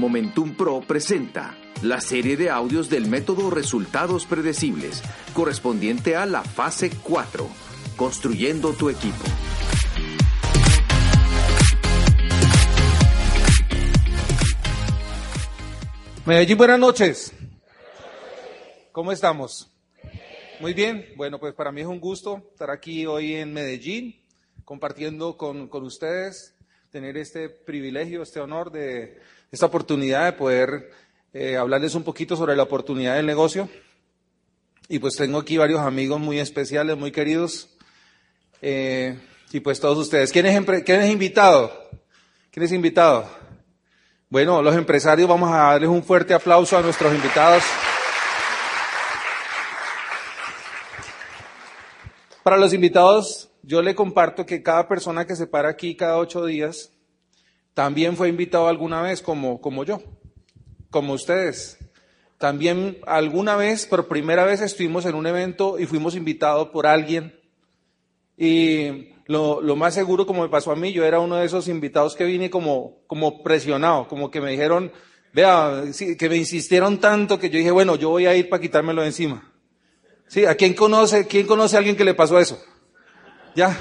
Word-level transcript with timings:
Momentum 0.00 0.54
Pro 0.54 0.80
presenta 0.80 1.54
la 1.82 2.00
serie 2.00 2.38
de 2.38 2.48
audios 2.48 2.88
del 2.88 3.06
método 3.06 3.50
Resultados 3.50 4.24
Predecibles, 4.24 5.02
correspondiente 5.34 6.16
a 6.16 6.24
la 6.24 6.42
fase 6.42 6.90
4, 7.02 7.46
construyendo 7.96 8.72
tu 8.72 8.88
equipo. 8.88 9.22
Medellín, 16.24 16.56
buenas 16.56 16.78
noches. 16.78 17.34
¿Cómo 18.92 19.12
estamos? 19.12 19.70
Muy 20.60 20.72
bien. 20.72 21.12
Bueno, 21.16 21.38
pues 21.38 21.52
para 21.52 21.72
mí 21.72 21.82
es 21.82 21.86
un 21.86 22.00
gusto 22.00 22.48
estar 22.52 22.70
aquí 22.70 23.04
hoy 23.04 23.34
en 23.34 23.52
Medellín, 23.52 24.18
compartiendo 24.64 25.36
con, 25.36 25.68
con 25.68 25.84
ustedes, 25.84 26.56
tener 26.90 27.18
este 27.18 27.50
privilegio, 27.50 28.22
este 28.22 28.40
honor 28.40 28.72
de 28.72 29.18
esta 29.50 29.66
oportunidad 29.66 30.26
de 30.26 30.32
poder 30.32 30.90
eh, 31.32 31.56
hablarles 31.56 31.94
un 31.94 32.04
poquito 32.04 32.36
sobre 32.36 32.54
la 32.54 32.62
oportunidad 32.62 33.16
del 33.16 33.26
negocio. 33.26 33.68
Y 34.88 34.98
pues 34.98 35.16
tengo 35.16 35.38
aquí 35.38 35.56
varios 35.56 35.80
amigos 35.80 36.20
muy 36.20 36.38
especiales, 36.38 36.96
muy 36.96 37.12
queridos. 37.12 37.68
Eh, 38.62 39.18
y 39.52 39.60
pues 39.60 39.80
todos 39.80 39.98
ustedes. 39.98 40.32
¿Quién 40.32 40.46
es, 40.46 40.82
¿Quién 40.84 41.00
es 41.00 41.10
invitado? 41.10 41.90
¿Quién 42.50 42.64
es 42.64 42.72
invitado? 42.72 43.28
Bueno, 44.28 44.62
los 44.62 44.76
empresarios 44.76 45.28
vamos 45.28 45.50
a 45.50 45.56
darles 45.56 45.88
un 45.88 46.04
fuerte 46.04 46.34
aplauso 46.34 46.76
a 46.78 46.82
nuestros 46.82 47.12
invitados. 47.12 47.64
Para 52.44 52.56
los 52.56 52.72
invitados, 52.72 53.50
yo 53.62 53.82
le 53.82 53.94
comparto 53.94 54.46
que 54.46 54.62
cada 54.62 54.88
persona 54.88 55.26
que 55.26 55.36
se 55.36 55.46
para 55.46 55.68
aquí 55.68 55.96
cada 55.96 56.18
ocho 56.18 56.44
días 56.46 56.92
también 57.80 58.14
fue 58.14 58.28
invitado 58.28 58.68
alguna 58.68 59.00
vez 59.00 59.22
como, 59.22 59.58
como 59.58 59.84
yo, 59.84 60.02
como 60.90 61.14
ustedes. 61.14 61.78
También 62.36 62.98
alguna 63.06 63.56
vez, 63.56 63.86
por 63.86 64.06
primera 64.06 64.44
vez, 64.44 64.60
estuvimos 64.60 65.06
en 65.06 65.14
un 65.14 65.26
evento 65.26 65.78
y 65.78 65.86
fuimos 65.86 66.14
invitados 66.14 66.68
por 66.74 66.86
alguien. 66.86 67.40
Y 68.36 69.14
lo, 69.24 69.62
lo, 69.62 69.76
más 69.76 69.94
seguro, 69.94 70.26
como 70.26 70.42
me 70.42 70.50
pasó 70.50 70.72
a 70.72 70.76
mí, 70.76 70.92
yo 70.92 71.06
era 71.06 71.20
uno 71.20 71.36
de 71.36 71.46
esos 71.46 71.68
invitados 71.68 72.14
que 72.14 72.24
vine 72.24 72.50
como, 72.50 72.98
como 73.06 73.42
presionado, 73.42 74.06
como 74.08 74.30
que 74.30 74.42
me 74.42 74.50
dijeron, 74.50 74.92
vea, 75.32 75.84
que 76.18 76.28
me 76.28 76.36
insistieron 76.36 77.00
tanto 77.00 77.38
que 77.38 77.48
yo 77.48 77.56
dije, 77.56 77.70
bueno, 77.70 77.96
yo 77.96 78.10
voy 78.10 78.26
a 78.26 78.36
ir 78.36 78.50
para 78.50 78.60
quitármelo 78.60 79.00
de 79.00 79.06
encima. 79.08 79.54
Sí, 80.26 80.44
¿a 80.44 80.54
quién 80.54 80.74
conoce, 80.74 81.26
quién 81.26 81.46
conoce 81.46 81.76
a 81.76 81.78
alguien 81.78 81.96
que 81.96 82.04
le 82.04 82.12
pasó 82.12 82.38
eso? 82.38 82.62
Ya. 83.56 83.74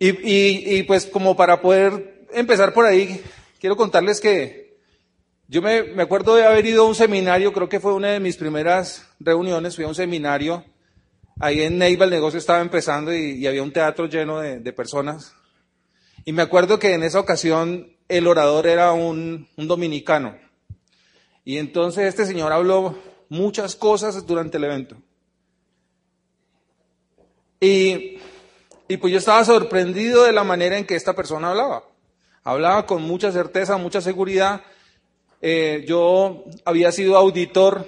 Y, 0.00 0.08
y, 0.08 0.78
y 0.78 0.82
pues 0.82 1.06
como 1.06 1.36
para 1.36 1.62
poder 1.62 2.11
empezar 2.34 2.72
por 2.72 2.86
ahí, 2.86 3.22
quiero 3.60 3.76
contarles 3.76 4.20
que 4.20 4.78
yo 5.48 5.60
me, 5.60 5.82
me, 5.82 6.02
acuerdo 6.02 6.34
de 6.34 6.46
haber 6.46 6.64
ido 6.64 6.84
a 6.84 6.88
un 6.88 6.94
seminario, 6.94 7.52
creo 7.52 7.68
que 7.68 7.80
fue 7.80 7.92
una 7.92 8.08
de 8.08 8.20
mis 8.20 8.36
primeras 8.36 9.06
reuniones, 9.20 9.76
fui 9.76 9.84
a 9.84 9.88
un 9.88 9.94
seminario, 9.94 10.64
ahí 11.38 11.62
en 11.62 11.78
Neiva 11.78 12.04
el 12.04 12.10
negocio 12.10 12.38
estaba 12.38 12.60
empezando 12.60 13.12
y, 13.12 13.32
y 13.32 13.46
había 13.46 13.62
un 13.62 13.72
teatro 13.72 14.06
lleno 14.06 14.40
de, 14.40 14.60
de, 14.60 14.72
personas. 14.72 15.34
Y 16.24 16.32
me 16.32 16.42
acuerdo 16.42 16.78
que 16.78 16.94
en 16.94 17.02
esa 17.02 17.20
ocasión 17.20 17.96
el 18.08 18.26
orador 18.26 18.66
era 18.66 18.92
un, 18.92 19.48
un 19.56 19.68
dominicano. 19.68 20.38
Y 21.44 21.58
entonces 21.58 22.04
este 22.06 22.24
señor 22.24 22.52
habló 22.52 22.98
muchas 23.28 23.74
cosas 23.76 24.26
durante 24.26 24.58
el 24.58 24.64
evento. 24.64 24.96
Y, 27.60 28.18
y 28.88 28.96
pues 28.96 29.12
yo 29.12 29.18
estaba 29.18 29.44
sorprendido 29.44 30.24
de 30.24 30.32
la 30.32 30.44
manera 30.44 30.78
en 30.78 30.86
que 30.86 30.96
esta 30.96 31.14
persona 31.14 31.50
hablaba. 31.50 31.91
Hablaba 32.44 32.86
con 32.86 33.02
mucha 33.02 33.30
certeza, 33.30 33.76
mucha 33.76 34.00
seguridad. 34.00 34.62
Eh, 35.40 35.84
yo 35.86 36.44
había 36.64 36.90
sido 36.90 37.16
auditor 37.16 37.86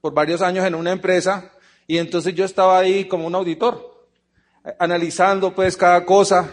por 0.00 0.14
varios 0.14 0.40
años 0.40 0.64
en 0.64 0.74
una 0.74 0.92
empresa 0.92 1.52
y 1.86 1.98
entonces 1.98 2.34
yo 2.34 2.44
estaba 2.44 2.78
ahí 2.78 3.06
como 3.06 3.26
un 3.26 3.34
auditor, 3.34 4.06
analizando 4.78 5.52
pues 5.52 5.76
cada 5.76 6.04
cosa. 6.04 6.48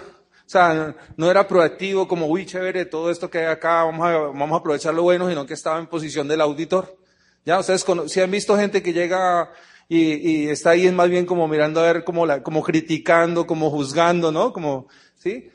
O 0.47 0.49
sea, 0.49 0.95
no 1.17 1.29
era 1.29 1.47
proactivo 1.47 2.07
como, 2.07 2.25
uy, 2.25 2.45
chévere, 2.45 2.85
todo 2.85 3.11
esto 3.11 3.29
que 3.29 3.39
hay 3.39 3.45
acá, 3.45 3.83
vamos 3.83 4.07
a, 4.07 4.17
vamos 4.17 4.53
a 4.53 4.55
aprovechar 4.57 4.93
lo 4.93 5.03
bueno, 5.03 5.29
sino 5.29 5.45
que 5.45 5.53
estaba 5.53 5.77
en 5.77 5.87
posición 5.87 6.27
del 6.27 6.41
auditor. 6.41 6.97
Ya, 7.45 7.59
ustedes 7.59 7.85
si 8.07 8.21
han 8.21 8.31
visto 8.31 8.57
gente 8.57 8.81
que 8.81 8.93
llega 8.93 9.51
y, 9.87 10.13
y, 10.13 10.49
está 10.49 10.71
ahí 10.71 10.87
es 10.87 10.93
más 10.93 11.09
bien 11.09 11.25
como 11.25 11.47
mirando 11.47 11.79
a 11.79 11.83
ver, 11.83 12.03
como, 12.03 12.25
la, 12.25 12.41
como 12.41 12.63
criticando, 12.63 13.45
como 13.45 13.69
juzgando, 13.69 14.31
¿no? 14.31 14.51
Como, 14.51 14.87
¿sí? 15.17 15.51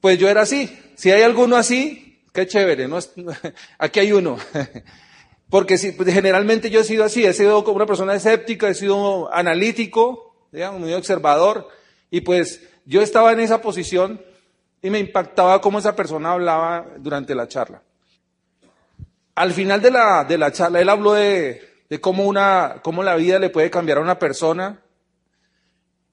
Pues 0.00 0.18
yo 0.18 0.28
era 0.28 0.42
así. 0.42 0.78
Si 0.94 1.10
hay 1.10 1.22
alguno 1.22 1.56
así, 1.56 2.22
qué 2.32 2.46
chévere, 2.46 2.88
¿no? 2.88 2.98
Aquí 3.78 4.00
hay 4.00 4.12
uno. 4.12 4.38
Porque 5.50 5.78
si, 5.78 5.92
pues, 5.92 6.12
generalmente 6.12 6.70
yo 6.70 6.80
he 6.80 6.84
sido 6.84 7.04
así, 7.04 7.24
he 7.24 7.32
sido 7.32 7.62
como 7.64 7.76
una 7.76 7.86
persona 7.86 8.14
escéptica, 8.14 8.68
he 8.68 8.74
sido 8.74 9.32
analítico, 9.32 10.48
digamos, 10.50 10.80
muy 10.80 10.92
observador, 10.92 11.68
y 12.10 12.22
pues 12.22 12.62
yo 12.84 13.00
estaba 13.00 13.32
en 13.32 13.40
esa 13.40 13.60
posición 13.60 14.20
y 14.82 14.90
me 14.90 14.98
impactaba 14.98 15.60
cómo 15.60 15.78
esa 15.78 15.94
persona 15.94 16.32
hablaba 16.32 16.86
durante 16.98 17.34
la 17.34 17.46
charla. 17.46 17.82
Al 19.36 19.52
final 19.52 19.80
de 19.80 19.90
la, 19.90 20.24
de 20.24 20.38
la 20.38 20.50
charla, 20.50 20.80
él 20.80 20.88
habló 20.88 21.12
de, 21.12 21.82
de 21.88 22.00
cómo, 22.00 22.24
una, 22.24 22.80
cómo 22.82 23.02
la 23.02 23.14
vida 23.16 23.38
le 23.38 23.50
puede 23.50 23.70
cambiar 23.70 23.98
a 23.98 24.02
una 24.02 24.18
persona 24.18 24.80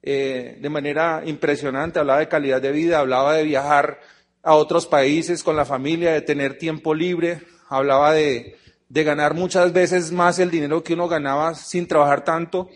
eh, 0.06 0.58
de 0.59 0.69
manera 0.69 1.24
impresionante, 1.25 1.97
hablaba 1.97 2.19
de 2.19 2.28
calidad 2.28 2.62
de 2.62 2.74
vida, 2.74 3.00
hablaba 3.00 3.36
de 3.36 3.44
viajar 3.44 4.02
a 4.44 4.56
otros 4.56 4.86
países 4.86 5.44
con 5.44 5.56
la 5.56 5.64
familia, 5.64 6.12
de 6.12 6.22
tener 6.22 6.58
tiempo 6.58 6.94
libre, 6.94 7.41
hablaba 7.69 8.12
de, 8.12 8.58
de 8.90 9.03
ganar 9.06 9.34
muchas 9.34 9.72
veces 9.72 10.12
más 10.12 10.40
el 10.40 10.52
dinero 10.52 10.84
que 10.84 10.96
uno 10.96 11.08
ganaba 11.08 11.56
sin 11.56 11.88
trabajar 11.88 12.25
tanto. 12.25 12.69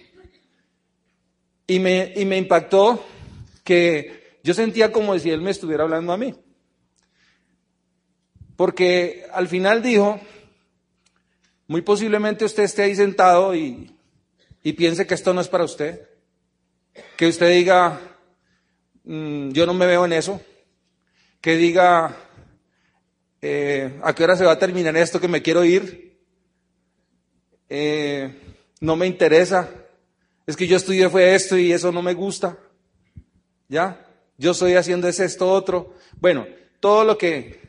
Y 1.67 1.79
me, 1.79 2.13
y 2.15 2.23
me 2.23 2.37
impactó 2.37 3.05
que 3.65 4.39
yo 4.41 4.53
sentía 4.53 4.93
como 4.93 5.19
si 5.19 5.29
él 5.29 5.41
me 5.41 5.51
estuviera 5.51 5.83
hablando 5.83 6.13
a 6.13 6.17
mí. 6.17 6.33
Porque 8.55 9.25
al 9.33 9.49
final 9.49 9.83
dijo, 9.83 10.21
muy 11.67 11.81
posiblemente 11.81 12.45
usted 12.45 12.63
esté 12.63 12.83
ahí 12.83 12.95
sentado 12.95 13.53
y, 13.53 13.93
y 14.63 14.73
piense 14.73 15.05
que 15.05 15.13
esto 15.13 15.33
no 15.33 15.41
es 15.41 15.49
para 15.49 15.65
usted. 15.65 16.07
Que 17.15 17.27
usted 17.27 17.49
diga, 17.49 17.99
mmm, 19.03 19.49
yo 19.49 19.65
no 19.65 19.73
me 19.73 19.87
veo 19.87 20.05
en 20.05 20.13
eso. 20.13 20.41
Que 21.41 21.55
diga, 21.55 22.15
eh, 23.41 23.99
¿a 24.03 24.13
qué 24.13 24.23
hora 24.23 24.35
se 24.35 24.45
va 24.45 24.53
a 24.53 24.59
terminar 24.59 24.95
esto 24.97 25.19
que 25.19 25.27
me 25.27 25.41
quiero 25.41 25.63
ir? 25.63 26.19
Eh, 27.69 28.33
no 28.81 28.95
me 28.95 29.07
interesa. 29.07 29.69
Es 30.45 30.55
que 30.55 30.67
yo 30.67 30.77
estudié 30.77 31.09
fue 31.09 31.35
esto 31.35 31.57
y 31.57 31.71
eso 31.71 31.91
no 31.91 32.01
me 32.01 32.13
gusta. 32.13 32.57
¿Ya? 33.67 34.05
Yo 34.37 34.51
estoy 34.51 34.75
haciendo 34.75 35.07
ese, 35.07 35.25
esto, 35.25 35.51
otro. 35.51 35.95
Bueno, 36.19 36.47
todo 36.79 37.03
lo 37.03 37.17
que... 37.17 37.67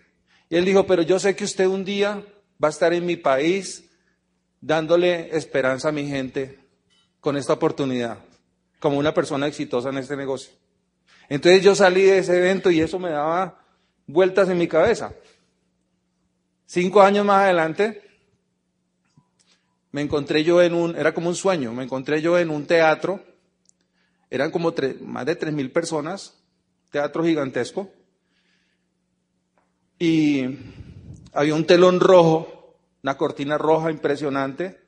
Y 0.50 0.56
él 0.56 0.64
dijo, 0.64 0.86
pero 0.86 1.02
yo 1.02 1.18
sé 1.18 1.34
que 1.34 1.44
usted 1.44 1.66
un 1.66 1.84
día 1.84 2.22
va 2.62 2.68
a 2.68 2.70
estar 2.70 2.92
en 2.92 3.04
mi 3.04 3.16
país 3.16 3.84
dándole 4.60 5.36
esperanza 5.36 5.88
a 5.88 5.92
mi 5.92 6.06
gente 6.06 6.58
con 7.20 7.36
esta 7.36 7.54
oportunidad 7.54 8.27
como 8.78 8.98
una 8.98 9.14
persona 9.14 9.46
exitosa 9.46 9.88
en 9.90 9.98
este 9.98 10.16
negocio. 10.16 10.52
Entonces 11.28 11.62
yo 11.62 11.74
salí 11.74 12.02
de 12.02 12.18
ese 12.18 12.38
evento 12.38 12.70
y 12.70 12.80
eso 12.80 12.98
me 12.98 13.10
daba 13.10 13.60
vueltas 14.06 14.48
en 14.48 14.58
mi 14.58 14.66
cabeza. 14.66 15.12
Cinco 16.66 17.02
años 17.02 17.24
más 17.24 17.44
adelante, 17.44 18.02
me 19.92 20.02
encontré 20.02 20.44
yo 20.44 20.62
en 20.62 20.74
un, 20.74 20.96
era 20.96 21.14
como 21.14 21.28
un 21.28 21.34
sueño, 21.34 21.72
me 21.72 21.84
encontré 21.84 22.20
yo 22.20 22.38
en 22.38 22.50
un 22.50 22.66
teatro, 22.66 23.22
eran 24.30 24.50
como 24.50 24.74
más 25.02 25.26
de 25.26 25.36
tres 25.36 25.52
mil 25.52 25.70
personas, 25.70 26.34
teatro 26.90 27.24
gigantesco, 27.24 27.90
y 29.98 30.44
había 31.32 31.54
un 31.54 31.66
telón 31.66 32.00
rojo, 32.00 32.76
una 33.02 33.16
cortina 33.16 33.56
roja 33.56 33.90
impresionante, 33.90 34.80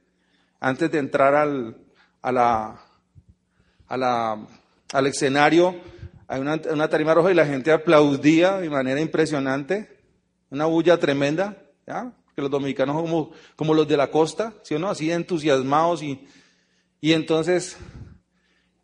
antes 0.61 0.91
de 0.91 0.99
entrar 0.99 1.35
al, 1.35 1.77
a 2.21 2.33
la, 2.33 2.90
a 3.91 3.97
la, 3.97 4.47
al 4.93 5.07
escenario 5.07 5.75
Hay 6.29 6.41
una, 6.41 6.61
una 6.73 6.89
tarima 6.89 7.13
roja 7.13 7.33
y 7.33 7.35
la 7.35 7.45
gente 7.45 7.73
aplaudía 7.73 8.59
de 8.59 8.71
manera 8.71 9.01
impresionante, 9.01 9.99
una 10.49 10.67
bulla 10.67 10.97
tremenda, 10.97 11.57
¿ya? 11.87 12.13
Que 12.37 12.41
los 12.41 12.51
dominicanos 12.51 12.95
son 12.95 13.05
como, 13.05 13.33
como 13.57 13.75
los 13.75 13.89
de 13.89 13.97
la 13.97 14.13
costa, 14.13 14.55
¿sí 14.63 14.77
o 14.77 14.79
no? 14.79 14.89
Así 14.89 15.11
entusiasmados 15.11 16.05
y, 16.05 16.25
y 17.01 17.13
entonces 17.15 17.77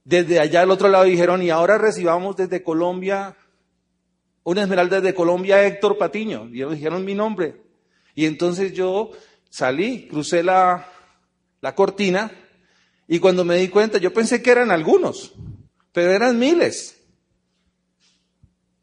desde 0.02 0.40
allá 0.40 0.62
al 0.62 0.72
otro 0.72 0.88
lado 0.88 1.04
dijeron, 1.04 1.40
y 1.40 1.50
ahora 1.50 1.78
recibamos 1.78 2.36
desde 2.36 2.64
Colombia, 2.64 3.36
una 4.42 4.62
esmeralda 4.62 5.00
desde 5.00 5.14
Colombia, 5.14 5.64
Héctor 5.64 5.98
Patiño. 5.98 6.48
Y 6.52 6.56
ellos 6.56 6.74
dijeron 6.74 7.04
mi 7.04 7.14
nombre. 7.14 7.62
Y 8.14 8.26
entonces 8.26 8.72
yo 8.72 9.10
salí, 9.50 10.08
crucé 10.08 10.42
la, 10.42 10.88
la 11.60 11.74
cortina, 11.76 12.30
y 13.08 13.18
cuando 13.18 13.44
me 13.44 13.56
di 13.56 13.68
cuenta, 13.68 13.98
yo 13.98 14.12
pensé 14.12 14.42
que 14.42 14.50
eran 14.50 14.70
algunos, 14.70 15.34
pero 15.92 16.10
eran 16.10 16.38
miles. 16.38 16.96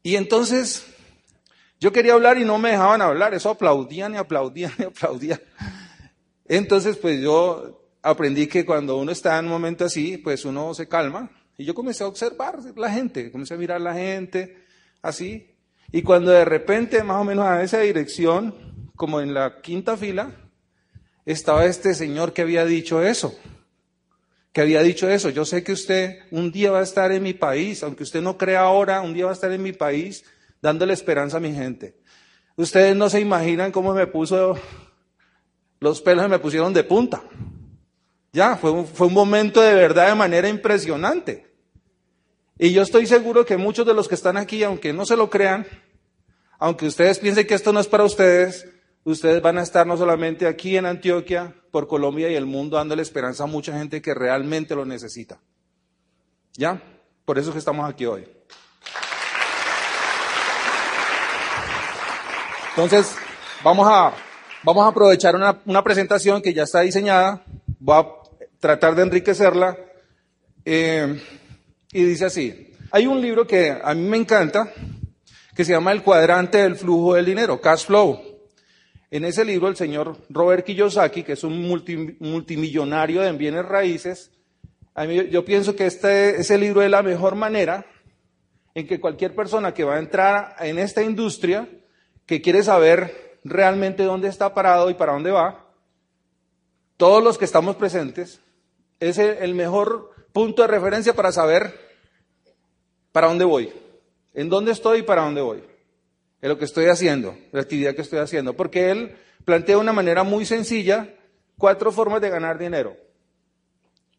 Y 0.02 0.16
entonces 0.16 0.84
yo 1.80 1.92
quería 1.92 2.14
hablar 2.14 2.38
y 2.38 2.44
no 2.44 2.58
me 2.58 2.70
dejaban 2.70 3.02
hablar, 3.02 3.34
eso 3.34 3.50
aplaudían 3.50 4.14
y 4.14 4.16
aplaudían 4.16 4.72
y 4.78 4.82
aplaudían. 4.84 5.40
Entonces, 6.46 6.96
pues 6.96 7.20
yo 7.20 7.90
aprendí 8.02 8.46
que 8.46 8.64
cuando 8.64 8.96
uno 8.96 9.12
está 9.12 9.38
en 9.38 9.46
un 9.46 9.50
momento 9.50 9.84
así, 9.84 10.18
pues 10.18 10.44
uno 10.44 10.74
se 10.74 10.88
calma. 10.88 11.30
Y 11.56 11.64
yo 11.64 11.74
comencé 11.74 12.04
a 12.04 12.08
observar 12.08 12.58
la 12.76 12.90
gente, 12.90 13.30
comencé 13.30 13.54
a 13.54 13.58
mirar 13.58 13.80
la 13.80 13.94
gente, 13.94 14.64
así. 15.02 15.54
Y 15.92 16.02
cuando 16.02 16.30
de 16.30 16.44
repente, 16.44 17.02
más 17.02 17.20
o 17.20 17.24
menos 17.24 17.46
a 17.46 17.62
esa 17.62 17.80
dirección, 17.80 18.54
como 18.96 19.20
en 19.20 19.34
la 19.34 19.60
quinta 19.60 19.96
fila, 19.96 20.32
estaba 21.24 21.64
este 21.66 21.94
señor 21.94 22.32
que 22.32 22.42
había 22.42 22.64
dicho 22.64 23.02
eso. 23.02 23.38
Que 24.54 24.60
había 24.60 24.82
dicho 24.82 25.08
eso. 25.10 25.30
Yo 25.30 25.44
sé 25.44 25.64
que 25.64 25.72
usted 25.72 26.20
un 26.30 26.52
día 26.52 26.70
va 26.70 26.78
a 26.78 26.84
estar 26.84 27.10
en 27.10 27.24
mi 27.24 27.34
país, 27.34 27.82
aunque 27.82 28.04
usted 28.04 28.22
no 28.22 28.38
crea 28.38 28.60
ahora, 28.60 29.02
un 29.02 29.12
día 29.12 29.24
va 29.24 29.32
a 29.32 29.34
estar 29.34 29.50
en 29.50 29.60
mi 29.60 29.72
país 29.72 30.24
dándole 30.62 30.94
esperanza 30.94 31.38
a 31.38 31.40
mi 31.40 31.52
gente. 31.52 31.96
Ustedes 32.56 32.94
no 32.94 33.10
se 33.10 33.20
imaginan 33.20 33.72
cómo 33.72 33.92
me 33.92 34.06
puso, 34.06 34.56
los 35.80 36.00
pelos 36.00 36.28
me 36.28 36.38
pusieron 36.38 36.72
de 36.72 36.84
punta. 36.84 37.24
Ya, 38.32 38.56
fue 38.56 38.84
fue 38.84 39.08
un 39.08 39.12
momento 39.12 39.60
de 39.60 39.74
verdad 39.74 40.08
de 40.08 40.14
manera 40.14 40.48
impresionante. 40.48 41.52
Y 42.56 42.72
yo 42.72 42.82
estoy 42.82 43.06
seguro 43.06 43.44
que 43.44 43.56
muchos 43.56 43.84
de 43.84 43.94
los 43.94 44.06
que 44.06 44.14
están 44.14 44.36
aquí, 44.36 44.62
aunque 44.62 44.92
no 44.92 45.04
se 45.04 45.16
lo 45.16 45.28
crean, 45.28 45.66
aunque 46.60 46.86
ustedes 46.86 47.18
piensen 47.18 47.46
que 47.46 47.54
esto 47.54 47.72
no 47.72 47.80
es 47.80 47.88
para 47.88 48.04
ustedes, 48.04 48.68
ustedes 49.12 49.42
van 49.42 49.58
a 49.58 49.62
estar 49.62 49.86
no 49.86 49.96
solamente 49.96 50.46
aquí 50.46 50.76
en 50.76 50.86
Antioquia, 50.86 51.54
por 51.70 51.88
Colombia 51.88 52.30
y 52.30 52.34
el 52.34 52.46
mundo, 52.46 52.76
dándole 52.76 53.02
esperanza 53.02 53.44
a 53.44 53.46
mucha 53.46 53.76
gente 53.76 54.00
que 54.00 54.14
realmente 54.14 54.74
lo 54.74 54.84
necesita. 54.84 55.40
¿Ya? 56.54 56.80
Por 57.24 57.38
eso 57.38 57.50
es 57.50 57.54
que 57.54 57.58
estamos 57.58 57.88
aquí 57.88 58.06
hoy. 58.06 58.26
Entonces, 62.70 63.16
vamos 63.62 63.86
a, 63.90 64.12
vamos 64.62 64.84
a 64.84 64.88
aprovechar 64.88 65.34
una, 65.36 65.60
una 65.64 65.82
presentación 65.82 66.42
que 66.42 66.54
ya 66.54 66.62
está 66.62 66.80
diseñada. 66.80 67.44
Voy 67.78 67.96
a 67.96 68.06
tratar 68.60 68.94
de 68.94 69.02
enriquecerla. 69.02 69.76
Eh, 70.64 71.20
y 71.92 72.04
dice 72.04 72.24
así, 72.26 72.72
hay 72.90 73.06
un 73.06 73.20
libro 73.20 73.46
que 73.46 73.70
a 73.70 73.94
mí 73.94 74.02
me 74.02 74.16
encanta, 74.16 74.72
que 75.54 75.64
se 75.64 75.72
llama 75.72 75.92
El 75.92 76.02
cuadrante 76.02 76.58
del 76.58 76.76
flujo 76.76 77.14
del 77.14 77.26
dinero, 77.26 77.60
Cash 77.60 77.86
Flow. 77.86 78.33
En 79.14 79.24
ese 79.24 79.44
libro 79.44 79.68
el 79.68 79.76
señor 79.76 80.16
Robert 80.28 80.66
Kiyosaki, 80.66 81.22
que 81.22 81.34
es 81.34 81.44
un 81.44 81.68
multimillonario 82.18 83.22
en 83.22 83.38
bienes 83.38 83.64
raíces, 83.64 84.32
yo 85.30 85.44
pienso 85.44 85.76
que 85.76 85.86
este, 85.86 86.40
ese 86.40 86.58
libro 86.58 86.82
es 86.82 86.90
la 86.90 87.00
mejor 87.00 87.36
manera 87.36 87.86
en 88.74 88.88
que 88.88 88.98
cualquier 88.98 89.32
persona 89.32 89.72
que 89.72 89.84
va 89.84 89.94
a 89.94 89.98
entrar 90.00 90.56
en 90.58 90.80
esta 90.80 91.00
industria, 91.00 91.68
que 92.26 92.42
quiere 92.42 92.64
saber 92.64 93.38
realmente 93.44 94.02
dónde 94.02 94.26
está 94.26 94.52
parado 94.52 94.90
y 94.90 94.94
para 94.94 95.12
dónde 95.12 95.30
va, 95.30 95.64
todos 96.96 97.22
los 97.22 97.38
que 97.38 97.44
estamos 97.44 97.76
presentes, 97.76 98.40
es 98.98 99.18
el 99.18 99.54
mejor 99.54 100.10
punto 100.32 100.62
de 100.62 100.66
referencia 100.66 101.14
para 101.14 101.30
saber 101.30 101.72
para 103.12 103.28
dónde 103.28 103.44
voy, 103.44 103.72
en 104.32 104.48
dónde 104.48 104.72
estoy 104.72 104.98
y 104.98 105.02
para 105.02 105.22
dónde 105.22 105.40
voy, 105.40 105.62
en 106.44 106.50
lo 106.50 106.58
que 106.58 106.66
estoy 106.66 106.84
haciendo, 106.88 107.38
la 107.52 107.62
actividad 107.62 107.94
que 107.94 108.02
estoy 108.02 108.18
haciendo, 108.18 108.54
porque 108.54 108.90
él 108.90 109.16
plantea 109.46 109.76
de 109.76 109.80
una 109.80 109.94
manera 109.94 110.24
muy 110.24 110.44
sencilla 110.44 111.08
cuatro 111.56 111.90
formas 111.90 112.20
de 112.20 112.28
ganar 112.28 112.58
dinero, 112.58 112.98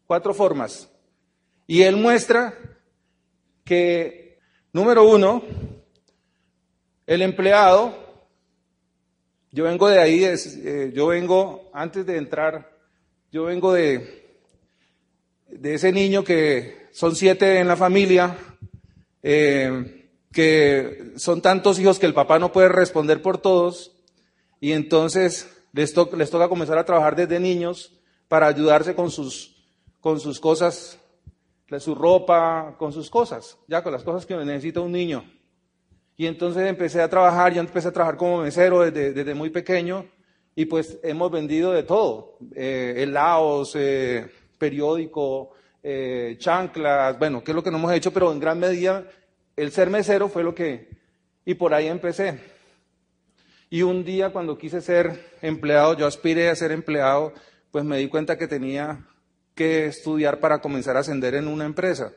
cuatro 0.08 0.34
formas, 0.34 0.90
y 1.68 1.82
él 1.82 1.94
muestra 1.94 2.58
que, 3.62 4.40
número 4.72 5.08
uno, 5.08 5.44
el 7.06 7.22
empleado, 7.22 7.94
yo 9.52 9.62
vengo 9.62 9.88
de 9.88 10.00
ahí, 10.00 10.24
eh, 10.24 10.90
yo 10.92 11.06
vengo, 11.06 11.70
antes 11.72 12.04
de 12.06 12.16
entrar, 12.16 12.76
yo 13.30 13.44
vengo 13.44 13.72
de, 13.72 14.40
de 15.46 15.74
ese 15.74 15.92
niño 15.92 16.24
que 16.24 16.88
son 16.90 17.14
siete 17.14 17.60
en 17.60 17.68
la 17.68 17.76
familia, 17.76 18.36
eh, 19.22 19.95
que 20.36 21.14
son 21.16 21.40
tantos 21.40 21.78
hijos 21.78 21.98
que 21.98 22.04
el 22.04 22.12
papá 22.12 22.38
no 22.38 22.52
puede 22.52 22.68
responder 22.68 23.22
por 23.22 23.38
todos, 23.38 23.96
y 24.60 24.72
entonces 24.72 25.50
les, 25.72 25.96
les 25.96 26.30
toca 26.30 26.50
comenzar 26.50 26.76
a 26.76 26.84
trabajar 26.84 27.16
desde 27.16 27.40
niños 27.40 27.98
para 28.28 28.46
ayudarse 28.46 28.94
con 28.94 29.10
sus, 29.10 29.56
con 29.98 30.20
sus 30.20 30.38
cosas, 30.38 30.98
su 31.78 31.94
ropa, 31.94 32.76
con 32.78 32.92
sus 32.92 33.08
cosas, 33.08 33.56
ya 33.66 33.82
con 33.82 33.92
las 33.92 34.02
cosas 34.02 34.26
que 34.26 34.36
necesita 34.36 34.82
un 34.82 34.92
niño. 34.92 35.24
Y 36.18 36.26
entonces 36.26 36.68
empecé 36.68 37.00
a 37.00 37.08
trabajar, 37.08 37.54
yo 37.54 37.60
empecé 37.60 37.88
a 37.88 37.92
trabajar 37.92 38.18
como 38.18 38.42
mesero 38.42 38.80
desde, 38.80 39.14
desde 39.14 39.34
muy 39.34 39.48
pequeño, 39.48 40.04
y 40.54 40.66
pues 40.66 40.98
hemos 41.02 41.30
vendido 41.30 41.72
de 41.72 41.82
todo, 41.82 42.36
eh, 42.54 42.92
helados, 42.98 43.72
eh, 43.74 44.30
periódico, 44.58 45.52
eh, 45.82 46.36
chanclas, 46.38 47.18
bueno, 47.18 47.42
qué 47.42 47.52
es 47.52 47.54
lo 47.54 47.62
que 47.62 47.70
no 47.70 47.78
hemos 47.78 47.92
hecho, 47.94 48.12
pero 48.12 48.30
en 48.30 48.38
gran 48.38 48.58
medida 48.58 49.06
el 49.56 49.72
ser 49.72 49.90
mesero 49.90 50.28
fue 50.28 50.44
lo 50.44 50.54
que... 50.54 50.88
Y 51.44 51.54
por 51.54 51.74
ahí 51.74 51.86
empecé. 51.86 52.40
Y 53.70 53.82
un 53.82 54.04
día 54.04 54.30
cuando 54.30 54.58
quise 54.58 54.80
ser 54.80 55.32
empleado, 55.42 55.96
yo 55.96 56.06
aspiré 56.06 56.48
a 56.48 56.56
ser 56.56 56.72
empleado, 56.72 57.32
pues 57.70 57.84
me 57.84 57.98
di 57.98 58.08
cuenta 58.08 58.38
que 58.38 58.46
tenía 58.46 59.06
que 59.54 59.86
estudiar 59.86 60.38
para 60.38 60.60
comenzar 60.60 60.96
a 60.96 61.00
ascender 61.00 61.34
en 61.34 61.48
una 61.48 61.64
empresa. 61.64 62.12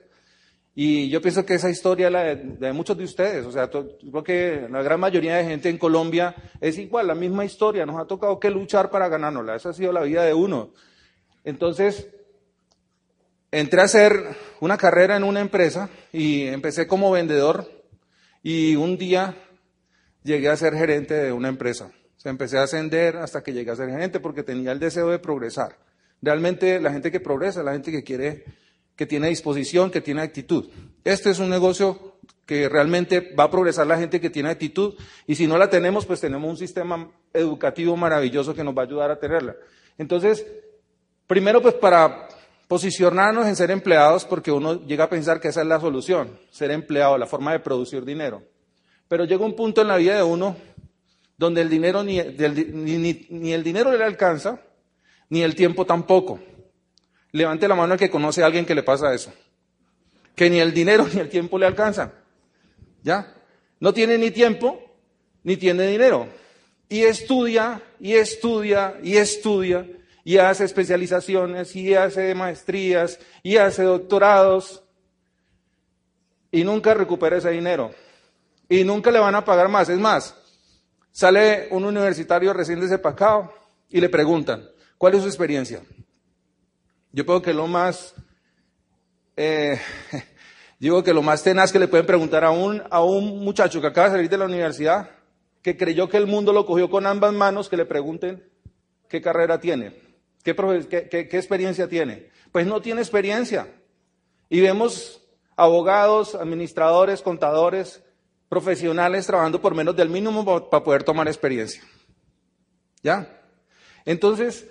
Y 0.76 1.10
yo 1.10 1.22
pienso 1.22 1.46
que 1.46 1.56
esa 1.56 1.70
historia 1.70 2.10
la 2.10 2.36
de, 2.36 2.74
muchos 2.74 2.98
de 2.98 3.04
ustedes, 3.04 3.46
o 3.46 3.52
sea, 3.52 3.70
creo 3.70 4.24
que 4.24 4.68
la 4.70 4.84
gran 4.84 5.00
mayoría 5.00 5.38
de 5.38 5.46
gente 5.46 5.70
en 5.70 5.78
Colombia 5.78 6.36
es 6.62 6.78
igual, 6.78 7.08
la 7.08 7.16
misma 7.16 7.44
historia, 7.44 7.86
nos 7.86 8.00
ha 8.00 8.06
tocado 8.06 8.40
que 8.40 8.50
luchar 8.50 8.90
para 8.90 9.10
ganárnosla, 9.10 9.56
esa 9.56 9.70
ha 9.70 9.74
sido 9.74 9.92
la 9.92 10.02
vida 10.02 10.24
de 10.24 10.34
uno. 10.34 10.72
Entonces, 11.44 12.08
entré 13.52 13.82
a 13.82 13.86
hacer 13.86 14.38
una 14.60 14.78
carrera 14.78 15.16
en 15.16 15.24
una 15.24 15.42
empresa 15.42 15.90
y 16.12 16.44
empecé 16.44 16.88
como 16.88 17.12
vendedor 17.12 17.70
y 18.44 18.76
un 18.76 18.98
día 18.98 19.36
llegué 20.24 20.50
a 20.50 20.58
ser 20.58 20.76
gerente 20.76 21.14
de 21.14 21.32
una 21.32 21.50
empresa. 21.50 21.92
O 22.24 22.30
empecé 22.30 22.58
a 22.58 22.64
ascender 22.64 23.18
hasta 23.18 23.42
que 23.42 23.54
llegué 23.54 23.72
a 23.72 23.76
ser 23.76 23.90
gerente 23.90 24.20
porque 24.20 24.44
tenía 24.44 24.72
el 24.72 24.80
deseo 24.80 25.10
de 25.10 25.20
progresar. 25.20 25.78
Realmente 26.22 26.82
la 26.82 26.92
gente 26.92 27.12
que 27.12 27.20
progresa, 27.20 27.64
la 27.64 27.72
gente 27.72 27.92
que 27.92 28.04
quiere, 28.04 28.44
que 28.96 29.06
tiene 29.06 29.30
disposición, 29.30 29.90
que 29.90 30.02
tiene 30.02 30.22
actitud. 30.22 30.70
Este 31.06 31.30
es 31.30 31.40
un 31.40 31.50
negocio 31.50 32.18
que 32.46 32.68
realmente 32.68 33.34
va 33.36 33.46
a 33.46 33.52
progresar 33.52 33.88
la 33.88 33.98
gente 33.98 34.20
que 34.20 34.30
tiene 34.30 34.50
actitud 34.50 34.96
y 35.28 35.36
si 35.36 35.48
no 35.48 35.58
la 35.58 35.70
tenemos, 35.70 36.06
pues 36.06 36.20
tenemos 36.20 36.50
un 36.50 36.58
sistema 36.58 37.10
educativo 37.32 37.96
maravilloso 37.96 38.54
que 38.54 38.64
nos 38.64 38.76
va 38.76 38.82
a 38.82 38.86
ayudar 38.86 39.12
a 39.12 39.20
tenerla. 39.20 39.56
Entonces, 39.98 40.46
primero 41.28 41.62
pues 41.62 41.76
para 41.76 42.28
Posicionarnos 42.70 43.48
en 43.48 43.56
ser 43.56 43.72
empleados 43.72 44.26
porque 44.26 44.52
uno 44.52 44.86
llega 44.86 45.06
a 45.06 45.10
pensar 45.10 45.42
que 45.42 45.48
esa 45.48 45.62
es 45.62 45.68
la 45.68 45.80
solución, 45.80 46.40
ser 46.52 46.70
empleado, 46.70 47.18
la 47.18 47.26
forma 47.26 47.52
de 47.52 47.60
producir 47.60 48.06
dinero. 48.06 48.44
Pero 49.08 49.26
llega 49.26 49.44
un 49.44 49.56
punto 49.56 49.82
en 49.82 49.88
la 49.88 49.98
vida 49.98 50.16
de 50.16 50.22
uno 50.22 50.56
donde 51.36 51.62
el 51.62 51.70
dinero 51.70 52.04
ni, 52.04 52.22
ni, 52.22 53.54
el 53.54 53.64
dinero 53.64 53.92
le 53.98 54.04
alcanza, 54.04 54.62
ni 55.30 55.42
el 55.42 55.56
tiempo 55.56 55.84
tampoco. 55.84 56.40
Levante 57.32 57.68
la 57.68 57.74
mano 57.74 57.96
el 57.96 58.00
que 58.00 58.12
conoce 58.12 58.44
a 58.44 58.46
alguien 58.46 58.68
que 58.68 58.76
le 58.76 58.84
pasa 58.84 59.16
eso. 59.16 59.34
Que 60.36 60.48
ni 60.48 60.60
el 60.60 60.72
dinero 60.72 61.08
ni 61.12 61.22
el 61.22 61.30
tiempo 61.30 61.58
le 61.58 61.66
alcanza. 61.66 62.14
¿Ya? 63.02 63.34
No 63.80 63.96
tiene 63.96 64.16
ni 64.20 64.30
tiempo, 64.30 64.80
ni 65.42 65.58
tiene 65.58 65.88
dinero. 65.88 66.28
Y 66.88 67.02
estudia, 67.02 67.82
y 68.00 68.14
estudia, 68.14 69.00
y 69.02 69.18
estudia, 69.18 69.88
y 70.30 70.38
hace 70.38 70.64
especializaciones 70.64 71.76
y 71.76 71.96
hace 71.96 72.36
maestrías 72.36 73.20
y 73.42 73.58
hace 73.58 73.82
doctorados 73.82 74.84
y 76.52 76.64
nunca 76.64 76.94
recupera 76.94 77.38
ese 77.38 77.50
dinero 77.50 77.90
y 78.70 78.84
nunca 78.84 79.10
le 79.10 79.18
van 79.18 79.34
a 79.34 79.44
pagar 79.44 79.70
más. 79.70 79.90
Es 79.90 79.98
más, 79.98 80.36
sale 81.10 81.68
un 81.72 81.84
universitario 81.84 82.54
recién 82.54 82.80
desempacado 82.80 83.52
y 83.90 84.00
le 84.00 84.08
preguntan, 84.08 84.70
¿cuál 85.00 85.16
es 85.16 85.24
su 85.24 85.28
experiencia? 85.30 85.82
Yo 87.12 87.26
creo 87.26 87.42
que 87.42 87.52
lo 87.56 87.66
más, 87.66 88.14
eh, 89.36 89.82
Digo 90.80 91.04
que 91.04 91.12
lo 91.12 91.24
más 91.24 91.42
tenaz 91.42 91.72
que 91.72 91.80
le 91.80 91.88
pueden 91.88 92.06
preguntar 92.06 92.46
a 92.46 92.52
un, 92.52 92.84
a 92.92 93.04
un 93.04 93.44
muchacho 93.44 93.82
que 93.82 93.88
acaba 93.88 94.10
de 94.10 94.18
salir 94.18 94.30
de 94.30 94.38
la 94.38 94.46
universidad, 94.46 95.10
que 95.64 95.76
creyó 95.76 96.08
que 96.08 96.18
el 96.18 96.28
mundo 96.28 96.54
lo 96.54 96.68
cogió 96.68 96.88
con 96.88 97.08
ambas 97.08 97.34
manos, 97.34 97.68
que 97.68 97.78
le 97.78 97.88
pregunten 97.88 98.48
qué 99.08 99.24
carrera 99.24 99.60
tiene, 99.60 100.09
qué, 100.44 100.56
qué, 101.10 101.28
qué 101.28 101.38
experiencia 101.38 101.88
tiene. 101.88 102.30
Pues 102.52 102.66
no 102.66 102.82
tiene 102.82 103.02
experiencia. 103.02 103.68
Y 104.50 104.62
vemos 104.62 105.22
abogados, 105.56 106.36
administradores, 106.36 107.22
contadores, 107.22 108.02
profesionales 108.50 109.28
trabajando 109.28 109.62
por 109.62 109.76
menos 109.76 109.96
del 109.96 110.10
mínimo 110.10 110.70
para 110.70 110.84
poder 110.84 111.04
tomar 111.04 111.28
experiencia. 111.28 111.84
¿Ya? 113.04 113.42
Entonces, 114.06 114.66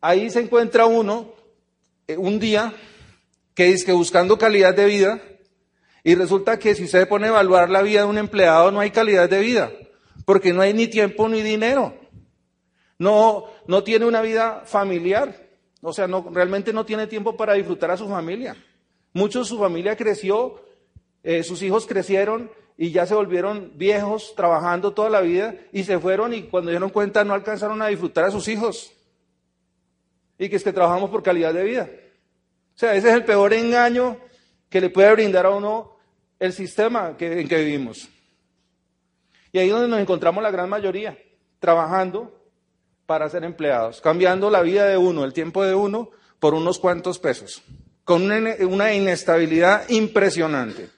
ahí 0.00 0.30
se 0.30 0.40
encuentra 0.40 0.86
uno 0.86 1.34
eh, 2.06 2.16
un 2.16 2.38
día 2.38 2.72
que 3.54 3.64
dice 3.64 3.86
que 3.86 3.92
buscando 3.92 4.38
calidad 4.38 4.74
de 4.74 4.84
vida, 4.86 5.20
y 6.04 6.14
resulta 6.14 6.58
que 6.58 6.74
si 6.74 6.84
usted 6.84 7.08
pone 7.08 7.26
a 7.26 7.30
evaluar 7.30 7.68
la 7.68 7.82
vida 7.82 8.00
de 8.02 8.06
un 8.06 8.18
empleado, 8.18 8.70
no 8.70 8.80
hay 8.80 8.92
calidad 8.92 9.28
de 9.28 9.40
vida, 9.40 9.72
porque 10.24 10.52
no 10.52 10.62
hay 10.62 10.72
ni 10.72 10.86
tiempo 10.86 11.28
ni 11.28 11.42
dinero. 11.42 11.94
No, 12.98 13.46
no 13.66 13.84
tiene 13.84 14.06
una 14.06 14.20
vida 14.20 14.62
familiar, 14.64 15.48
o 15.80 15.92
sea, 15.92 16.08
no, 16.08 16.28
realmente 16.32 16.72
no 16.72 16.84
tiene 16.84 17.06
tiempo 17.06 17.36
para 17.36 17.54
disfrutar 17.54 17.90
a 17.92 17.96
su 17.96 18.08
familia. 18.08 18.56
Muchos 19.12 19.48
su 19.48 19.58
familia 19.58 19.96
creció, 19.96 20.60
eh, 21.22 21.42
sus 21.44 21.62
hijos 21.62 21.86
crecieron 21.86 22.50
y 22.76 22.90
ya 22.90 23.06
se 23.06 23.14
volvieron 23.14 23.72
viejos 23.76 24.34
trabajando 24.36 24.92
toda 24.92 25.10
la 25.10 25.20
vida 25.20 25.54
y 25.72 25.84
se 25.84 25.98
fueron 25.98 26.34
y 26.34 26.44
cuando 26.44 26.70
dieron 26.70 26.90
cuenta 26.90 27.24
no 27.24 27.34
alcanzaron 27.34 27.80
a 27.82 27.86
disfrutar 27.86 28.24
a 28.24 28.30
sus 28.30 28.48
hijos. 28.48 28.92
Y 30.38 30.48
que 30.48 30.56
es 30.56 30.64
que 30.64 30.72
trabajamos 30.72 31.10
por 31.10 31.22
calidad 31.22 31.54
de 31.54 31.64
vida. 31.64 31.90
O 32.74 32.78
sea, 32.78 32.94
ese 32.94 33.08
es 33.08 33.14
el 33.14 33.24
peor 33.24 33.52
engaño 33.52 34.18
que 34.68 34.80
le 34.80 34.90
puede 34.90 35.12
brindar 35.12 35.46
a 35.46 35.50
uno 35.50 35.96
el 36.38 36.52
sistema 36.52 37.16
en 37.18 37.48
que 37.48 37.56
vivimos. 37.56 38.08
Y 39.52 39.58
ahí 39.58 39.66
es 39.66 39.72
donde 39.72 39.88
nos 39.88 40.00
encontramos 40.00 40.42
la 40.42 40.50
gran 40.50 40.68
mayoría, 40.68 41.18
trabajando 41.58 42.37
para 43.08 43.30
ser 43.30 43.42
empleados, 43.42 44.02
cambiando 44.02 44.50
la 44.50 44.60
vida 44.60 44.84
de 44.84 44.98
uno, 44.98 45.24
el 45.24 45.32
tiempo 45.32 45.64
de 45.64 45.74
uno, 45.74 46.10
por 46.38 46.52
unos 46.52 46.78
cuantos 46.78 47.18
pesos, 47.18 47.62
con 48.04 48.30
una, 48.30 48.92
inestabilidad 48.92 49.88
impresionante. 49.88 50.90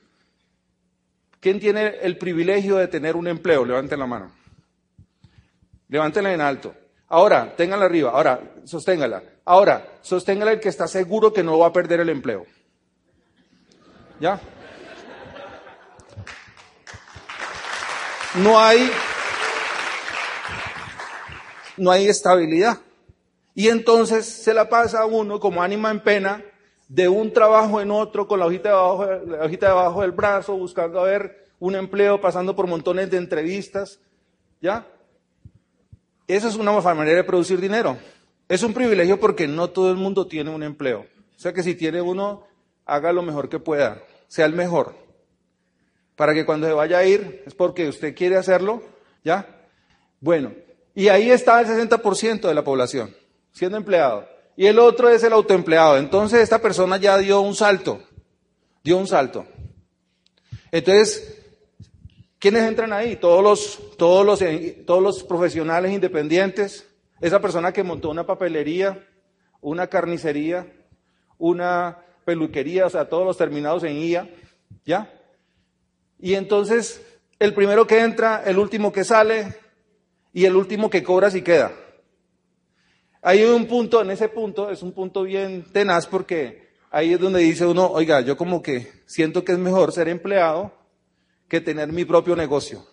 ¿Quién 1.39 1.61
tiene 1.61 1.99
el 2.03 2.19
privilegio 2.19 2.79
de 2.79 2.89
tener 2.89 3.15
un 3.15 3.29
empleo? 3.29 3.65
Levanten 3.65 4.01
la 4.01 4.07
mano. 4.07 4.33
Levántenla 5.87 6.35
en 6.35 6.41
alto. 6.41 6.75
Ahora, 7.07 7.55
ténganla 7.57 7.87
arriba. 7.87 8.11
Ahora, 8.11 8.41
sosténgala. 8.65 9.23
Ahora, 9.45 10.01
sosténgala 10.03 10.51
el 10.51 10.59
que 10.59 10.69
está 10.69 10.89
seguro 10.89 11.33
que 11.33 11.45
no 11.45 11.61
va 11.61 11.69
a 11.69 11.73
perder 11.73 12.01
el 12.01 12.09
empleo. 12.09 12.45
¿Ya? 14.19 14.41
No 18.35 18.59
hay, 18.59 18.91
no 21.81 21.91
hay 21.91 22.07
estabilidad. 22.09 22.79
Y 23.55 23.69
entonces 23.69 24.27
se 24.27 24.53
la 24.55 24.69
pasa 24.69 25.01
a 25.01 25.07
uno 25.07 25.41
como 25.41 25.63
ánima 25.63 25.91
en 25.91 26.01
pena 26.01 26.45
de 26.89 27.09
un 27.09 27.33
trabajo 27.33 27.81
en 27.81 27.91
otro 27.91 28.29
con 28.29 28.39
la 28.39 28.47
hojita 28.47 28.69
debajo, 28.69 29.07
la 29.07 29.45
hojita 29.45 29.69
debajo 29.69 30.03
del 30.03 30.13
brazo, 30.13 30.57
buscando 30.57 31.01
a 31.01 31.05
ver 31.05 31.47
un 31.59 31.75
empleo, 31.75 32.21
pasando 32.21 32.55
por 32.55 32.67
montones 32.67 33.11
de 33.11 33.17
entrevistas. 33.17 33.99
¿Ya? 34.61 34.87
Esa 36.29 36.49
es 36.49 36.57
una 36.57 36.73
manera 36.73 37.17
de 37.17 37.25
producir 37.25 37.61
dinero. 37.61 37.97
Es 38.47 38.63
un 38.63 38.75
privilegio 38.75 39.19
porque 39.19 39.49
no 39.49 39.71
todo 39.71 39.91
el 39.91 39.97
mundo 39.97 40.27
tiene 40.27 40.51
un 40.51 40.63
empleo. 40.63 41.07
O 41.35 41.39
sea 41.39 41.55
que 41.55 41.63
si 41.63 41.75
tiene 41.75 42.03
uno, 42.03 42.45
haga 42.85 43.13
lo 43.13 43.23
mejor 43.23 43.49
que 43.49 43.59
pueda, 43.59 44.03
sea 44.29 44.45
el 44.45 44.53
mejor. 44.53 44.95
Para 46.15 46.35
que 46.35 46.45
cuando 46.45 46.67
se 46.67 46.75
vaya 46.75 46.99
a 46.99 47.05
ir, 47.05 47.43
es 47.47 47.55
porque 47.55 47.89
usted 47.89 48.15
quiere 48.15 48.37
hacerlo, 48.37 48.83
¿ya? 49.25 49.47
Bueno, 50.21 50.53
y 50.95 51.09
ahí 51.09 51.31
está 51.31 51.61
el 51.61 51.67
60% 51.67 52.41
de 52.41 52.55
la 52.55 52.65
población, 52.65 53.15
siendo 53.53 53.77
empleado. 53.77 54.29
Y 54.57 54.67
el 54.67 54.79
otro 54.79 55.09
es 55.09 55.23
el 55.23 55.33
autoempleado. 55.33 55.97
Entonces 55.97 56.41
esta 56.41 56.61
persona 56.61 56.97
ya 56.97 57.17
dio 57.19 57.41
un 57.41 57.55
salto, 57.55 58.03
dio 58.83 58.97
un 58.97 59.07
salto. 59.07 59.47
Entonces, 60.71 61.41
¿Quiénes 62.41 62.63
entran 62.63 62.95
ahí? 62.95 63.17
Todos 63.17 63.45
los, 63.45 63.97
todos 63.99 64.25
los, 64.25 64.43
todos 64.87 65.03
los 65.03 65.23
profesionales 65.25 65.93
independientes. 65.93 66.89
Esa 67.21 67.39
persona 67.39 67.71
que 67.71 67.83
montó 67.83 68.09
una 68.09 68.25
papelería, 68.25 69.07
una 69.61 69.89
carnicería, 69.89 70.67
una 71.37 71.99
peluquería, 72.25 72.87
o 72.87 72.91
sea, 72.91 73.11
todos 73.11 73.27
los 73.27 73.37
terminados 73.37 73.85
en 73.85 73.99
IA, 73.99 74.31
¿ya? 74.87 75.13
Y 76.19 76.33
entonces, 76.33 77.03
el 77.39 77.53
primero 77.53 77.87
que 77.87 78.01
entra, 78.01 78.43
el 78.47 78.59
último 78.59 78.91
que 78.91 79.05
sale 79.05 79.55
y 80.33 80.45
el 80.45 80.57
último 80.57 80.91
que 80.91 81.03
cobra 81.03 81.31
si 81.31 81.43
queda. 81.43 81.73
Hay 83.23 83.45
un 83.45 83.67
punto, 83.67 84.01
en 84.01 84.11
ese 84.11 84.29
punto, 84.29 84.71
es 84.71 84.83
un 84.83 84.93
punto 84.93 85.25
bien 85.25 85.65
tenaz 85.73 86.07
porque 86.07 86.71
ahí 86.91 87.13
es 87.13 87.21
donde 87.21 87.41
dice 87.41 87.67
uno, 87.67 87.87
oiga, 87.87 88.21
yo 88.23 88.37
como 88.37 88.63
que 88.63 88.91
siento 89.07 89.45
que 89.45 89.53
es 89.53 89.59
mejor 89.59 89.93
ser 89.93 90.09
empleado 90.09 90.73
que 91.49 91.61
tener 91.61 91.93
mi 91.93 92.05
propio 92.05 92.35
negocio. 92.35 92.87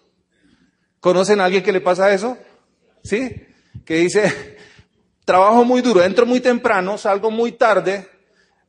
¿Conocen 0.99 1.39
a 1.39 1.45
alguien 1.45 1.63
que 1.63 1.71
le 1.71 1.79
pasa 1.79 2.11
eso? 2.11 2.37
¿Sí? 3.03 3.47
Que 3.85 3.95
dice, 3.95 4.57
trabajo 5.25 5.63
muy 5.63 5.81
duro, 5.81 6.03
entro 6.03 6.25
muy 6.25 6.41
temprano, 6.41 6.97
salgo 6.97 7.31
muy 7.31 7.53
tarde, 7.53 8.07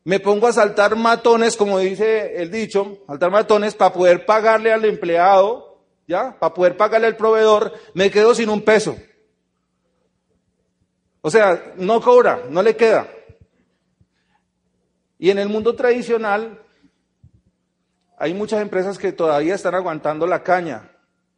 me 0.04 0.20
pongo 0.20 0.46
a 0.46 0.52
saltar 0.52 0.94
matones, 0.94 1.56
como 1.56 1.78
dice 1.78 2.40
el 2.40 2.50
dicho, 2.50 3.02
saltar 3.06 3.30
matones 3.30 3.74
para 3.74 3.92
poder 3.92 4.24
pagarle 4.24 4.72
al 4.72 4.84
empleado, 4.84 5.67
¿ya? 6.08 6.36
Para 6.38 6.54
poder 6.54 6.76
pagarle 6.76 7.06
al 7.06 7.16
proveedor, 7.16 7.72
me 7.94 8.10
quedo 8.10 8.34
sin 8.34 8.48
un 8.48 8.62
peso. 8.62 8.96
O 11.20 11.30
sea, 11.30 11.74
no 11.76 12.00
cobra, 12.00 12.44
no 12.48 12.62
le 12.62 12.74
queda. 12.74 13.06
Y 15.18 15.30
en 15.30 15.38
el 15.38 15.48
mundo 15.48 15.74
tradicional, 15.74 16.62
hay 18.16 18.32
muchas 18.32 18.62
empresas 18.62 18.98
que 18.98 19.12
todavía 19.12 19.54
están 19.54 19.74
aguantando 19.74 20.26
la 20.26 20.42
caña. 20.42 20.90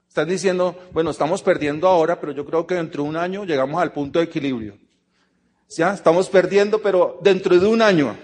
Están 0.08 0.28
diciendo, 0.28 0.78
bueno, 0.92 1.10
estamos 1.10 1.42
perdiendo 1.42 1.88
ahora, 1.88 2.20
pero 2.20 2.32
yo 2.32 2.44
creo 2.44 2.66
que 2.66 2.74
dentro 2.76 3.02
de 3.02 3.08
un 3.08 3.16
año 3.16 3.44
llegamos 3.44 3.82
al 3.82 3.92
punto 3.92 4.18
de 4.18 4.26
equilibrio. 4.26 4.78
Ya, 5.68 5.94
estamos 5.94 6.28
perdiendo, 6.28 6.80
pero 6.80 7.18
dentro 7.22 7.58
de 7.58 7.66
un 7.66 7.82
año. 7.82 8.16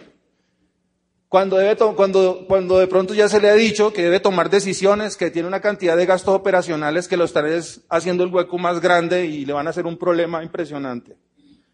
Cuando, 1.29 1.57
debe 1.57 1.77
cuando, 1.97 2.45
cuando 2.47 2.79
de 2.79 2.87
pronto 2.87 3.13
ya 3.13 3.29
se 3.29 3.41
le 3.41 3.51
ha 3.51 3.55
dicho 3.55 3.93
que 3.93 4.03
debe 4.03 4.21
tomar 4.21 4.49
decisiones, 4.49 5.17
que 5.17 5.31
tiene 5.31 5.49
una 5.49 5.61
cantidad 5.61 5.97
de 5.97 6.07
gastos 6.07 6.35
operacionales 6.35 7.09
que 7.09 7.17
lo 7.17 7.25
están 7.25 7.47
haciendo 7.89 8.23
el 8.23 8.33
hueco 8.33 8.59
más 8.59 8.81
grande 8.81 9.27
y 9.27 9.45
le 9.45 9.53
van 9.53 9.67
a 9.67 9.71
hacer 9.71 9.87
un 9.87 9.99
problema 9.99 10.45
impresionante. 10.45 11.17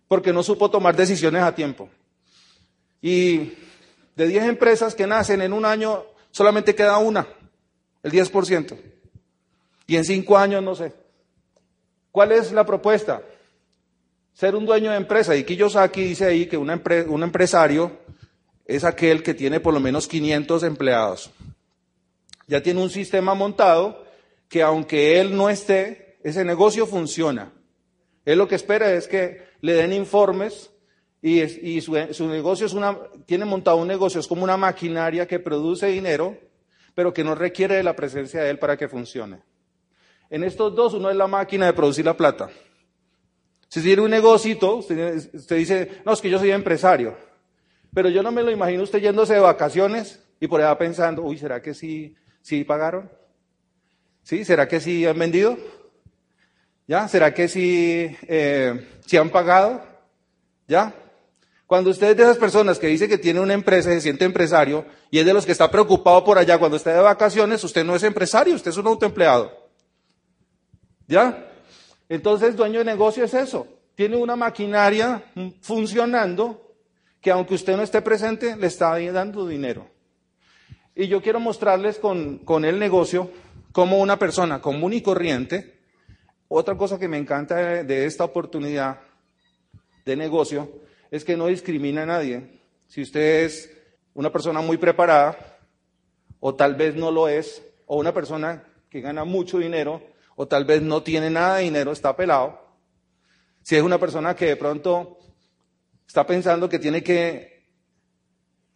Porque 0.09 0.32
no 0.32 0.42
supo 0.42 0.71
tomar 0.71 0.97
decisiones 0.97 1.42
a 1.42 1.54
tiempo. 1.54 1.90
Y 3.02 3.52
de 4.16 4.26
10 4.26 4.44
empresas 4.44 4.94
que 4.94 5.06
nacen 5.06 5.42
en 5.42 5.52
un 5.52 5.66
año, 5.66 6.02
solamente 6.30 6.75
queda 6.75 6.97
una, 6.99 7.26
el 8.02 8.11
10%. 8.11 8.78
Y 9.87 9.97
en 9.97 10.04
cinco 10.04 10.38
años 10.38 10.62
no 10.62 10.75
sé. 10.75 10.94
¿Cuál 12.11 12.32
es 12.32 12.52
la 12.52 12.64
propuesta? 12.64 13.21
Ser 14.32 14.54
un 14.54 14.64
dueño 14.64 14.90
de 14.90 14.97
empresa. 14.97 15.37
Y 15.37 15.44
Kiyosaki 15.44 16.02
dice 16.04 16.25
ahí 16.25 16.47
que 16.47 16.56
un 16.56 17.23
empresario 17.23 17.99
es 18.66 18.85
aquel 18.85 19.23
que 19.23 19.35
tiene 19.35 19.61
por 19.61 19.75
lo 19.75 19.81
menos 19.81 20.07
500 20.07 20.62
empleados. 20.62 21.31
Ya 22.47 22.62
tiene 22.62 22.83
un 22.83 22.90
sistema 22.90 23.35
montado 23.35 24.04
que 24.49 24.62
aunque 24.62 25.21
él 25.21 25.37
no 25.37 25.49
esté, 25.49 26.19
ese 26.23 26.45
negocio 26.45 26.87
funciona. 26.87 27.52
Él 28.25 28.38
lo 28.38 28.47
que 28.47 28.54
espera 28.54 28.92
es 28.92 29.09
que 29.09 29.42
le 29.61 29.75
den 29.75 29.92
informes 29.92 30.71
y, 31.23 31.81
su, 31.81 32.26
negocio 32.26 32.66
tiene 33.26 33.45
montado 33.45 33.76
un 33.76 33.88
negocio, 33.88 34.21
es 34.21 34.26
como 34.26 34.42
una 34.42 34.57
maquinaria 34.57 35.26
que 35.26 35.38
produce 35.38 35.87
dinero, 35.87 36.37
pero 36.95 37.12
que 37.12 37.23
no 37.23 37.35
requiere 37.35 37.76
de 37.76 37.83
la 37.83 37.95
presencia 37.95 38.42
de 38.42 38.50
él 38.50 38.59
para 38.59 38.76
que 38.76 38.88
funcione. 38.88 39.40
En 40.31 40.42
estos 40.45 40.75
dos, 40.75 40.95
uno 40.95 41.11
es 41.11 41.16
la 41.16 41.28
máquina 41.28 41.66
de 41.66 41.73
producir 41.73 42.04
la 42.04 42.16
plata. 42.16 42.50
Si 43.69 43.81
tiene 43.81 44.02
un 44.02 44.11
negocito, 44.11 44.76
usted, 44.76 45.31
dice, 45.57 46.02
no, 46.04 46.12
es 46.12 46.21
que 46.21 46.28
yo 46.28 46.38
soy 46.38 46.50
empresario. 46.50 47.16
Pero 47.94 48.08
yo 48.08 48.22
no 48.22 48.32
me 48.32 48.42
lo 48.42 48.50
imagino 48.50 48.82
usted 48.82 49.00
yéndose 49.00 49.34
de 49.34 49.40
vacaciones 49.40 50.20
y 50.40 50.46
por 50.46 50.61
allá 50.61 50.76
pensando, 50.78 51.22
uy, 51.22 51.37
¿será 51.37 51.61
que 51.61 51.75
sí, 51.75 52.14
sí 52.40 52.64
pagaron? 52.64 53.11
¿Sí? 54.22 54.44
¿Será 54.44 54.66
que 54.66 54.80
sí 54.80 55.04
han 55.04 55.18
vendido? 55.18 55.58
¿Ya? 56.87 57.06
¿Será 57.08 57.34
que 57.34 57.49
sí, 57.49 58.16
eh, 58.22 58.88
sí 59.06 59.16
han 59.16 59.30
pagado? 59.30 59.84
¿Ya? 60.66 60.94
Cuando 61.66 61.90
usted 61.90 62.11
es 62.11 62.16
de 62.16 62.22
esas 62.22 62.38
personas 62.38 62.78
que 62.78 62.87
dice 62.87 63.08
que 63.08 63.18
tiene 63.18 63.40
una 63.40 63.54
empresa, 63.54 63.90
se 63.90 64.00
siente 64.00 64.25
empresario, 64.25 64.84
y 65.11 65.18
es 65.18 65.26
de 65.26 65.34
los 65.34 65.46
que 65.46 65.52
está 65.52 65.70
preocupado 65.70 66.25
por 66.25 66.38
allá 66.38 66.58
cuando 66.58 66.76
está 66.76 66.92
de 66.92 67.00
vacaciones, 67.00 67.62
usted 67.64 67.84
no 67.84 67.94
es 67.96 68.02
empresario, 68.02 68.54
usted 68.54 68.70
es 68.70 68.76
un 68.76 68.87
autoempleado. 68.87 69.52
¿Ya? 71.08 71.46
Entonces, 72.08 72.56
dueño 72.56 72.78
de 72.80 72.84
negocio 72.84 73.25
es 73.25 73.34
eso. 73.34 73.66
Tiene 73.94 74.16
una 74.16 74.37
maquinaria 74.37 75.25
funcionando 75.61 76.71
que 77.22 77.30
aunque 77.30 77.54
usted 77.54 77.76
no 77.76 77.82
esté 77.82 78.02
presente, 78.02 78.56
le 78.56 78.66
está 78.66 78.98
dando 79.12 79.46
dinero. 79.46 79.88
Y 80.94 81.06
yo 81.06 81.22
quiero 81.22 81.40
mostrarles 81.40 81.98
con, 81.98 82.38
con 82.38 82.64
el 82.64 82.78
negocio 82.78 83.30
cómo 83.70 83.98
una 83.98 84.18
persona 84.18 84.60
común 84.60 84.92
y 84.92 85.00
corriente, 85.00 85.78
otra 86.48 86.76
cosa 86.76 86.98
que 86.98 87.08
me 87.08 87.16
encanta 87.16 87.56
de, 87.56 87.84
de 87.84 88.04
esta 88.04 88.24
oportunidad 88.24 89.00
de 90.04 90.16
negocio 90.16 90.70
es 91.10 91.24
que 91.24 91.36
no 91.36 91.46
discrimina 91.46 92.02
a 92.02 92.06
nadie. 92.06 92.60
Si 92.88 93.00
usted 93.00 93.44
es 93.44 93.70
una 94.14 94.30
persona 94.30 94.60
muy 94.60 94.76
preparada, 94.76 95.60
o 96.40 96.54
tal 96.54 96.74
vez 96.74 96.96
no 96.96 97.10
lo 97.12 97.28
es, 97.28 97.62
o 97.86 97.96
una 97.96 98.12
persona 98.12 98.64
que 98.90 99.00
gana 99.00 99.24
mucho 99.24 99.58
dinero, 99.58 100.02
o 100.34 100.48
tal 100.48 100.64
vez 100.64 100.82
no 100.82 101.02
tiene 101.02 101.30
nada 101.30 101.58
de 101.58 101.64
dinero, 101.64 101.92
está 101.92 102.16
pelado. 102.16 102.60
Si 103.62 103.76
es 103.76 103.82
una 103.82 103.98
persona 103.98 104.34
que 104.34 104.46
de 104.46 104.56
pronto 104.56 105.18
está 106.12 106.26
pensando 106.26 106.69
que 106.69 106.78
tiene 106.78 107.02
que 107.02 107.64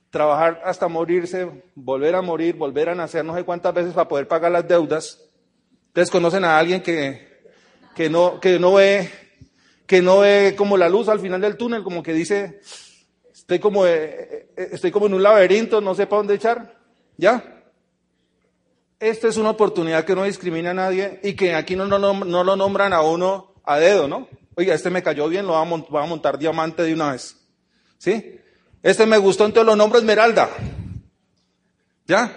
trabajar 0.09 0.63
hasta 0.65 0.89
morirse, 0.89 1.65
volver 1.75 2.15
a 2.15 2.23
morir, 2.23 2.55
volver 2.57 2.89
a 2.89 2.95
nacer 2.95 3.27
no 3.27 3.35
sé 3.35 3.45
cuántas 3.45 3.75
veces 3.75 3.93
para 3.93 4.09
poder 4.09 4.27
pagar 4.27 4.51
las 4.53 4.67
deudas. 4.67 5.23
Ustedes 5.89 6.11
conocen 6.11 6.47
a 6.47 6.57
alguien 6.57 6.81
que, 6.81 7.43
que, 7.95 8.09
no, 8.09 8.41
que, 8.41 8.59
no 8.59 8.73
ve, 8.73 9.11
que 9.87 10.01
no 10.01 10.21
ve 10.21 10.55
como 10.57 10.79
la 10.79 10.89
luz 10.89 11.11
al 11.11 11.21
final 11.21 11.43
del 11.43 11.59
túnel, 11.59 11.83
como 11.83 12.03
que 12.03 12.15
dice, 12.15 12.61
estoy 13.31 13.59
como, 13.59 13.87
eh, 13.87 14.49
eh, 14.57 14.69
estoy 14.73 14.91
como 14.91 15.05
en 15.05 15.13
un 15.13 15.23
laberinto, 15.23 15.83
no 15.83 15.95
sé 15.95 16.07
para 16.07 16.21
dónde 16.21 16.37
echar. 16.37 16.79
¿Ya? 17.19 17.67
Esta 18.99 19.29
es 19.29 19.37
una 19.37 19.51
oportunidad 19.51 20.07
que 20.07 20.17
no 20.17 20.25
discrimina 20.25 20.71
a 20.71 20.75
nadie 20.75 21.21
y 21.23 21.35
que 21.35 21.55
aquí 21.55 21.77
no, 21.77 21.85
no, 21.85 21.99
no 21.99 22.45
lo 22.45 22.57
nombran 22.57 22.95
a 22.95 23.03
uno 23.03 23.53
a 23.63 23.77
dedo, 23.77 24.09
¿no? 24.09 24.27
Oiga, 24.59 24.75
este 24.75 24.89
me 24.89 25.03
cayó 25.03 25.29
bien, 25.29 25.47
lo 25.47 25.53
va 25.53 25.61
a, 25.61 26.07
montar 26.07 26.39
diamante 26.39 26.83
de 26.83 26.95
una 26.95 27.13
vez. 27.13 27.37
¿Sí? 27.99 28.41
Este 28.83 29.05
me 29.05 29.19
gustó, 29.19 29.45
entonces 29.45 29.67
lo 29.67 29.77
nombro 29.77 29.99
Esmeralda. 29.99 30.49
¿Ya? 32.07 32.35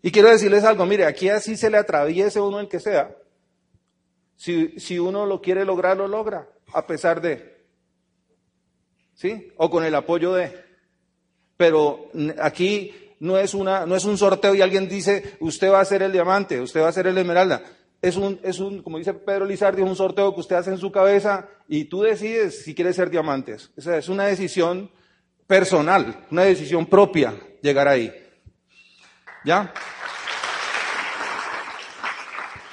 Y 0.00 0.10
quiero 0.10 0.30
decirles 0.30 0.64
algo, 0.64 0.86
mire, 0.86 1.04
aquí 1.04 1.28
así 1.28 1.58
se 1.58 1.68
le 1.68 1.76
atraviese 1.76 2.40
uno 2.40 2.60
el 2.60 2.68
que 2.68 2.80
sea. 2.80 3.14
Si, 4.36 4.80
si 4.80 4.98
uno 4.98 5.26
lo 5.26 5.42
quiere 5.42 5.66
lograr, 5.66 5.98
lo 5.98 6.08
logra, 6.08 6.48
a 6.72 6.86
pesar 6.86 7.20
de. 7.20 7.62
¿Sí? 9.12 9.52
O 9.58 9.68
con 9.68 9.84
el 9.84 9.94
apoyo 9.94 10.32
de. 10.32 10.64
Pero 11.58 12.10
aquí 12.40 12.94
no 13.18 13.36
es, 13.36 13.52
una, 13.52 13.84
no 13.84 13.96
es 13.96 14.06
un 14.06 14.16
sorteo 14.16 14.54
y 14.54 14.62
alguien 14.62 14.88
dice, 14.88 15.36
usted 15.40 15.70
va 15.70 15.80
a 15.80 15.84
ser 15.84 16.02
el 16.02 16.12
diamante, 16.12 16.58
usted 16.58 16.80
va 16.80 16.88
a 16.88 16.92
ser 16.92 17.06
el 17.06 17.18
esmeralda. 17.18 17.62
Es 18.02 18.16
un, 18.16 18.40
es 18.42 18.58
un, 18.60 18.82
como 18.82 18.98
dice 18.98 19.12
Pedro 19.12 19.44
Lizardi, 19.44 19.82
es 19.82 19.88
un 19.88 19.96
sorteo 19.96 20.32
que 20.34 20.40
usted 20.40 20.56
hace 20.56 20.70
en 20.70 20.78
su 20.78 20.90
cabeza 20.90 21.48
y 21.68 21.84
tú 21.84 22.02
decides 22.02 22.64
si 22.64 22.74
quieres 22.74 22.96
ser 22.96 23.10
diamantes. 23.10 23.70
O 23.76 23.80
sea, 23.80 23.98
es 23.98 24.08
una 24.08 24.26
decisión 24.26 24.90
personal, 25.46 26.26
una 26.30 26.44
decisión 26.44 26.86
propia 26.86 27.34
llegar 27.60 27.88
ahí. 27.88 28.10
¿Ya? 29.44 29.72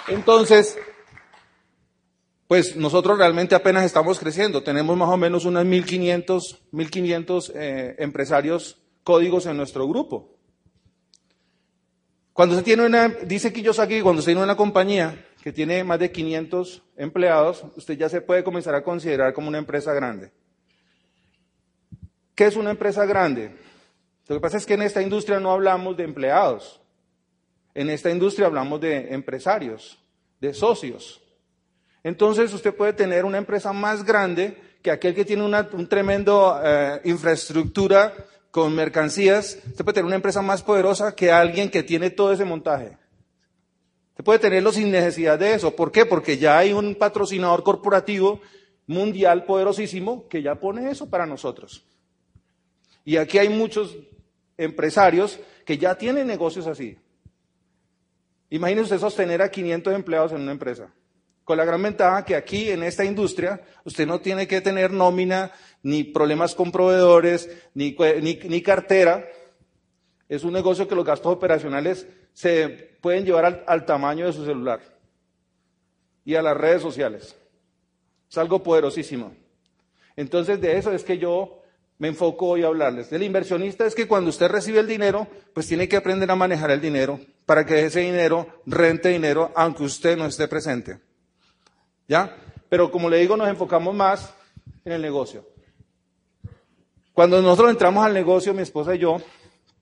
Entonces, 0.08 0.78
pues 2.48 2.78
nosotros 2.78 3.18
realmente 3.18 3.56
apenas 3.56 3.84
estamos 3.84 4.20
creciendo. 4.20 4.64
Tenemos 4.64 4.96
más 4.96 5.10
o 5.10 5.18
menos 5.18 5.44
unas 5.44 5.66
1.500, 5.66 6.60
1500 6.72 7.52
eh, 7.54 7.96
empresarios 8.00 8.78
códigos 9.04 9.46
en 9.46 9.58
nuestro 9.58 9.88
grupo. 9.88 10.37
Cuando 12.38 12.56
se 12.56 12.62
tiene 12.62 12.86
una, 12.86 13.08
dice 13.08 13.52
Kiyosaki, 13.52 14.00
cuando 14.02 14.22
se 14.22 14.28
tiene 14.28 14.44
una 14.44 14.56
compañía 14.56 15.26
que 15.42 15.52
tiene 15.52 15.84
más 15.84 15.98
de 15.98 16.12
500 16.12 16.84
empleados, 16.96 17.66
usted 17.76 17.98
ya 17.98 18.10
se 18.10 18.22
puede 18.22 18.44
comenzar 18.44 18.76
a 18.76 18.84
considerar 18.84 19.34
como 19.34 19.48
una 19.48 19.58
empresa 19.58 19.92
grande. 19.92 20.30
¿Qué 22.36 22.46
es 22.46 22.56
una 22.56 22.70
empresa 22.70 23.08
grande? 23.08 23.56
Lo 24.28 24.36
que 24.36 24.40
pasa 24.40 24.58
es 24.58 24.68
que 24.68 24.76
en 24.76 24.84
esta 24.84 25.02
industria 25.02 25.40
no 25.40 25.52
hablamos 25.52 25.98
de 25.98 26.04
empleados. 26.04 26.80
En 27.74 27.90
esta 27.90 28.12
industria 28.12 28.46
hablamos 28.46 28.82
de 28.82 29.16
empresarios, 29.16 29.98
de 30.40 30.54
socios. 30.54 31.20
Entonces 32.04 32.54
usted 32.54 32.76
puede 32.76 32.94
tener 32.94 33.26
una 33.26 33.40
empresa 33.40 33.74
más 33.74 34.06
grande 34.06 34.62
que 34.84 34.92
aquel 34.92 35.16
que 35.16 35.26
tiene 35.26 35.44
una 35.44 35.68
un 35.74 35.90
tremendo 35.90 36.62
eh, 36.64 37.02
infraestructura 37.06 38.14
con 38.52 38.74
mercancías, 38.74 39.60
usted 39.68 39.84
puede 39.84 39.96
tener 39.96 40.06
una 40.06 40.16
empresa 40.16 40.42
más 40.42 40.64
poderosa 40.64 41.16
que 41.16 41.32
alguien 41.32 41.70
que 41.70 41.84
tiene 41.84 42.10
todo 42.10 42.32
ese 42.32 42.46
montaje. 42.46 42.98
Usted 44.12 44.24
puede 44.24 44.40
tenerlo 44.40 44.72
sin 44.72 44.90
necesidad 44.90 45.38
de 45.38 45.54
eso. 45.54 45.76
¿Por 45.76 45.92
qué? 45.92 46.06
Porque 46.06 46.38
ya 46.38 46.58
hay 46.58 46.74
un 46.74 46.96
patrocinador 46.96 47.64
corporativo 47.64 48.42
mundial 48.88 49.46
poderosísimo 49.46 50.28
que 50.28 50.42
ya 50.42 50.56
pone 50.56 50.90
eso 50.90 51.10
para 51.10 51.26
nosotros. 51.26 51.84
Y 53.06 53.18
aquí 53.18 53.38
hay 53.38 53.50
muchos 53.50 53.96
empresarios 54.58 55.40
que 55.66 55.78
ya 55.78 55.96
tienen 55.96 56.26
negocios 56.26 56.66
así. 56.68 56.98
Imagínese 58.50 58.84
usted 58.86 59.00
sostener 59.00 59.42
a 59.42 59.52
500 59.52 59.94
empleados 59.94 60.32
en 60.32 60.42
una 60.42 60.52
empresa. 60.52 60.90
Con 61.48 61.56
la 61.56 61.64
gran 61.64 61.82
ventaja 61.82 62.26
que 62.26 62.36
aquí 62.36 62.70
en 62.72 62.84
esta 62.84 63.06
industria 63.06 63.62
usted 63.86 64.06
no 64.06 64.20
tiene 64.20 64.50
que 64.50 64.60
tener 64.60 64.92
nómina 64.92 65.50
ni 65.82 66.04
problemas 66.04 66.54
con 66.54 66.74
proveedores, 66.74 67.50
ni, 67.74 67.96
ni, 68.22 68.62
cartera. 68.62 69.26
Es 70.28 70.44
un 70.44 70.52
negocio 70.52 70.90
que 70.90 70.96
los 70.96 71.06
gastos 71.06 71.32
operacionales 71.32 72.06
se 72.34 72.98
pueden 73.00 73.24
llevar 73.24 73.64
al, 73.66 73.86
tamaño 73.86 74.26
de 74.26 74.34
su 74.34 74.44
celular 74.44 74.82
y 76.26 76.36
a 76.36 76.42
las 76.42 76.58
redes 76.58 76.82
sociales. 76.82 77.34
Es 78.30 78.38
algo 78.38 78.62
poderosísimo. 78.62 79.34
Entonces 80.18 80.60
de 80.60 80.78
eso 80.78 80.92
es 80.92 81.06
que 81.06 81.18
yo 81.18 81.62
me 81.98 82.10
enfoco 82.10 82.48
hoy 82.48 82.64
a 82.64 82.68
hablarles. 82.68 83.10
Del 83.10 83.24
inversionista 83.24 83.86
es 83.86 83.96
que 83.96 84.06
cuando 84.06 84.32
usted 84.32 84.50
recibe 84.50 84.82
el 84.82 84.88
dinero, 84.88 85.28
pues 85.54 85.66
tiene 85.66 85.88
que 85.88 85.96
aprender 85.96 86.30
a 86.30 86.36
manejar 86.36 86.72
el 86.72 86.82
dinero 86.82 87.22
para 87.46 87.66
que 87.66 87.86
ese 87.86 88.02
dinero 88.02 88.62
rente 88.66 89.08
dinero 89.08 89.54
aunque 89.56 89.84
usted 89.84 90.18
no 90.18 90.26
esté 90.26 90.50
presente. 90.50 91.07
¿Ya? 92.08 92.36
Pero 92.70 92.92
como 92.92 93.10
le 93.10 93.18
digo, 93.18 93.38
nos 93.38 93.48
enfocamos 93.48 93.94
más 93.94 94.34
en 94.86 94.94
el 94.94 95.02
negocio. 95.02 95.46
Cuando 97.14 97.42
nosotros 97.42 97.72
entramos 97.72 98.06
al 98.06 98.14
negocio, 98.14 98.54
mi 98.54 98.62
esposa 98.62 98.96
y 98.96 99.00
yo, 99.00 99.18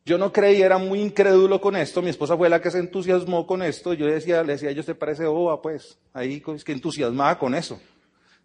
yo 0.06 0.18
no 0.18 0.32
creí, 0.32 0.62
era 0.62 0.78
muy 0.78 1.02
incrédulo 1.02 1.60
con 1.60 1.76
esto. 1.76 2.02
Mi 2.02 2.10
esposa 2.10 2.38
fue 2.38 2.48
la 2.48 2.62
que 2.62 2.70
se 2.70 2.80
entusiasmó 2.80 3.48
con 3.48 3.64
esto. 3.64 3.94
Yo 3.94 4.06
decía, 4.06 4.44
le 4.44 4.54
decía, 4.54 4.70
ellos 4.70 4.86
te 4.86 4.94
parece 4.94 5.26
boba, 5.26 5.62
pues. 5.62 5.98
Ahí 6.14 6.44
es 6.56 6.64
que 6.64 6.72
entusiasmaba 6.72 7.38
con 7.40 7.56
eso. 7.56 7.80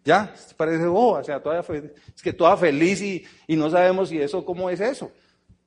¿Ya? 0.03 0.33
¿Te 0.33 0.55
parece 0.55 0.87
boba? 0.87 1.19
O 1.19 1.23
sea, 1.23 1.41
todavía 1.41 1.63
es 2.15 2.21
que 2.21 2.33
toda 2.33 2.57
feliz 2.57 3.01
y, 3.01 3.23
y 3.47 3.55
no 3.55 3.69
sabemos 3.69 4.09
si 4.09 4.19
eso, 4.19 4.43
cómo 4.43 4.69
es 4.71 4.79
eso. 4.79 5.11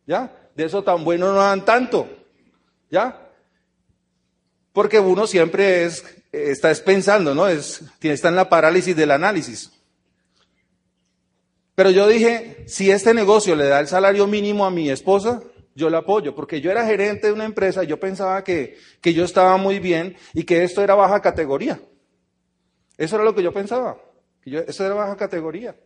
¿Ya? 0.04 0.30
De 0.56 0.64
eso 0.64 0.82
tan 0.82 1.04
bueno 1.04 1.32
no 1.32 1.38
dan 1.38 1.64
tanto. 1.64 2.08
¿Ya? 2.90 3.30
Porque 4.72 4.98
uno 4.98 5.28
siempre 5.28 5.84
es, 5.84 6.04
está 6.34 6.72
pensando, 6.84 7.34
¿no? 7.34 7.48
Es, 7.48 7.82
está 8.00 8.28
en 8.28 8.36
la 8.36 8.48
parálisis 8.48 8.96
del 8.96 9.10
análisis. 9.10 9.70
Pero 11.74 11.90
yo 11.90 12.06
dije, 12.06 12.64
si 12.66 12.90
este 12.90 13.14
negocio 13.14 13.56
le 13.56 13.66
da 13.66 13.80
el 13.80 13.88
salario 13.88 14.26
mínimo 14.26 14.64
a 14.64 14.70
mi 14.70 14.90
esposa, 14.90 15.42
yo 15.74 15.90
la 15.90 15.98
apoyo, 15.98 16.34
porque 16.34 16.60
yo 16.60 16.70
era 16.70 16.86
gerente 16.86 17.26
de 17.26 17.32
una 17.32 17.44
empresa 17.44 17.82
y 17.82 17.88
yo 17.88 17.98
pensaba 17.98 18.44
que, 18.44 18.78
que 19.00 19.12
yo 19.12 19.24
estaba 19.24 19.56
muy 19.56 19.80
bien 19.80 20.16
y 20.32 20.44
que 20.44 20.62
esto 20.62 20.82
era 20.82 20.94
baja 20.94 21.20
categoría. 21.20 21.80
Eso 22.96 23.16
era 23.16 23.24
lo 23.24 23.34
que 23.34 23.42
yo 23.42 23.52
pensaba, 23.52 23.98
que 24.40 24.50
yo, 24.50 24.60
esto 24.60 24.84
era 24.84 24.94
baja 24.94 25.16
categoría. 25.16 25.76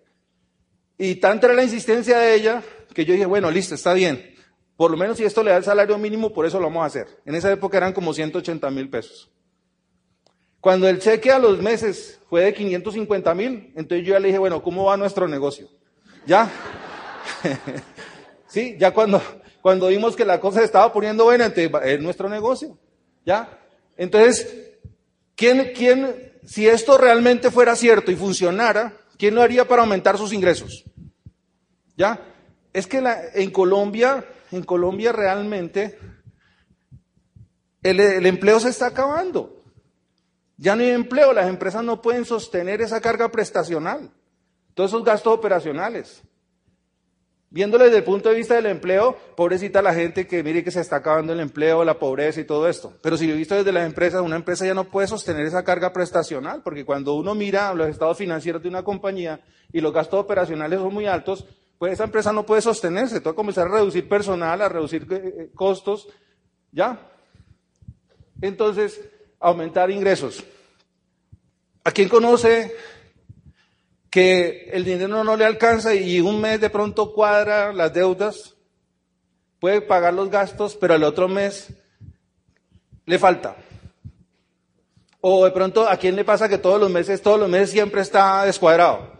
Y 0.98 1.14
tanta 1.16 1.46
era 1.46 1.54
la 1.54 1.64
insistencia 1.64 2.18
de 2.18 2.34
ella 2.34 2.62
que 2.92 3.04
yo 3.04 3.14
dije, 3.14 3.24
bueno, 3.24 3.50
listo, 3.50 3.74
está 3.74 3.94
bien. 3.94 4.34
Por 4.76 4.90
lo 4.90 4.96
menos 4.96 5.16
si 5.16 5.24
esto 5.24 5.42
le 5.42 5.52
da 5.52 5.56
el 5.56 5.64
salario 5.64 5.96
mínimo, 5.96 6.32
por 6.32 6.44
eso 6.44 6.58
lo 6.58 6.66
vamos 6.66 6.82
a 6.82 6.86
hacer. 6.86 7.06
En 7.24 7.34
esa 7.34 7.50
época 7.50 7.78
eran 7.78 7.92
como 7.92 8.12
180 8.12 8.70
mil 8.70 8.90
pesos. 8.90 9.30
Cuando 10.60 10.88
el 10.88 10.98
cheque 10.98 11.30
a 11.30 11.38
los 11.38 11.62
meses 11.62 12.18
fue 12.28 12.44
de 12.44 12.54
550 12.54 13.34
mil, 13.34 13.72
entonces 13.76 14.06
yo 14.06 14.14
ya 14.14 14.20
le 14.20 14.28
dije, 14.28 14.38
bueno, 14.38 14.62
¿cómo 14.62 14.84
va 14.84 14.96
nuestro 14.96 15.28
negocio? 15.28 15.68
¿Ya? 16.26 16.50
sí, 18.48 18.76
ya 18.78 18.92
cuando, 18.92 19.22
cuando 19.62 19.86
vimos 19.88 20.16
que 20.16 20.24
la 20.24 20.40
cosa 20.40 20.58
se 20.58 20.64
estaba 20.64 20.92
poniendo 20.92 21.24
buena, 21.24 21.52
en 21.54 22.02
nuestro 22.02 22.28
negocio. 22.28 22.76
¿Ya? 23.24 23.48
Entonces, 23.96 24.72
¿quién, 25.36 25.72
quién, 25.76 26.32
si 26.44 26.66
esto 26.66 26.98
realmente 26.98 27.52
fuera 27.52 27.76
cierto 27.76 28.10
y 28.10 28.16
funcionara, 28.16 28.94
¿quién 29.16 29.36
lo 29.36 29.42
haría 29.42 29.66
para 29.68 29.82
aumentar 29.82 30.18
sus 30.18 30.32
ingresos? 30.32 30.84
¿Ya? 31.96 32.20
Es 32.72 32.88
que 32.88 33.00
la, 33.00 33.16
en 33.34 33.50
Colombia, 33.50 34.24
en 34.50 34.64
Colombia 34.64 35.12
realmente 35.12 35.98
el 37.82 38.26
empleo 38.26 38.58
se 38.58 38.70
está 38.70 38.86
acabando. 38.86 39.57
Ya 40.58 40.76
no 40.76 40.82
hay 40.82 40.90
empleo, 40.90 41.32
las 41.32 41.48
empresas 41.48 41.82
no 41.82 42.02
pueden 42.02 42.24
sostener 42.24 42.82
esa 42.82 43.00
carga 43.00 43.30
prestacional. 43.30 44.10
Todos 44.74 44.90
esos 44.90 45.04
gastos 45.04 45.32
operacionales. 45.32 46.22
Viéndole 47.50 47.84
desde 47.86 47.98
el 47.98 48.04
punto 48.04 48.28
de 48.28 48.34
vista 48.34 48.56
del 48.56 48.66
empleo, 48.66 49.16
pobrecita 49.34 49.80
la 49.80 49.94
gente 49.94 50.26
que 50.26 50.42
mire 50.42 50.62
que 50.62 50.70
se 50.70 50.80
está 50.80 50.96
acabando 50.96 51.32
el 51.32 51.40
empleo, 51.40 51.82
la 51.82 51.98
pobreza 51.98 52.40
y 52.40 52.44
todo 52.44 52.68
esto. 52.68 52.92
Pero 53.00 53.16
si 53.16 53.26
lo 53.26 53.32
he 53.32 53.36
visto 53.36 53.54
desde 53.54 53.72
las 53.72 53.86
empresas, 53.86 54.20
una 54.20 54.36
empresa 54.36 54.66
ya 54.66 54.74
no 54.74 54.84
puede 54.84 55.08
sostener 55.08 55.46
esa 55.46 55.64
carga 55.64 55.92
prestacional, 55.92 56.60
porque 56.62 56.84
cuando 56.84 57.14
uno 57.14 57.34
mira 57.34 57.72
los 57.72 57.88
estados 57.88 58.18
financieros 58.18 58.62
de 58.62 58.68
una 58.68 58.82
compañía 58.82 59.40
y 59.72 59.80
los 59.80 59.94
gastos 59.94 60.20
operacionales 60.20 60.78
son 60.78 60.92
muy 60.92 61.06
altos, 61.06 61.46
pues 61.78 61.94
esa 61.94 62.04
empresa 62.04 62.32
no 62.32 62.44
puede 62.44 62.60
sostenerse, 62.60 63.20
toca 63.20 63.36
comenzar 63.36 63.68
a 63.68 63.70
reducir 63.70 64.08
personal, 64.08 64.60
a 64.60 64.68
reducir 64.68 65.06
eh, 65.10 65.22
eh, 65.24 65.50
costos, 65.54 66.08
¿Ya? 66.72 67.00
Entonces, 68.40 69.00
aumentar 69.40 69.90
ingresos. 69.90 70.44
¿A 71.84 71.90
quién 71.90 72.08
conoce 72.08 72.74
que 74.10 74.70
el 74.72 74.84
dinero 74.84 75.24
no 75.24 75.36
le 75.36 75.44
alcanza 75.44 75.94
y 75.94 76.20
un 76.20 76.40
mes 76.40 76.60
de 76.60 76.70
pronto 76.70 77.12
cuadra 77.12 77.72
las 77.72 77.92
deudas? 77.92 78.54
Puede 79.60 79.80
pagar 79.80 80.14
los 80.14 80.30
gastos, 80.30 80.76
pero 80.76 80.94
el 80.94 81.04
otro 81.04 81.28
mes 81.28 81.68
le 83.06 83.18
falta. 83.18 83.56
O 85.20 85.44
de 85.44 85.50
pronto, 85.50 85.88
¿a 85.88 85.96
quién 85.96 86.14
le 86.14 86.24
pasa 86.24 86.48
que 86.48 86.58
todos 86.58 86.80
los 86.80 86.90
meses, 86.90 87.22
todos 87.22 87.40
los 87.40 87.48
meses 87.48 87.70
siempre 87.70 88.02
está 88.02 88.44
descuadrado? 88.44 89.18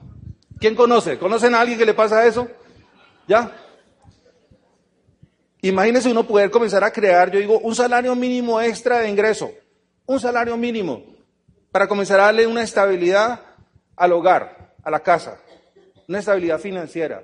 ¿Quién 0.61 0.74
conoce? 0.74 1.18
¿Conocen 1.18 1.54
a 1.54 1.61
alguien 1.61 1.78
que 1.78 1.87
le 1.87 1.94
pasa 1.94 2.26
eso? 2.26 2.48
¿Ya? 3.26 3.52
Imagínese 5.62 6.11
uno 6.11 6.24
poder 6.24 6.50
comenzar 6.50 6.85
a 6.85 6.92
crear, 6.92 7.31
yo 7.31 7.40
digo, 7.40 7.59
un 7.59 7.74
salario 7.74 8.14
mínimo 8.14 8.61
extra 8.61 9.00
de 9.00 9.09
ingreso. 9.09 9.50
Un 10.08 10.18
salario 10.18 10.56
mínimo 10.56 11.04
para 11.70 11.86
comenzar 11.86 12.18
a 12.18 12.24
darle 12.24 12.46
una 12.46 12.62
estabilidad 12.62 13.42
al 13.94 14.12
hogar, 14.12 14.74
a 14.82 14.90
la 14.90 15.00
casa. 15.00 15.38
Una 16.08 16.20
estabilidad 16.20 16.58
financiera. 16.58 17.22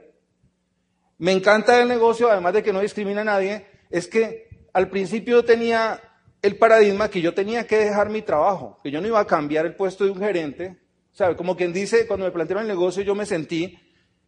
Me 1.16 1.32
encanta 1.32 1.80
el 1.80 1.88
negocio, 1.88 2.30
además 2.30 2.52
de 2.52 2.62
que 2.62 2.74
no 2.74 2.80
discrimina 2.80 3.22
a 3.22 3.24
nadie, 3.24 3.66
es 3.88 4.06
que 4.06 4.66
al 4.74 4.90
principio 4.90 5.46
tenía 5.46 5.98
el 6.42 6.58
paradigma 6.58 7.08
que 7.08 7.22
yo 7.22 7.32
tenía 7.32 7.66
que 7.66 7.78
dejar 7.78 8.10
mi 8.10 8.20
trabajo, 8.20 8.78
que 8.82 8.90
yo 8.90 9.00
no 9.00 9.06
iba 9.06 9.18
a 9.18 9.26
cambiar 9.26 9.64
el 9.64 9.76
puesto 9.76 10.04
de 10.04 10.10
un 10.10 10.18
gerente. 10.18 10.76
¿Sabe? 11.10 11.36
Como 11.36 11.56
quien 11.56 11.72
dice, 11.72 12.06
cuando 12.06 12.26
me 12.26 12.32
plantearon 12.32 12.64
el 12.64 12.68
negocio, 12.68 13.02
yo 13.02 13.14
me 13.14 13.24
sentí 13.24 13.78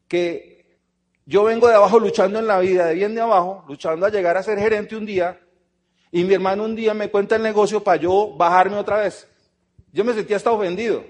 que 0.09 0.81
yo 1.27 1.45
vengo 1.45 1.69
de 1.69 1.75
abajo 1.75 1.99
luchando 2.01 2.39
en 2.39 2.47
la 2.47 2.59
vida, 2.61 2.87
de 2.87 2.95
bien 2.95 3.15
de 3.15 3.21
abajo, 3.21 3.67
luchando 3.69 4.07
a 4.07 4.11
llegar 4.11 4.39
a 4.39 4.43
ser 4.43 4.59
gerente 4.59 4.97
un 4.97 5.05
día, 5.05 5.46
y 6.11 6.25
mi 6.25 6.35
hermano 6.35 6.65
un 6.65 6.77
día 6.77 6.95
me 6.95 7.11
cuenta 7.11 7.37
el 7.37 7.43
negocio 7.43 7.83
para 7.83 8.01
yo 8.01 8.35
bajarme 8.37 8.77
otra 8.77 8.99
vez. 8.99 9.29
Yo 9.93 10.05
me 10.05 10.15
sentía 10.15 10.37
hasta 10.37 10.53
ofendido. 10.53 11.05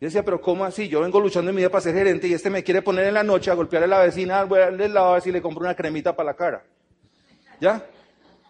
Yo 0.00 0.06
decía, 0.06 0.24
pero 0.24 0.40
¿cómo 0.40 0.64
así? 0.64 0.88
Yo 0.88 1.00
vengo 1.00 1.18
luchando 1.18 1.50
en 1.50 1.56
mi 1.56 1.60
vida 1.60 1.70
para 1.70 1.82
ser 1.82 1.94
gerente 1.94 2.28
y 2.28 2.34
este 2.34 2.50
me 2.50 2.62
quiere 2.62 2.82
poner 2.82 3.06
en 3.06 3.14
la 3.14 3.24
noche 3.24 3.50
a 3.50 3.54
golpear 3.54 3.82
a 3.82 3.86
la 3.88 4.00
vecina, 4.00 4.44
voy 4.44 4.60
a 4.60 4.66
darle 4.66 4.84
el 4.84 4.94
lado 4.94 5.08
a 5.08 5.12
ver 5.14 5.22
si 5.22 5.32
le 5.32 5.42
compro 5.42 5.64
una 5.64 5.74
cremita 5.74 6.14
para 6.14 6.28
la 6.28 6.36
cara. 6.36 6.64
¿Ya? 7.60 7.84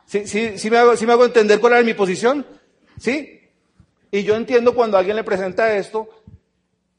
¿Sí, 0.04 0.26
sí, 0.26 0.58
sí, 0.58 0.70
me 0.70 0.76
hago, 0.76 0.96
¿Sí 0.96 1.06
me 1.06 1.12
hago 1.12 1.24
entender 1.24 1.58
cuál 1.60 1.74
es 1.74 1.84
mi 1.84 1.94
posición? 1.94 2.44
¿Sí? 2.98 3.40
Y 4.10 4.22
yo 4.22 4.36
entiendo 4.36 4.74
cuando 4.74 4.98
alguien 4.98 5.16
le 5.16 5.24
presenta 5.24 5.74
esto, 5.76 6.08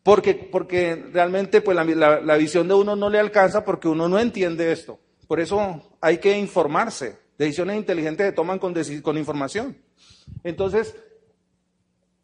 porque, 0.04 0.34
porque 0.34 0.96
realmente 1.12 1.62
pues, 1.62 1.76
la, 1.76 2.20
la, 2.20 2.38
visión 2.38 2.68
de 2.68 2.74
uno 2.74 2.96
no 2.96 3.10
le 3.10 3.20
alcanza 3.20 3.64
porque 3.64 3.88
uno 3.88 4.08
no 4.08 4.20
entiende 4.20 4.72
esto. 4.72 5.00
Por 5.28 5.40
eso 5.40 5.96
hay 6.02 6.18
que 6.18 6.38
informarse. 6.38 7.18
Decisiones 7.40 7.78
inteligentes 7.78 8.28
se 8.28 8.32
toman 8.34 8.60
con, 8.60 8.76
con 9.02 9.18
información. 9.18 9.76
Entonces, 10.44 10.94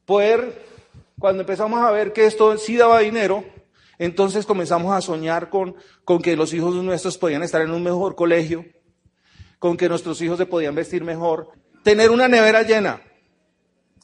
poder 0.06 0.76
cuando 1.18 1.42
empezamos 1.42 1.82
a 1.82 1.90
ver 1.92 2.12
que 2.12 2.26
esto 2.26 2.58
sí 2.58 2.76
daba 2.76 3.00
dinero, 3.00 3.46
entonces 3.98 4.46
comenzamos 4.46 4.94
a 4.94 5.00
soñar 5.00 5.50
con, 5.50 5.76
con 6.04 6.22
que 6.22 6.36
los 6.36 6.54
hijos 6.54 6.76
nuestros 6.76 7.18
podían 7.18 7.44
estar 7.44 7.62
en 7.62 7.72
un 7.72 7.82
mejor 7.82 8.16
colegio, 8.16 8.66
con 9.58 9.78
que 9.78 9.88
nuestros 9.88 10.22
hijos 10.22 10.38
se 10.38 10.46
podían 10.46 10.76
vestir 10.76 11.04
mejor, 11.06 11.50
tener 11.82 12.12
una 12.12 12.28
nevera 12.28 12.64
llena. 12.64 13.02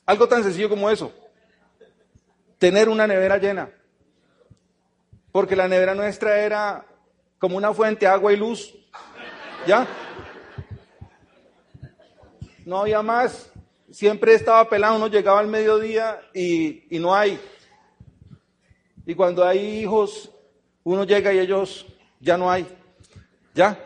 Algo 0.05 0.29
tan 0.29 0.43
sencillo 0.43 0.69
como 0.69 0.89
eso. 0.89 1.13
Tener 2.57 2.87
una 2.87 3.05
nevera 3.05 3.37
llena. 3.37 3.69
Porque 5.33 5.57
la 5.57 5.67
nevera 5.67 5.93
nuestra 5.93 6.39
era 6.39 6.85
como 7.37 7.57
una 7.57 7.73
fuente, 7.73 8.07
agua 8.07 8.31
y 8.31 8.37
luz. 8.37 8.73
¿Ya? 9.67 9.85
No 12.71 12.77
había 12.77 13.01
más 13.01 13.51
siempre 13.91 14.33
estaba 14.33 14.69
pelado, 14.69 14.95
uno 14.95 15.07
llegaba 15.07 15.41
al 15.41 15.47
mediodía 15.49 16.21
y, 16.33 16.87
no 16.91 17.13
hay. 17.13 17.37
Y 19.05 19.13
cuando 19.13 19.43
hay 19.43 19.81
hijos, 19.81 20.31
uno 20.85 21.03
llega 21.03 21.33
y 21.33 21.39
ellos 21.39 21.85
ya 22.21 22.37
no 22.37 22.49
hay. 22.49 22.65
¿Ya? 23.53 23.77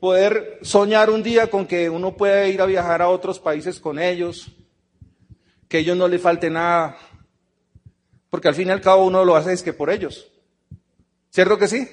Poder 0.00 0.60
soñar 0.62 1.10
un 1.10 1.22
día 1.22 1.50
con 1.50 1.66
que 1.66 1.90
uno 1.90 2.16
puede 2.16 2.48
ir 2.48 2.62
a 2.62 2.64
viajar 2.64 3.02
a 3.02 3.10
otros 3.10 3.38
países 3.38 3.78
con 3.78 3.98
ellos, 3.98 4.50
que 5.68 5.76
a 5.76 5.80
ellos 5.80 5.98
no 5.98 6.08
les 6.08 6.22
falte 6.22 6.48
nada, 6.48 6.96
porque 8.30 8.48
al 8.48 8.54
fin 8.54 8.68
y 8.68 8.70
al 8.70 8.80
cabo 8.80 9.04
uno 9.04 9.26
lo 9.26 9.36
hace 9.36 9.52
es 9.52 9.62
que 9.62 9.74
por 9.74 9.90
ellos. 9.90 10.26
¿Cierto 11.28 11.58
que 11.58 11.68
sí? 11.68 11.86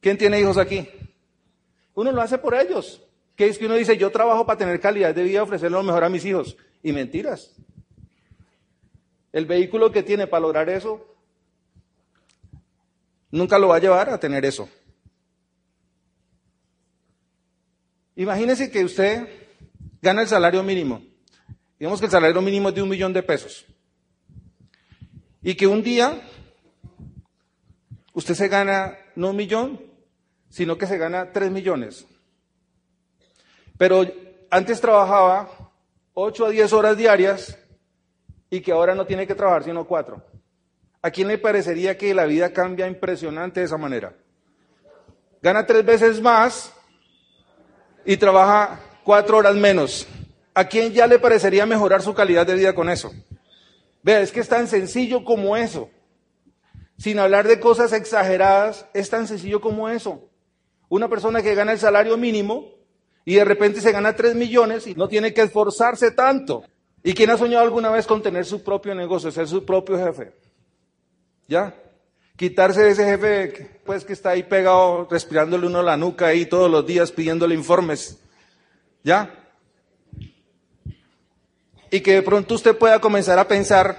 ¿Quién 0.00 0.16
tiene 0.16 0.38
hijos 0.38 0.58
aquí? 0.58 0.88
Uno 1.94 2.12
lo 2.12 2.22
hace 2.22 2.38
por 2.38 2.54
ellos. 2.54 3.02
¿Qué 3.36 3.46
es 3.46 3.58
que 3.58 3.66
uno 3.66 3.74
dice, 3.74 3.96
yo 3.96 4.10
trabajo 4.10 4.46
para 4.46 4.58
tener 4.58 4.80
calidad 4.80 5.14
de 5.14 5.24
vida, 5.24 5.42
ofrecerle 5.42 5.76
lo 5.76 5.82
mejor 5.82 6.04
a 6.04 6.08
mis 6.08 6.24
hijos? 6.24 6.56
Y 6.82 6.92
mentiras. 6.92 7.54
El 9.32 9.46
vehículo 9.46 9.90
que 9.90 10.02
tiene 10.02 10.26
para 10.26 10.42
lograr 10.42 10.68
eso, 10.68 11.06
nunca 13.30 13.58
lo 13.58 13.68
va 13.68 13.76
a 13.76 13.80
llevar 13.80 14.10
a 14.10 14.20
tener 14.20 14.44
eso. 14.44 14.68
Imagínese 18.14 18.70
que 18.70 18.84
usted 18.84 19.26
gana 20.02 20.22
el 20.22 20.28
salario 20.28 20.62
mínimo. 20.62 21.02
Digamos 21.78 21.98
que 21.98 22.06
el 22.06 22.12
salario 22.12 22.42
mínimo 22.42 22.68
es 22.68 22.74
de 22.74 22.82
un 22.82 22.88
millón 22.88 23.12
de 23.12 23.22
pesos. 23.22 23.64
Y 25.42 25.54
que 25.54 25.66
un 25.66 25.82
día 25.82 26.20
usted 28.12 28.34
se 28.34 28.48
gana 28.48 28.96
no 29.16 29.30
un 29.30 29.36
millón, 29.36 29.80
sino 30.52 30.76
que 30.76 30.86
se 30.86 30.98
gana 30.98 31.32
tres 31.32 31.50
millones. 31.50 32.06
Pero 33.78 34.06
antes 34.50 34.82
trabajaba 34.82 35.48
8 36.12 36.46
a 36.46 36.50
10 36.50 36.72
horas 36.74 36.96
diarias 36.96 37.58
y 38.50 38.60
que 38.60 38.70
ahora 38.70 38.94
no 38.94 39.06
tiene 39.06 39.26
que 39.26 39.34
trabajar 39.34 39.64
sino 39.64 39.86
4. 39.86 40.22
¿A 41.00 41.10
quién 41.10 41.28
le 41.28 41.38
parecería 41.38 41.96
que 41.96 42.12
la 42.12 42.26
vida 42.26 42.52
cambia 42.52 42.86
impresionante 42.86 43.60
de 43.60 43.66
esa 43.66 43.78
manera? 43.78 44.14
Gana 45.40 45.64
tres 45.64 45.86
veces 45.86 46.20
más 46.20 46.70
y 48.04 48.18
trabaja 48.18 48.78
cuatro 49.04 49.38
horas 49.38 49.54
menos. 49.54 50.06
¿A 50.52 50.66
quién 50.66 50.92
ya 50.92 51.06
le 51.06 51.18
parecería 51.18 51.64
mejorar 51.64 52.02
su 52.02 52.12
calidad 52.12 52.46
de 52.46 52.56
vida 52.56 52.74
con 52.74 52.90
eso? 52.90 53.10
Vea, 54.02 54.20
es 54.20 54.30
que 54.30 54.40
es 54.40 54.48
tan 54.50 54.68
sencillo 54.68 55.24
como 55.24 55.56
eso. 55.56 55.88
Sin 56.98 57.18
hablar 57.18 57.48
de 57.48 57.58
cosas 57.58 57.94
exageradas, 57.94 58.86
es 58.92 59.08
tan 59.08 59.26
sencillo 59.26 59.62
como 59.62 59.88
eso. 59.88 60.28
Una 60.92 61.08
persona 61.08 61.40
que 61.40 61.54
gana 61.54 61.72
el 61.72 61.78
salario 61.78 62.18
mínimo 62.18 62.68
y 63.24 63.36
de 63.36 63.46
repente 63.46 63.80
se 63.80 63.92
gana 63.92 64.14
3 64.14 64.34
millones 64.34 64.86
y 64.86 64.94
no 64.94 65.08
tiene 65.08 65.32
que 65.32 65.40
esforzarse 65.40 66.10
tanto. 66.10 66.64
¿Y 67.02 67.14
quién 67.14 67.30
ha 67.30 67.38
soñado 67.38 67.64
alguna 67.64 67.88
vez 67.88 68.06
con 68.06 68.20
tener 68.20 68.44
su 68.44 68.62
propio 68.62 68.94
negocio, 68.94 69.30
ser 69.30 69.48
su 69.48 69.64
propio 69.64 69.96
jefe? 69.96 70.34
¿Ya? 71.48 71.74
Quitarse 72.36 72.82
de 72.82 72.90
ese 72.90 73.06
jefe 73.06 73.80
pues 73.86 74.04
que 74.04 74.12
está 74.12 74.32
ahí 74.32 74.42
pegado, 74.42 75.08
respirándole 75.10 75.66
uno 75.66 75.82
la 75.82 75.96
nuca 75.96 76.26
ahí 76.26 76.44
todos 76.44 76.70
los 76.70 76.86
días 76.86 77.10
pidiéndole 77.10 77.54
informes. 77.54 78.18
¿Ya? 79.02 79.34
Y 81.90 82.02
que 82.02 82.16
de 82.16 82.22
pronto 82.22 82.54
usted 82.54 82.76
pueda 82.76 83.00
comenzar 83.00 83.38
a 83.38 83.48
pensar 83.48 83.98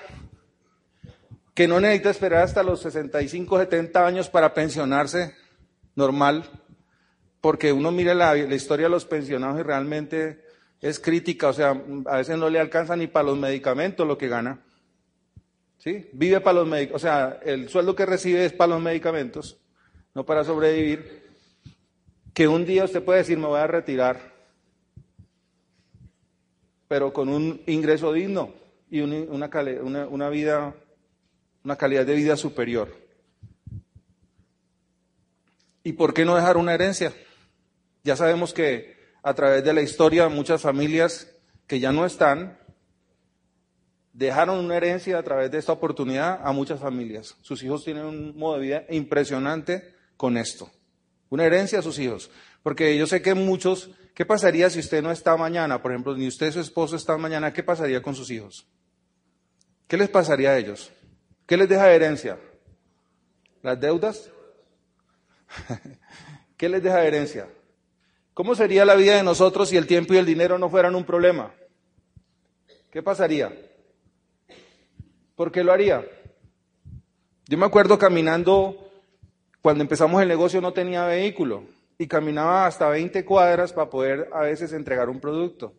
que 1.56 1.68
no 1.68 1.80
necesita 1.80 2.12
esperar 2.12 2.44
hasta 2.44 2.62
los 2.62 2.82
65, 2.82 3.58
70 3.58 4.06
años 4.06 4.30
para 4.30 4.54
pensionarse 4.54 5.34
normal, 5.96 6.63
porque 7.44 7.74
uno 7.74 7.92
mira 7.92 8.14
la, 8.14 8.38
historia 8.38 8.86
de 8.86 8.92
los 8.92 9.04
pensionados 9.04 9.60
y 9.60 9.64
realmente 9.64 10.46
es 10.80 10.98
crítica, 10.98 11.50
o 11.50 11.54
sea, 11.54 11.72
a 12.06 12.16
veces 12.16 12.38
no 12.38 12.50
le 12.50 12.58
alcanza 12.58 12.96
ni 12.96 13.08
para 13.08 13.26
los 13.26 13.38
medicamentos 13.38 14.08
lo 14.08 14.18
que 14.18 14.30
gana. 14.30 14.62
¿Sí? 15.78 16.10
Vive 16.14 16.40
para 16.40 16.60
los 16.60 16.70
medicamentos, 16.70 17.04
o 17.04 17.06
sea, 17.06 17.42
el 17.44 17.68
sueldo 17.68 17.98
que 17.98 18.06
recibe 18.06 18.46
es 18.46 18.54
para 18.54 18.70
los 18.70 18.82
medicamentos, 18.82 19.60
no 20.14 20.26
para 20.26 20.46
sobrevivir. 20.46 21.22
Que 22.34 22.48
un 22.48 22.64
día 22.64 22.86
usted 22.86 23.04
puede 23.04 23.20
decir, 23.20 23.38
me 23.38 23.48
voy 23.48 23.60
a 23.60 23.68
retirar, 23.68 24.22
pero 26.88 27.12
con 27.12 27.28
un 27.28 27.62
ingreso 27.66 28.14
digno 28.14 28.54
y 28.90 29.02
una, 29.02 29.50
una 30.08 30.30
vida, 30.30 30.76
una 31.66 31.76
calidad 31.76 32.06
de 32.06 32.16
vida 32.16 32.38
superior. 32.38 32.88
¿Y 35.84 35.92
por 35.92 36.14
qué 36.14 36.24
no 36.24 36.38
dejar 36.38 36.56
una 36.56 36.74
herencia? 36.74 37.12
Ya 38.04 38.16
sabemos 38.18 38.54
que 38.54 38.98
a 39.24 39.34
través 39.34 39.64
de 39.64 39.74
la 39.74 39.82
historia 39.82 40.28
muchas 40.28 40.62
familias 40.62 41.34
que 41.68 41.80
ya 41.80 41.92
no 41.92 42.06
están 42.06 42.60
dejaron 44.12 44.64
una 44.64 44.76
herencia 44.76 45.18
a 45.18 45.24
través 45.24 45.50
de 45.52 45.58
esta 45.58 45.72
oportunidad 45.72 46.40
a 46.44 46.52
muchas 46.52 46.80
familias. 46.80 47.36
Sus 47.42 47.64
hijos 47.64 47.84
tienen 47.84 48.06
un 48.06 48.38
modo 48.38 48.56
de 48.56 48.62
vida 48.62 48.84
impresionante 48.90 49.96
con 50.18 50.38
esto. 50.38 50.70
Una 51.30 51.46
herencia 51.46 51.80
a 51.80 51.82
sus 51.82 51.98
hijos. 51.98 52.30
Porque 52.62 52.98
yo 52.98 53.08
sé 53.08 53.22
que 53.22 53.34
muchos, 53.34 53.90
¿qué 54.14 54.26
pasaría 54.26 54.70
si 54.70 54.80
usted 54.80 55.02
no 55.02 55.10
está 55.10 55.36
mañana? 55.38 55.82
Por 55.82 55.92
ejemplo, 55.92 56.16
ni 56.16 56.28
usted 56.28 56.52
su 56.52 56.60
esposo 56.60 56.96
están 56.96 57.20
mañana, 57.22 57.54
¿qué 57.54 57.64
pasaría 57.64 58.02
con 58.02 58.16
sus 58.16 58.30
hijos? 58.30 58.68
¿Qué 59.88 59.98
les 59.98 60.10
pasaría 60.10 60.52
a 60.52 60.58
ellos? 60.58 60.92
¿Qué 61.46 61.58
les 61.58 61.68
deja 61.68 61.86
de 61.86 61.96
herencia? 61.96 62.38
¿Las 63.62 63.80
deudas? 63.80 64.30
¿Qué 66.58 66.70
les 66.70 66.84
deja 66.84 66.98
de 66.98 67.08
herencia? 67.08 67.48
¿Cómo 68.34 68.56
sería 68.56 68.84
la 68.84 68.96
vida 68.96 69.16
de 69.16 69.24
nosotros 69.24 69.70
si 69.70 69.78
el 69.78 69.86
tiempo 69.86 70.14
y 70.14 70.18
el 70.18 70.26
dinero 70.26 70.58
no 70.58 70.70
fueran 70.70 70.96
un 70.96 71.04
problema? 71.04 71.54
¿Qué 72.90 73.04
pasaría? 73.04 73.54
¿Por 75.36 75.52
qué 75.52 75.64
lo 75.64 75.72
haría? 75.72 76.04
Yo 77.48 77.58
me 77.60 77.66
acuerdo 77.66 78.00
caminando, 78.00 78.90
cuando 79.62 79.84
empezamos 79.84 80.20
el 80.22 80.28
negocio 80.28 80.62
no 80.62 80.74
tenía 80.74 81.06
vehículo 81.06 81.66
y 82.00 82.08
caminaba 82.08 82.66
hasta 82.66 82.90
20 82.90 83.24
cuadras 83.24 83.72
para 83.72 83.90
poder 83.90 84.30
a 84.34 84.42
veces 84.42 84.74
entregar 84.74 85.10
un 85.10 85.20
producto. 85.20 85.74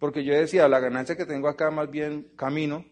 Porque 0.00 0.24
yo 0.24 0.34
decía, 0.34 0.68
la 0.68 0.80
ganancia 0.80 1.16
que 1.16 1.24
tengo 1.24 1.48
acá 1.48 1.70
más 1.70 1.88
bien 1.88 2.32
camino. 2.34 2.84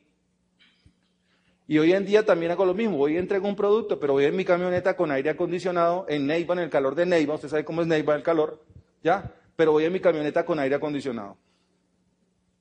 Y 1.66 1.78
hoy 1.78 1.94
en 1.94 2.06
día 2.06 2.24
también 2.24 2.52
hago 2.52 2.64
lo 2.64 2.74
mismo, 2.74 2.96
voy 2.96 3.14
y 3.14 3.18
entrego 3.18 3.48
un 3.48 3.56
producto, 3.56 3.98
pero 3.98 4.12
voy 4.12 4.26
en 4.26 4.36
mi 4.36 4.44
camioneta 4.44 4.96
con 4.96 5.10
aire 5.10 5.30
acondicionado 5.30 6.06
en 6.08 6.26
Neiva, 6.26 6.54
en 6.54 6.60
el 6.60 6.70
calor 6.70 6.94
de 6.94 7.06
Neiva, 7.06 7.34
usted 7.34 7.48
sabe 7.48 7.64
cómo 7.64 7.80
es 7.80 7.88
Neiva 7.88 8.14
el 8.14 8.22
calor, 8.22 8.62
¿ya? 9.04 9.32
Pero 9.54 9.72
voy 9.72 9.84
en 9.84 9.92
mi 9.92 10.00
camioneta 10.00 10.44
con 10.44 10.58
aire 10.58 10.74
acondicionado. 10.74 11.36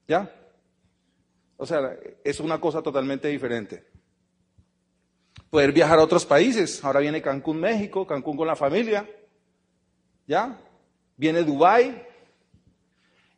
¿Ya? 0.07 0.29
O 1.57 1.65
sea, 1.65 1.97
es 2.23 2.39
una 2.39 2.59
cosa 2.59 2.83
totalmente 2.83 3.29
diferente. 3.29 3.85
Poder 5.49 5.71
viajar 5.71 5.97
a 5.97 6.03
otros 6.03 6.25
países. 6.25 6.83
Ahora 6.83 6.99
viene 6.99 7.21
Cancún, 7.21 7.59
México, 7.59 8.05
Cancún 8.05 8.35
con 8.35 8.47
la 8.47 8.55
familia. 8.55 9.09
¿Ya? 10.27 10.59
Viene 11.15 11.43
Dubai. 11.43 12.05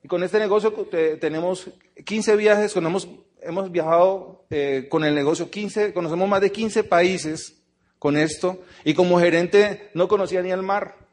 Y 0.04 0.08
con 0.08 0.24
este 0.24 0.40
negocio 0.40 0.72
tenemos 1.20 1.70
15 2.04 2.36
viajes, 2.36 2.76
hemos, 2.76 3.08
hemos 3.42 3.72
viajado 3.72 4.46
eh, 4.50 4.88
con 4.90 5.04
el 5.04 5.16
negocio 5.16 5.50
15, 5.50 5.94
conocemos 5.94 6.30
más 6.30 6.42
de 6.42 6.52
15 6.52 6.84
países 6.84 7.64
con 8.00 8.18
esto. 8.18 8.64
Y 8.84 8.94
como 8.94 9.20
gerente 9.20 9.92
no 9.94 10.08
conocía 10.08 10.42
ni 10.42 10.52
el 10.52 10.62
mar. 10.64 11.05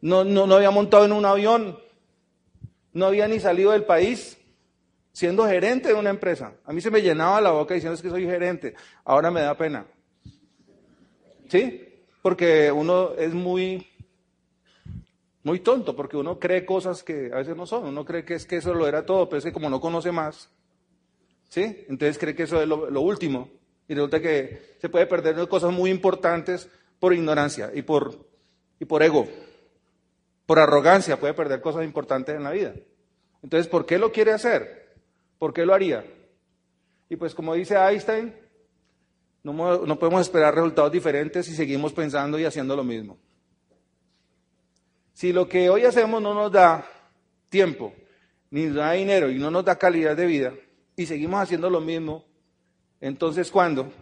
No, 0.00 0.24
no, 0.24 0.46
no 0.46 0.56
había 0.56 0.70
montado 0.70 1.04
en 1.04 1.12
un 1.12 1.24
avión. 1.24 1.78
No 2.92 3.06
había 3.06 3.28
ni 3.28 3.40
salido 3.40 3.72
del 3.72 3.84
país 3.84 4.38
siendo 5.16 5.46
gerente 5.46 5.88
de 5.88 5.94
una 5.94 6.10
empresa. 6.10 6.52
A 6.66 6.74
mí 6.74 6.82
se 6.82 6.90
me 6.90 7.00
llenaba 7.00 7.40
la 7.40 7.50
boca 7.50 7.72
diciendo 7.72 7.98
que 8.00 8.10
soy 8.10 8.26
gerente. 8.26 8.74
Ahora 9.02 9.30
me 9.30 9.40
da 9.40 9.56
pena. 9.56 9.86
¿Sí? 11.48 11.82
Porque 12.20 12.70
uno 12.70 13.12
es 13.14 13.32
muy, 13.32 13.86
muy 15.42 15.60
tonto, 15.60 15.96
porque 15.96 16.18
uno 16.18 16.38
cree 16.38 16.66
cosas 16.66 17.02
que 17.02 17.30
a 17.32 17.36
veces 17.36 17.56
no 17.56 17.64
son. 17.64 17.86
Uno 17.86 18.04
cree 18.04 18.26
que 18.26 18.34
es 18.34 18.44
que 18.44 18.56
eso 18.56 18.74
lo 18.74 18.86
era 18.86 19.06
todo, 19.06 19.26
pero 19.26 19.38
es 19.38 19.44
que 19.44 19.52
como 19.52 19.70
no 19.70 19.80
conoce 19.80 20.12
más, 20.12 20.50
¿sí? 21.48 21.86
Entonces 21.88 22.18
cree 22.18 22.34
que 22.34 22.42
eso 22.42 22.60
es 22.60 22.68
lo, 22.68 23.00
último. 23.00 23.48
Y 23.88 23.94
resulta 23.94 24.20
que 24.20 24.76
se 24.80 24.90
puede 24.90 25.06
perder 25.06 25.48
cosas 25.48 25.72
muy 25.72 25.88
importantes 25.88 26.68
por 26.98 27.14
ignorancia 27.14 27.70
y 27.72 27.80
por, 27.80 28.26
y 28.80 28.84
por 28.84 29.02
ego. 29.02 29.28
Por 30.46 30.58
arrogancia 30.60 31.18
puede 31.18 31.34
perder 31.34 31.60
cosas 31.60 31.84
importantes 31.84 32.34
en 32.34 32.44
la 32.44 32.52
vida. 32.52 32.72
Entonces, 33.42 33.68
¿por 33.68 33.84
qué 33.84 33.98
lo 33.98 34.12
quiere 34.12 34.32
hacer? 34.32 34.94
¿Por 35.38 35.52
qué 35.52 35.66
lo 35.66 35.74
haría? 35.74 36.04
Y 37.08 37.16
pues 37.16 37.34
como 37.34 37.54
dice 37.54 37.76
Einstein, 37.76 38.34
no, 39.42 39.98
podemos 39.98 40.22
esperar 40.22 40.54
resultados 40.54 40.90
diferentes 40.90 41.46
si 41.46 41.54
seguimos 41.54 41.92
pensando 41.92 42.38
y 42.38 42.44
haciendo 42.44 42.74
lo 42.74 42.82
mismo. 42.82 43.16
Si 45.12 45.32
lo 45.32 45.48
que 45.48 45.70
hoy 45.70 45.84
hacemos 45.84 46.20
no 46.20 46.34
nos 46.34 46.50
da 46.50 46.84
tiempo, 47.48 47.94
ni 48.50 48.66
nos 48.66 48.76
da 48.76 48.92
dinero 48.92 49.30
y 49.30 49.38
no 49.38 49.50
nos 49.50 49.64
da 49.64 49.76
calidad 49.76 50.16
de 50.16 50.26
vida, 50.26 50.52
y 50.96 51.06
seguimos 51.06 51.40
haciendo 51.40 51.70
lo 51.70 51.80
mismo, 51.80 52.24
entonces 53.00 53.50
¿cuándo? 53.50 53.92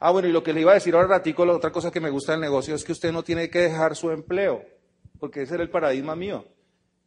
Ah, 0.00 0.10
bueno, 0.10 0.28
y 0.28 0.32
lo 0.32 0.42
que 0.42 0.52
le 0.52 0.60
iba 0.60 0.72
a 0.72 0.74
decir 0.74 0.94
ahora 0.94 1.08
ratico, 1.08 1.46
la 1.46 1.54
otra 1.54 1.72
cosa 1.72 1.90
que 1.90 2.00
me 2.00 2.10
gusta 2.10 2.32
del 2.32 2.40
negocio 2.40 2.74
es 2.74 2.84
que 2.84 2.92
usted 2.92 3.12
no 3.12 3.22
tiene 3.22 3.48
que 3.48 3.60
dejar 3.60 3.96
su 3.96 4.10
empleo, 4.10 4.64
porque 5.18 5.42
ese 5.42 5.54
era 5.54 5.62
el 5.62 5.70
paradigma 5.70 6.14
mío, 6.16 6.44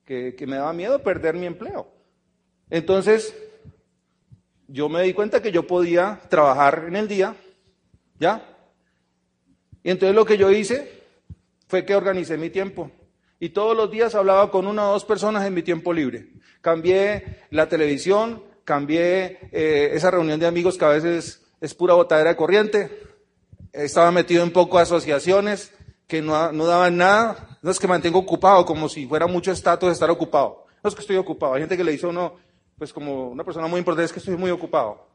que, 0.05 0.35
que 0.35 0.47
me 0.47 0.55
daba 0.55 0.73
miedo 0.73 1.03
perder 1.03 1.35
mi 1.35 1.45
empleo. 1.45 1.91
Entonces, 2.69 3.35
yo 4.67 4.89
me 4.89 5.03
di 5.03 5.13
cuenta 5.13 5.41
que 5.41 5.51
yo 5.51 5.67
podía 5.67 6.19
trabajar 6.29 6.85
en 6.87 6.95
el 6.95 7.07
día, 7.07 7.35
¿ya? 8.19 8.57
Y 9.83 9.91
entonces 9.91 10.15
lo 10.15 10.25
que 10.25 10.37
yo 10.37 10.51
hice 10.51 10.91
fue 11.67 11.85
que 11.85 11.95
organicé 11.95 12.37
mi 12.37 12.49
tiempo. 12.49 12.91
Y 13.39 13.49
todos 13.49 13.77
los 13.77 13.91
días 13.91 14.15
hablaba 14.15 14.49
con 14.51 14.67
una 14.67 14.89
o 14.89 14.93
dos 14.93 15.05
personas 15.05 15.45
en 15.45 15.53
mi 15.53 15.61
tiempo 15.61 15.93
libre. 15.93 16.27
Cambié 16.61 17.43
la 17.51 17.69
televisión, 17.69 18.43
cambié 18.63 19.39
eh, 19.51 19.91
esa 19.93 20.11
reunión 20.11 20.39
de 20.39 20.47
amigos 20.47 20.77
que 20.77 20.85
a 20.85 20.89
veces 20.89 21.46
es 21.61 21.73
pura 21.73 21.93
botadera 21.93 22.31
de 22.31 22.35
corriente. 22.35 23.03
Estaba 23.73 24.11
metido 24.11 24.43
en 24.43 24.51
poco 24.51 24.77
asociaciones 24.77 25.73
que 26.07 26.21
no, 26.21 26.33
daban 26.65 26.97
nada. 26.97 27.57
No 27.61 27.71
es 27.71 27.79
que 27.79 27.87
mantengo 27.87 28.19
ocupado, 28.19 28.65
como 28.65 28.89
si 28.89 29.05
fuera 29.05 29.27
mucho 29.27 29.51
estatus 29.51 29.91
estar 29.91 30.09
ocupado. 30.09 30.65
No 30.83 30.87
es 30.87 30.95
que 30.95 31.01
estoy 31.01 31.17
ocupado. 31.17 31.53
Hay 31.53 31.61
gente 31.61 31.75
que 31.75 31.83
le 31.83 31.91
dice 31.91 32.05
a 32.05 32.09
uno, 32.09 32.35
pues 32.77 32.93
como 32.93 33.29
una 33.29 33.43
persona 33.43 33.67
muy 33.67 33.79
importante, 33.79 34.05
es 34.05 34.13
que 34.13 34.19
estoy 34.19 34.37
muy 34.37 34.51
ocupado. 34.51 35.07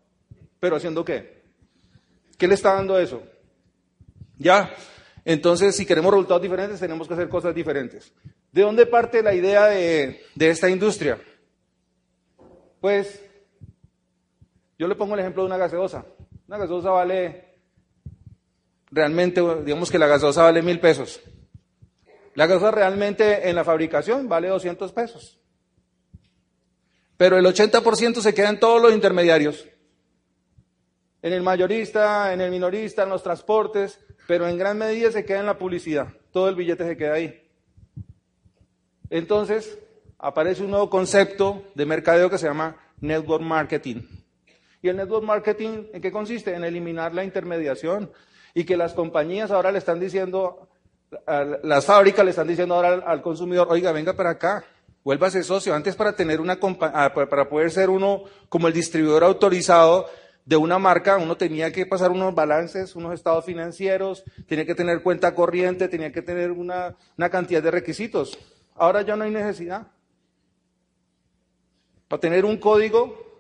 ¿Pero 0.60 0.76
haciendo 0.76 1.04
qué? 1.04 1.42
¿Qué 2.36 2.46
le 2.46 2.54
está 2.54 2.74
dando 2.74 2.98
eso? 2.98 3.22
Ya. 4.38 4.74
Entonces, 5.24 5.76
si 5.76 5.86
queremos 5.86 6.12
resultados 6.12 6.42
diferentes, 6.42 6.80
tenemos 6.80 7.06
que 7.06 7.14
hacer 7.14 7.28
cosas 7.28 7.54
diferentes. 7.54 8.12
¿De 8.50 8.62
dónde 8.62 8.86
parte 8.86 9.22
la 9.22 9.34
idea 9.34 9.66
de, 9.66 10.20
de 10.34 10.50
esta 10.50 10.68
industria? 10.68 11.18
Pues, 12.80 13.22
yo 14.78 14.88
le 14.88 14.96
pongo 14.96 15.14
el 15.14 15.20
ejemplo 15.20 15.42
de 15.42 15.46
una 15.46 15.56
gaseosa. 15.56 16.04
Una 16.52 16.58
gaseosa 16.58 16.90
vale, 16.90 17.44
realmente, 18.90 19.40
digamos 19.64 19.90
que 19.90 19.98
la 19.98 20.06
gaseosa 20.06 20.42
vale 20.42 20.60
mil 20.60 20.78
pesos. 20.80 21.22
La 22.34 22.46
gaseosa 22.46 22.70
realmente 22.70 23.48
en 23.48 23.56
la 23.56 23.64
fabricación 23.64 24.28
vale 24.28 24.48
200 24.48 24.92
pesos 24.92 25.38
pero 27.22 27.38
el 27.38 27.46
80% 27.46 28.20
se 28.20 28.34
queda 28.34 28.48
en 28.48 28.58
todos 28.58 28.82
los 28.82 28.92
intermediarios. 28.92 29.68
En 31.22 31.32
el 31.32 31.40
mayorista, 31.40 32.32
en 32.32 32.40
el 32.40 32.50
minorista, 32.50 33.04
en 33.04 33.10
los 33.10 33.22
transportes, 33.22 34.00
pero 34.26 34.48
en 34.48 34.58
gran 34.58 34.76
medida 34.76 35.12
se 35.12 35.24
queda 35.24 35.38
en 35.38 35.46
la 35.46 35.56
publicidad. 35.56 36.08
Todo 36.32 36.48
el 36.48 36.56
billete 36.56 36.84
se 36.84 36.96
queda 36.96 37.14
ahí. 37.14 37.48
Entonces, 39.08 39.78
aparece 40.18 40.64
un 40.64 40.70
nuevo 40.70 40.90
concepto 40.90 41.62
de 41.76 41.86
mercadeo 41.86 42.28
que 42.28 42.38
se 42.38 42.48
llama 42.48 42.76
network 43.00 43.44
marketing. 43.44 44.02
¿Y 44.82 44.88
el 44.88 44.96
network 44.96 45.24
marketing 45.24 45.84
en 45.92 46.02
qué 46.02 46.10
consiste? 46.10 46.54
En 46.54 46.64
eliminar 46.64 47.14
la 47.14 47.24
intermediación 47.24 48.10
y 48.52 48.64
que 48.64 48.76
las 48.76 48.92
compañías 48.92 49.50
ahora 49.50 49.72
le 49.72 49.78
están 49.78 50.00
diciendo, 50.00 50.68
las 51.62 51.86
fábricas 51.86 52.24
le 52.24 52.30
están 52.30 52.48
diciendo 52.48 52.74
ahora 52.74 52.94
al 53.06 53.22
consumidor, 53.22 53.68
oiga, 53.70 53.92
venga 53.92 54.12
para 54.12 54.30
acá, 54.30 54.64
Vuélvase 55.04 55.42
socio. 55.42 55.74
Antes 55.74 55.96
para 55.96 56.14
tener 56.14 56.40
una 56.40 56.58
ah, 56.62 57.12
para 57.12 57.48
poder 57.48 57.70
ser 57.72 57.90
uno 57.90 58.22
como 58.48 58.68
el 58.68 58.74
distribuidor 58.74 59.24
autorizado 59.24 60.06
de 60.44 60.56
una 60.56 60.78
marca, 60.78 61.16
uno 61.16 61.36
tenía 61.36 61.72
que 61.72 61.86
pasar 61.86 62.10
unos 62.10 62.34
balances, 62.34 62.94
unos 62.94 63.14
estados 63.14 63.44
financieros, 63.44 64.22
tenía 64.46 64.64
que 64.64 64.74
tener 64.74 65.02
cuenta 65.02 65.34
corriente, 65.34 65.88
tenía 65.88 66.12
que 66.12 66.22
tener 66.22 66.52
una, 66.52 66.96
una 67.16 67.30
cantidad 67.30 67.62
de 67.62 67.70
requisitos. 67.70 68.38
Ahora 68.76 69.02
ya 69.02 69.16
no 69.16 69.24
hay 69.24 69.30
necesidad. 69.32 69.88
Para 72.06 72.20
tener 72.20 72.44
un 72.44 72.58
código 72.58 73.31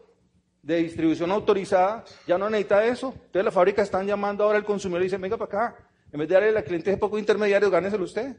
de 0.62 0.76
distribución 0.76 1.30
autorizada, 1.32 2.04
ya 2.26 2.38
no 2.38 2.48
necesita 2.48 2.84
eso. 2.86 3.12
Entonces 3.14 3.44
las 3.44 3.54
fábricas 3.54 3.84
están 3.84 4.06
llamando 4.06 4.44
ahora 4.44 4.58
al 4.58 4.64
consumidor 4.64 5.02
y 5.02 5.04
dicen, 5.04 5.20
venga 5.20 5.36
para 5.36 5.48
acá. 5.66 5.76
En 6.12 6.20
vez 6.20 6.28
de 6.28 6.34
darle 6.34 6.58
a 6.58 6.62
cliente 6.62 6.90
ese 6.90 6.98
poco 6.98 7.18
intermediario, 7.18 7.70
gáneselo 7.70 8.04
usted. 8.04 8.36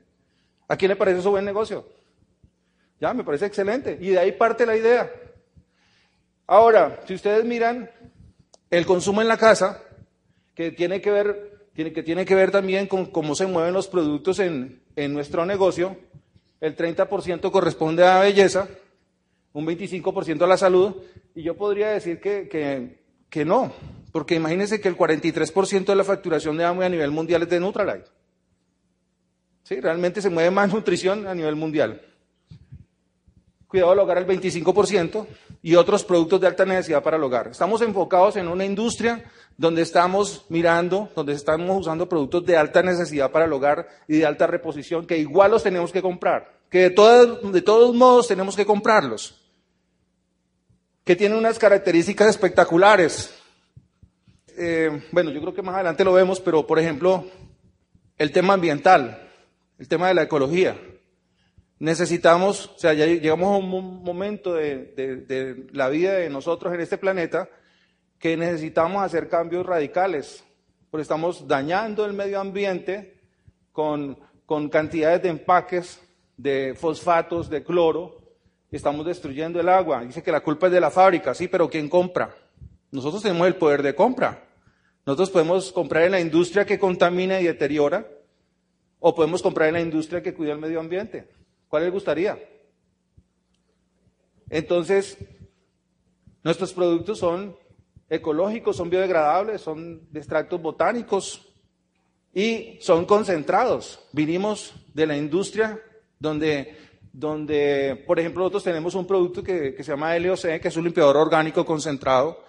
¿A 0.67 0.77
quién 0.77 0.89
le 0.89 0.95
parece 0.95 1.19
eso 1.19 1.31
buen 1.31 1.43
negocio? 1.43 1.88
Ya, 2.99 3.13
me 3.13 3.23
parece 3.23 3.45
excelente. 3.45 3.97
Y 3.99 4.09
de 4.09 4.19
ahí 4.19 4.31
parte 4.31 4.65
la 4.65 4.77
idea. 4.77 5.12
Ahora, 6.47 7.01
si 7.05 7.13
ustedes 7.13 7.43
miran 7.45 7.89
el 8.69 8.86
consumo 8.86 9.21
en 9.21 9.27
la 9.27 9.38
casa, 9.38 9.81
que 10.53 10.71
tiene 10.71 11.01
que 11.01 11.12
ver, 11.12 11.67
tiene, 11.73 11.93
que, 11.93 12.03
tiene 12.03 12.25
que 12.25 12.36
ver 12.36 12.51
también 12.51 12.88
con 12.88 13.07
cómo 13.07 13.36
se 13.36 13.47
mueven 13.47 13.73
los 13.73 13.88
productos 13.88 14.39
en, 14.39 14.81
nuestro 14.95 15.45
negocio, 15.45 15.97
el 16.62 16.75
30% 16.75 17.51
corresponde 17.51 18.05
a 18.05 18.19
belleza, 18.19 18.67
un 19.53 19.65
25% 19.65 20.43
a 20.43 20.47
la 20.47 20.57
salud, 20.57 20.95
y 21.36 21.43
yo 21.43 21.56
podría 21.56 21.89
decir 21.89 22.19
que, 22.19 22.98
que, 23.30 23.46
no, 23.46 23.74
porque 24.12 24.36
imagínense 24.36 24.80
que 24.80 24.88
el 24.88 24.98
43% 24.98 25.86
de 25.86 25.96
la 25.96 26.04
facturación 26.04 26.58
de 26.58 26.65
Amway 26.65 26.88
a 26.88 26.89
nivel 26.89 27.12
mundial 27.12 27.43
es 27.43 27.50
de 27.50 27.60
Nutralite. 27.60 28.10
Sí, 29.63 29.80
realmente 29.80 30.22
se 30.22 30.30
mueve 30.30 30.52
más 30.52 30.69
nutrición 30.74 31.28
a 31.28 31.34
nivel 31.34 31.56
mundial 31.56 32.02
cuidado 33.74 33.89
del 33.89 34.00
hogar 34.02 34.19
el 34.19 34.28
25% 34.28 35.26
y 35.63 35.74
otros 35.74 36.04
productos 36.04 36.39
de 36.39 36.46
alta 36.46 36.63
necesidad 36.63 37.02
para 37.02 37.17
el 37.17 37.24
hogar. 37.24 37.48
Estamos 37.48 37.82
enfocados 37.82 38.36
en 38.36 38.48
una 38.48 38.65
industria 38.65 39.24
donde 39.58 39.82
estamos 39.82 40.46
mirando, 40.50 41.10
donde 41.15 41.34
estamos 41.34 41.82
usando 41.82 42.08
productos 42.08 42.46
de 42.46 42.56
alta 42.56 42.84
necesidad 42.84 43.32
para 43.32 43.46
el 43.46 43.54
hogar 43.54 43.88
y 44.08 44.17
de 44.17 44.28
alta 44.28 44.46
reposición, 44.46 45.08
que 45.08 45.17
igual 45.17 45.50
los 45.50 45.63
tenemos 45.63 45.91
que 45.91 46.04
comprar, 46.04 46.54
que 46.69 46.82
de, 46.82 46.89
todos, 46.91 47.52
de 47.52 47.63
todos 47.63 47.96
modos 47.96 48.28
tenemos 48.28 48.56
que 48.56 48.63
comprarlos, 48.63 49.42
que 51.04 51.16
tienen 51.16 51.38
unas 51.38 51.60
características 51.60 52.30
espectaculares. 52.30 53.34
Eh, 54.58 55.04
bueno, 55.12 55.32
yo 55.32 55.42
creo 55.42 55.54
que 55.54 55.62
más 55.62 55.76
adelante 55.76 56.04
lo 56.04 56.13
vemos, 56.13 56.39
pero 56.39 56.66
por 56.66 56.80
ejemplo, 56.80 57.26
el 58.18 58.32
tema 58.32 58.54
ambiental. 58.54 59.20
el 59.78 59.88
tema 59.88 60.08
de 60.08 60.13
la 60.13 60.24
ecología. 60.24 60.80
Necesitamos, 61.80 62.68
o 62.68 62.80
sea, 62.80 62.94
ya 62.94 63.06
llegamos 63.06 63.48
a 63.48 63.58
un 63.58 64.04
momento 64.04 64.54
de, 64.54 64.94
de 64.96 65.68
la 65.74 65.89
vida 65.89 66.13
de 66.13 66.30
nosotros 66.30 66.74
en 66.74 66.80
este 66.80 66.98
planeta 66.98 67.50
que 68.20 68.38
necesitamos 68.38 69.04
hacer 69.04 69.28
cambios 69.28 69.66
radicales, 69.66 70.46
porque 70.89 71.02
estamos 71.02 71.46
dañando 71.46 72.06
el 72.06 72.13
medio 72.13 72.39
ambiente 72.39 73.20
con, 73.74 74.18
con 74.46 74.70
cantidades 74.70 75.24
de 75.24 75.30
empaques 75.30 76.00
de 76.38 76.74
fosfatos, 76.80 77.50
de 77.50 77.63
cloro, 77.63 78.22
estamos 78.77 79.05
destruyendo 79.05 79.59
el 79.59 79.69
agua. 79.69 80.03
Dice 80.03 80.23
que 80.23 80.31
la 80.31 80.41
culpa 80.41 80.67
es 80.67 80.73
de 80.73 80.79
la 80.79 80.91
fábrica, 80.91 81.33
sí, 81.33 81.47
pero 81.47 81.69
¿quién 81.69 81.89
compra? 81.89 82.36
Nosotros 82.91 83.21
tenemos 83.21 83.47
el 83.47 83.55
poder 83.55 83.83
de 83.83 83.95
compra. 83.95 84.47
Nosotros 85.05 85.29
podemos 85.31 85.71
comprar 85.71 86.03
en 86.03 86.12
la 86.12 86.19
industria 86.19 86.65
que 86.65 86.79
contamina 86.79 87.39
y 87.41 87.45
deteriora, 87.45 88.07
o 88.99 89.13
podemos 89.13 89.41
comprar 89.41 89.67
en 89.67 89.73
la 89.73 89.81
industria 89.81 90.23
que 90.23 90.33
cuida 90.33 90.53
el 90.53 90.59
medio 90.59 90.79
ambiente. 90.79 91.27
¿Cuál 91.67 91.83
les 91.83 91.91
gustaría? 91.91 92.39
Entonces, 94.49 95.17
nuestros 96.43 96.73
productos 96.73 97.19
son 97.19 97.57
ecológicos, 98.09 98.77
son 98.77 98.89
biodegradables, 98.89 99.62
son 99.62 100.12
de 100.12 100.19
extractos 100.19 100.62
botánicos 100.62 101.53
y 102.33 102.77
son 102.79 103.05
concentrados. 103.05 104.07
Vinimos 104.13 104.73
de 104.93 105.07
la 105.07 105.17
industria 105.17 105.81
donde, 106.19 106.77
donde 107.13 108.04
por 108.08 108.19
ejemplo, 108.19 108.41
nosotros 108.41 108.63
tenemos 108.63 108.95
un 108.95 109.06
producto 109.06 109.43
que, 109.43 109.76
se 109.78 109.84
llama 109.84 110.17
LOC, 110.17 110.60
que 110.60 110.67
es 110.67 110.76
un 110.76 110.84
limpiador 110.84 111.15
orgánico 111.15 111.63
concentrado, 111.63 112.43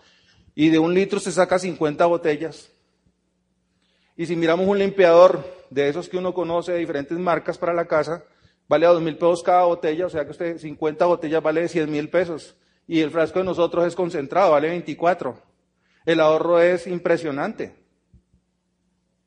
y 0.55 0.71
de 0.71 0.79
un 0.79 0.95
litro 0.95 1.21
se 1.21 1.31
saca 1.31 1.59
50 1.59 2.07
botellas. 2.07 2.71
Y 4.17 4.27
si 4.27 4.35
miramos 4.35 4.67
un 4.67 4.79
limpiador 4.79 5.45
de 5.69 5.89
esos 5.89 6.09
que 6.09 6.17
uno 6.17 6.33
conoce 6.33 6.73
de 6.73 6.79
diferentes 6.79 7.19
marcas 7.19 7.59
para 7.59 7.75
la 7.75 7.87
casa, 7.87 8.25
vale 8.67 8.87
a 8.87 8.91
dos 8.91 9.03
mil 9.03 9.17
pesos 9.17 9.43
cada 9.43 9.65
botella, 9.65 10.07
o 10.07 10.11
sea 10.11 10.25
que 10.25 10.31
usted 10.31 10.59
50 10.59 11.05
botellas 11.05 11.43
vale 11.43 11.69
100 11.69 11.91
mil 11.91 12.09
pesos. 12.09 12.57
Y 12.87 13.01
el 13.01 13.11
frasco 13.11 13.41
de 13.41 13.45
nosotros 13.45 13.87
es 13.87 13.95
concentrado, 13.95 14.53
vale 14.53 14.69
24. 14.69 15.37
El 16.07 16.21
ahorro 16.21 16.61
es 16.61 16.87
impresionante. 16.87 17.75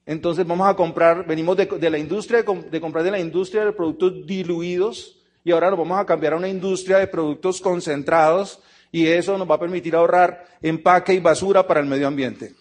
Entonces 0.05 0.47
vamos 0.47 0.67
a 0.67 0.75
comprar, 0.75 1.27
venimos 1.27 1.57
de, 1.57 1.89
la 1.89 1.97
industria, 1.97 2.43
de, 2.43 2.81
comprar 2.81 3.03
de 3.03 3.11
la 3.11 3.19
industria 3.19 3.65
de 3.65 3.73
productos 3.73 4.25
diluidos 4.25 5.16
y 5.47 5.51
ahora 5.53 5.69
nos 5.69 5.79
vamos 5.79 5.97
a 5.97 6.05
cambiar 6.05 6.33
a 6.33 6.35
una 6.35 6.49
industria 6.49 6.97
de 6.97 7.07
productos 7.07 7.61
concentrados 7.61 8.59
y 8.91 9.07
eso 9.07 9.37
nos 9.37 9.49
va 9.49 9.55
a 9.55 9.59
permitir 9.59 9.95
ahorrar 9.95 10.43
empaque 10.61 11.13
y 11.13 11.21
basura 11.21 11.65
para 11.65 11.79
el 11.79 11.85
medio 11.85 12.05
ambiente. 12.05 12.53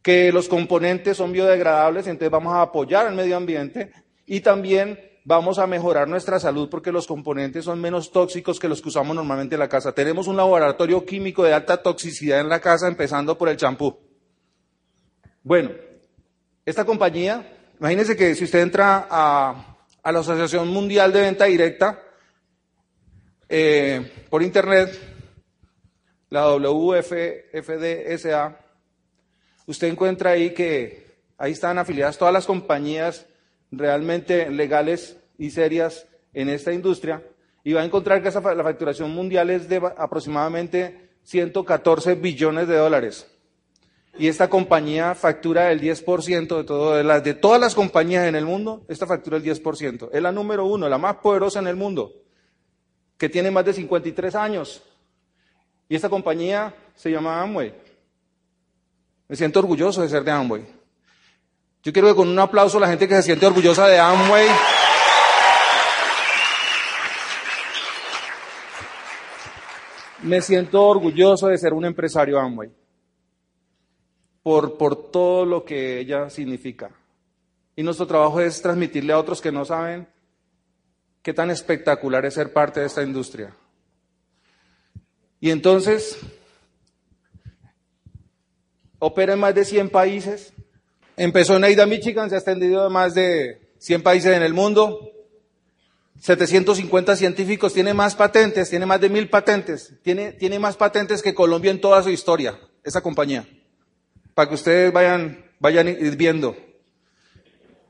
Que 0.00 0.30
los 0.30 0.46
componentes 0.46 1.16
son 1.16 1.32
biodegradables, 1.32 2.06
entonces 2.06 2.30
vamos 2.30 2.54
a 2.54 2.62
apoyar 2.62 3.08
al 3.08 3.16
medio 3.16 3.36
ambiente 3.36 3.90
y 4.24 4.38
también 4.38 5.00
vamos 5.24 5.58
a 5.58 5.66
mejorar 5.66 6.06
nuestra 6.06 6.38
salud 6.38 6.68
porque 6.70 6.92
los 6.92 7.08
componentes 7.08 7.64
son 7.64 7.80
menos 7.80 8.12
tóxicos 8.12 8.60
que 8.60 8.68
los 8.68 8.80
que 8.80 8.90
usamos 8.90 9.16
normalmente 9.16 9.56
en 9.56 9.58
la 9.58 9.68
casa. 9.68 9.90
Tenemos 9.90 10.28
un 10.28 10.36
laboratorio 10.36 11.04
químico 11.04 11.42
de 11.42 11.54
alta 11.54 11.82
toxicidad 11.82 12.38
en 12.38 12.48
la 12.48 12.60
casa, 12.60 12.86
empezando 12.86 13.36
por 13.36 13.48
el 13.48 13.56
champú. 13.56 13.98
Bueno, 15.42 15.72
esta 16.64 16.84
compañía, 16.84 17.52
imagínense 17.80 18.16
que 18.16 18.36
si 18.36 18.44
usted 18.44 18.60
entra 18.60 19.08
a, 19.10 19.69
la 20.04 20.20
Asociación 20.20 20.68
Mundial 20.68 21.12
de 21.12 21.20
Venta 21.22 21.44
Directa 21.46 22.02
eh, 23.48 24.10
por 24.30 24.42
Internet, 24.42 24.98
la 26.28 26.46
WFDSA, 26.54 26.96
usted 29.66 29.88
encuentra 29.88 30.30
ahí 30.30 30.54
que 30.54 31.10
ahí 31.36 31.52
están 31.52 31.78
afiliadas 31.78 32.18
todas 32.18 32.32
las 32.32 32.46
compañías 32.46 33.26
realmente 33.70 34.50
legales 34.50 35.16
y 35.38 35.50
serias 35.50 36.06
en 36.32 36.48
esta 36.48 36.72
industria 36.72 37.22
y 37.64 37.72
va 37.72 37.82
a 37.82 37.84
encontrar 37.84 38.22
que 38.22 38.30
la 38.30 38.62
facturación 38.62 39.10
mundial 39.10 39.50
es 39.50 39.68
de 39.68 39.76
aproximadamente 39.96 41.10
114 41.24 42.14
billones 42.14 42.68
de 42.68 42.76
dólares. 42.76 43.29
Y 44.18 44.28
esta 44.28 44.50
compañía 44.50 45.14
factura 45.14 45.70
el 45.70 45.80
10% 45.80 46.56
de, 46.56 46.64
todo, 46.64 46.94
de, 46.94 47.20
de 47.20 47.34
todas 47.34 47.60
las 47.60 47.74
compañías 47.74 48.26
en 48.26 48.34
el 48.34 48.44
mundo, 48.44 48.84
esta 48.88 49.06
factura 49.06 49.36
el 49.36 49.44
10%. 49.44 50.10
Es 50.12 50.22
la 50.22 50.32
número 50.32 50.66
uno, 50.66 50.88
la 50.88 50.98
más 50.98 51.16
poderosa 51.16 51.60
en 51.60 51.68
el 51.68 51.76
mundo, 51.76 52.12
que 53.16 53.28
tiene 53.28 53.50
más 53.50 53.64
de 53.64 53.72
53 53.72 54.34
años. 54.34 54.82
Y 55.88 55.94
esta 55.94 56.08
compañía 56.08 56.74
se 56.94 57.10
llama 57.10 57.40
Amway. 57.40 57.74
Me 59.28 59.36
siento 59.36 59.60
orgulloso 59.60 60.02
de 60.02 60.08
ser 60.08 60.24
de 60.24 60.32
Amway. 60.32 60.66
Yo 61.82 61.92
quiero 61.92 62.08
que 62.08 62.14
con 62.14 62.28
un 62.28 62.38
aplauso 62.38 62.78
la 62.78 62.88
gente 62.88 63.08
que 63.08 63.14
se 63.14 63.22
siente 63.22 63.46
orgullosa 63.46 63.86
de 63.86 63.98
Amway. 63.98 64.48
Me 70.22 70.42
siento 70.42 70.82
orgulloso 70.82 71.46
de 71.46 71.56
ser 71.56 71.72
un 71.72 71.86
empresario 71.86 72.38
Amway. 72.38 72.70
Por, 74.50 75.10
todo 75.12 75.46
lo 75.46 75.64
que 75.64 76.00
ella 76.00 76.28
significa. 76.28 76.90
Y 77.76 77.84
nuestro 77.84 78.06
trabajo 78.06 78.40
es 78.40 78.60
transmitirle 78.60 79.12
a 79.12 79.18
otros 79.18 79.40
que 79.40 79.52
no 79.52 79.64
saben 79.64 80.08
qué 81.22 81.32
tan 81.32 81.50
espectacular 81.50 82.26
es 82.26 82.34
ser 82.34 82.52
parte 82.52 82.80
de 82.80 82.86
esta 82.86 83.04
industria. 83.04 83.54
Y 85.38 85.50
entonces, 85.50 86.18
opera 88.98 89.34
en 89.34 89.38
más 89.38 89.54
de 89.54 89.64
100 89.64 89.88
países, 89.90 90.52
Empezó 91.16 91.56
en 91.56 91.64
Aida, 91.64 91.84
Michigan, 91.84 92.30
se 92.30 92.34
ha 92.34 92.38
extendido 92.38 92.82
a 92.82 92.88
más 92.88 93.12
de 93.12 93.74
100 93.78 94.02
países 94.02 94.34
en 94.34 94.42
el 94.42 94.54
mundo. 94.54 95.12
750 96.18 97.14
científicos, 97.14 97.74
tiene 97.74 97.92
más 97.92 98.14
patentes, 98.14 98.70
tiene 98.70 98.86
más 98.86 99.00
de 99.02 99.10
mil 99.10 99.28
patentes, 99.28 99.92
tiene 100.02 100.58
más 100.58 100.78
patentes 100.78 101.20
que 101.20 101.34
Colombia 101.34 101.70
en 101.70 101.80
toda 101.80 102.02
su 102.02 102.08
historia, 102.08 102.58
esa 102.82 103.02
compañía. 103.02 103.46
Para 104.34 104.48
que 104.48 104.54
ustedes 104.54 104.92
vayan, 104.92 105.44
vayan 105.58 105.96
viendo. 106.16 106.56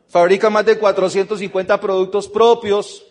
Fabrica 0.09 0.50
más 0.50 0.66
de 0.66 0.79
450 0.79 1.81
productos 1.81 2.29
propios 2.29 3.07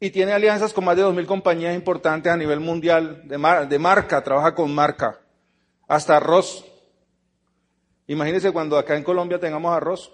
y 0.00 0.10
tiene 0.10 0.32
alianzas 0.32 0.72
con 0.72 0.84
más 0.84 0.96
de 0.96 1.04
2.000 1.04 1.26
compañías 1.26 1.74
importantes 1.74 2.32
a 2.32 2.36
nivel 2.36 2.60
mundial 2.60 3.22
de, 3.24 3.66
de 3.68 3.78
marca, 3.78 4.24
trabaja 4.24 4.54
con 4.54 4.74
marca. 4.74 5.20
Hasta 5.86 6.16
arroz 6.16 6.64
Imagínense 8.10 8.50
cuando 8.50 8.76
acá 8.76 8.96
en 8.96 9.04
Colombia 9.04 9.38
tengamos 9.38 9.72
arroz. 9.72 10.12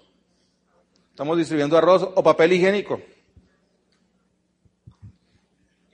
Estamos 1.09 1.35
distribuyendo 1.35 1.79
arroz 1.79 2.03
o 2.03 2.21
papel 2.21 2.53
higiénico. 2.53 3.01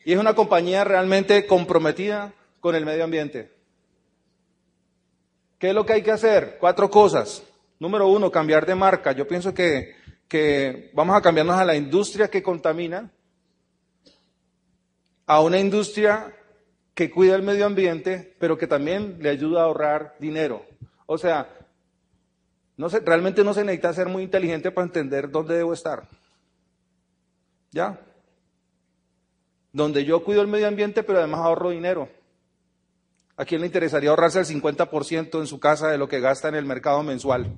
Y 0.04 0.12
es 0.12 0.20
una 0.20 0.36
compañía 0.36 0.84
realmente 0.84 1.48
comprometida 1.48 2.34
con 2.60 2.76
el 2.76 2.84
medio 2.84 3.06
ambiente. 3.06 3.53
¿Qué 5.64 5.70
es 5.70 5.76
lo 5.76 5.86
que 5.86 5.94
hay 5.94 6.02
que 6.02 6.12
hacer? 6.12 6.58
Cuatro 6.60 6.90
cosas. 6.90 7.42
Número 7.80 8.10
uno, 8.10 8.30
cambiar 8.30 8.66
de 8.66 8.76
marca. 8.76 9.14
Yo 9.14 9.26
pienso 9.26 9.54
que, 9.54 9.96
que 10.28 10.92
vamos 10.94 11.16
a 11.16 11.22
cambiarnos 11.22 11.56
a 11.56 11.64
la 11.64 11.74
industria 11.74 12.28
que 12.28 12.44
contamina, 12.44 13.10
a 15.26 15.40
una 15.40 15.58
industria 15.58 16.36
que 16.94 17.10
cuida 17.10 17.36
el 17.36 17.44
medio 17.44 17.66
ambiente, 17.66 18.36
pero 18.40 18.58
que 18.58 18.68
también 18.68 19.20
le 19.22 19.30
ayuda 19.30 19.62
a 19.62 19.64
ahorrar 19.64 20.18
dinero. 20.20 20.66
O 21.06 21.18
sea, 21.18 21.48
no 22.76 22.90
realmente 22.90 23.46
no 23.46 23.54
se 23.54 23.64
necesita 23.64 23.94
ser 23.94 24.10
muy 24.10 24.24
inteligente 24.24 24.70
para 24.70 24.88
entender 24.88 25.32
dónde 25.32 25.56
debo 25.56 25.72
estar. 25.72 26.10
¿Ya? 27.72 28.02
Donde 29.72 30.04
yo 30.04 30.26
cuido 30.26 30.42
el 30.42 30.50
medio 30.50 30.68
ambiente, 30.68 31.04
pero 31.04 31.20
además 31.20 31.40
ahorro 31.40 31.70
dinero. 31.70 32.10
¿A 33.36 33.46
quién 33.46 33.62
le 33.62 33.68
interesaría 33.68 34.10
ahorrarse 34.10 34.40
el 34.40 34.46
50% 34.46 35.40
en 35.40 35.48
su 35.48 35.60
casa 35.60 35.90
de 35.90 35.98
lo 35.98 36.08
que 36.08 36.20
gasta 36.20 36.50
en 36.50 36.56
el 36.56 36.66
mercado 36.66 37.02
mensual? 37.04 37.58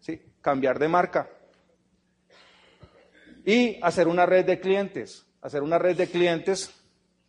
¿Sí? 0.00 0.20
Cambiar 0.40 0.78
de 0.78 0.88
marca. 0.88 1.30
Y 3.44 3.78
hacer 3.82 4.08
una 4.08 4.26
red 4.26 4.44
de 4.44 4.58
clientes. 4.58 5.26
Hacer 5.42 5.62
una 5.62 5.78
red 5.78 5.96
de 5.96 6.08
clientes 6.08 6.70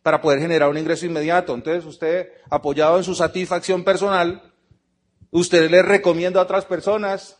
para 0.02 0.20
poder 0.20 0.40
generar 0.40 0.68
un 0.68 0.78
ingreso 0.78 1.06
inmediato. 1.06 1.54
Entonces 1.54 1.84
usted, 1.84 2.32
apoyado 2.50 2.98
en 2.98 3.04
su 3.04 3.14
satisfacción 3.14 3.84
personal, 3.84 4.42
Usted 5.30 5.70
le 5.70 5.82
recomienda 5.82 6.40
a 6.40 6.44
otras 6.44 6.64
personas, 6.64 7.36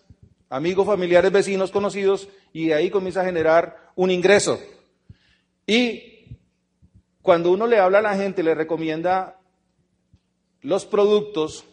amigos, 0.51 0.87
familiares, 0.87 1.33
vecinos, 1.33 1.71
conocidos, 1.71 2.29
y 2.53 2.69
de 2.69 2.75
ahí 2.75 2.91
comienza 2.91 3.23
a 3.23 3.25
generar 3.25 3.93
un 3.95 4.11
ingreso. 4.11 4.61
Y 5.67 6.37
cuando 7.23 7.51
uno 7.51 7.67
le 7.67 7.79
habla 7.79 7.99
a 7.99 8.03
la 8.03 8.15
gente, 8.15 8.43
le 8.43 8.55
recomienda 8.55 9.38
los 10.69 10.85
productos, 10.85 11.65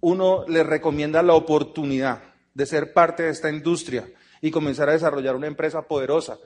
uno 0.00 0.44
le 0.46 0.62
recomienda 0.62 1.24
la 1.24 1.34
oportunidad 1.34 2.22
de 2.54 2.66
ser 2.66 2.92
parte 2.92 3.24
de 3.24 3.30
esta 3.30 3.50
industria 3.50 4.08
y 4.40 4.52
comenzar 4.52 4.88
a 4.88 4.92
desarrollar 4.92 5.34
una 5.34 5.48
empresa 5.48 5.82
poderosa. 5.82 6.38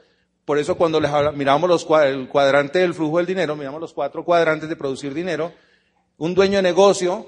Por 0.47 0.57
eso 0.57 0.79
cuando 0.79 0.99
les 0.99 1.11
miramos 1.35 1.68
los, 1.68 1.87
el 2.03 2.31
cuadrante 2.31 2.79
del 2.79 2.95
flujo 2.95 3.18
del 3.18 3.27
dinero, 3.27 3.57
miramos 3.57 3.79
los 3.79 3.93
cuatro 3.93 4.24
cuadrantes 4.24 4.70
de 4.70 4.74
producir 4.74 5.12
dinero, 5.12 5.53
un 6.16 6.35
dueño 6.35 6.57
de 6.57 6.62
negocio 6.62 7.27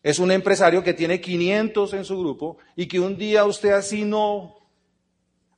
es 0.00 0.20
un 0.20 0.30
empresario 0.30 0.84
que 0.84 0.94
tiene 0.94 1.20
500 1.20 1.92
en 1.94 2.04
su 2.04 2.20
grupo 2.20 2.58
y 2.76 2.86
que 2.86 3.00
un 3.00 3.16
día 3.16 3.44
usted 3.46 3.72
así 3.72 4.04
no, 4.04 4.54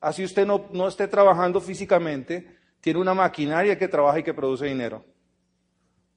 así 0.00 0.24
usted 0.24 0.46
no, 0.46 0.64
no 0.72 0.88
esté 0.88 1.08
trabajando 1.08 1.60
físicamente, 1.60 2.56
tiene 2.80 3.00
una 3.00 3.12
maquinaria 3.12 3.76
que 3.76 3.86
trabaja 3.86 4.20
y 4.20 4.22
que 4.22 4.32
produce 4.32 4.64
dinero. 4.64 5.04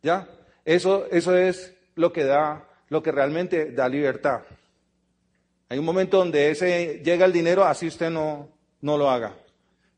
¿Ya? 0.01 0.25
Eso, 0.65 1.05
eso 1.11 1.37
es 1.37 1.73
lo 1.95 2.11
que 2.11 2.23
da, 2.23 2.67
lo 2.89 3.01
que 3.01 3.11
realmente 3.11 3.71
da 3.71 3.87
libertad. 3.87 4.41
Hay 5.69 5.77
un 5.77 5.85
momento 5.85 6.17
donde 6.17 6.51
ese 6.51 7.01
llega 7.03 7.25
el 7.25 7.31
dinero, 7.31 7.63
así 7.63 7.87
usted 7.87 8.09
no, 8.09 8.49
no 8.81 8.97
lo 8.97 9.09
haga. 9.09 9.33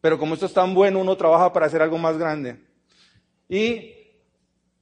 Pero 0.01 0.19
como 0.19 0.33
esto 0.33 0.45
es 0.45 0.53
tan 0.53 0.73
bueno, 0.73 0.99
uno 0.99 1.17
trabaja 1.17 1.51
para 1.51 1.65
hacer 1.65 1.81
algo 1.81 1.97
más 1.97 2.17
grande. 2.17 2.59
Y 3.49 3.93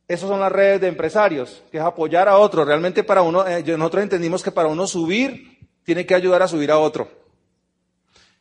esas 0.08 0.30
son 0.30 0.40
las 0.40 0.52
redes 0.52 0.82
de 0.82 0.88
empresarios, 0.88 1.64
que 1.72 1.78
es 1.78 1.84
apoyar 1.84 2.28
a 2.28 2.38
otro. 2.38 2.66
Realmente 2.66 3.04
para 3.04 3.22
uno, 3.22 3.48
eh, 3.48 3.64
nosotros 3.78 4.04
entendimos 4.04 4.44
que 4.44 4.52
para 4.52 4.68
uno 4.68 4.86
subir, 4.86 5.56
tiene 5.84 6.06
que 6.06 6.16
ayudar 6.16 6.42
a 6.42 6.48
subir 6.48 6.72
a 6.72 6.78
otro. 6.78 7.08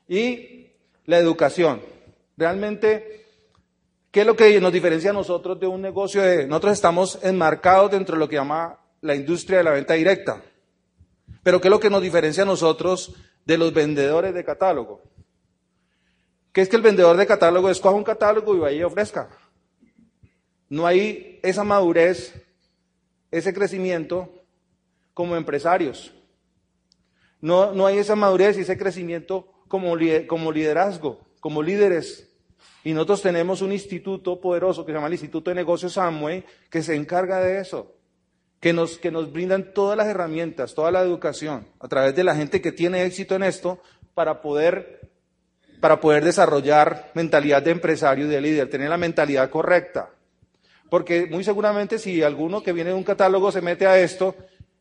Y 0.09 0.69
la 1.07 1.19
educación. 1.19 1.81
Realmente, 2.37 3.24
¿qué 4.15 4.21
es 4.21 4.27
lo 4.29 4.37
que 4.37 4.61
nos 4.61 4.73
diferencia 4.73 5.11
a 5.11 5.13
nosotros 5.13 5.59
de 5.59 5.67
un 5.67 5.83
negocio? 5.83 6.23
De, 6.23 6.47
nosotros 6.47 6.75
estamos 6.75 7.19
enmarcados 7.25 7.91
dentro 7.91 8.15
de 8.15 8.21
lo 8.21 8.29
que 8.29 8.37
llama 8.37 8.79
la 9.01 9.17
industria 9.17 9.59
de 9.59 9.65
la 9.65 9.73
venta 9.73 9.95
directa. 9.95 10.41
Pero 11.43 11.61
¿qué 11.61 11.67
es 11.67 11.71
lo 11.71 11.81
que 11.81 11.91
nos 11.91 12.01
diferencia 12.01 12.45
a 12.45 12.47
nosotros 12.47 13.13
de 13.45 13.59
los 13.59 13.75
vendedores 13.75 14.33
de 14.33 14.45
catálogo? 14.45 15.03
Que 16.53 16.61
es 16.61 16.69
que 16.69 16.77
el 16.77 16.83
vendedor 16.83 17.17
de 17.17 17.27
catálogo 17.27 17.69
escoja 17.69 17.97
un 17.97 18.05
catálogo 18.05 18.55
y 18.55 18.61
vaya 18.61 18.77
y 18.77 18.83
ofrezca. 18.85 19.31
No 20.69 20.87
hay 20.87 21.41
esa 21.43 21.65
madurez, 21.65 22.41
ese 23.33 23.53
crecimiento 23.53 24.45
como 25.13 25.35
empresarios. 25.35 26.15
No, 27.41 27.73
no 27.73 27.85
hay 27.85 27.99
esa 27.99 28.15
madurez 28.15 28.57
y 28.59 28.61
ese 28.61 28.79
crecimiento 28.79 29.49
como, 29.67 29.97
como 30.29 30.53
liderazgo, 30.53 31.19
como 31.41 31.65
líderes. 31.65 32.31
Y 32.85 32.93
nosotros 32.93 33.23
tenemos 33.23 33.63
un 33.63 33.73
instituto 33.73 34.39
poderoso 34.39 34.85
que 34.85 34.93
se 34.93 34.97
llama 34.97 35.07
el 35.07 35.15
Instituto 35.15 35.51
de 35.51 35.55
Negocios 35.57 35.97
Amway, 35.97 36.45
que 36.69 36.83
se 36.83 36.95
encarga 36.95 37.41
de 37.41 37.59
eso, 37.59 37.97
que 38.61 38.75
nos, 38.75 38.99
que 38.99 39.11
nos 39.11 39.33
brindan 39.33 39.73
todas 39.73 39.97
las 39.97 40.07
herramientas, 40.07 40.75
toda 40.75 40.91
la 40.91 41.01
educación, 41.01 41.67
a 41.81 41.89
través 41.89 42.15
de 42.15 42.23
la 42.23 42.37
gente 42.37 42.61
que 42.61 42.73
tiene 42.73 43.05
éxito 43.07 43.35
en 43.37 43.43
esto, 43.43 43.81
para 44.13 44.43
poder, 44.43 45.11
para 45.81 45.99
poder 45.99 46.25
desarrollar 46.25 47.11
mentalidad 47.15 47.63
de 47.63 47.71
empresario 47.71 48.27
y 48.27 48.29
de 48.29 48.41
líder, 48.43 48.69
tener 48.69 48.91
la 48.91 48.99
mentalidad 48.99 49.49
correcta. 49.49 50.11
Porque 50.91 51.27
muy 51.27 51.43
seguramente 51.43 51.99
si 51.99 52.23
alguno 52.23 52.63
que 52.63 52.75
viene 52.75 52.91
de 52.91 52.97
un 52.97 53.03
catálogo 53.03 53.51
se 53.51 53.63
mete 53.63 53.87
a 53.87 53.99
esto 53.99 54.37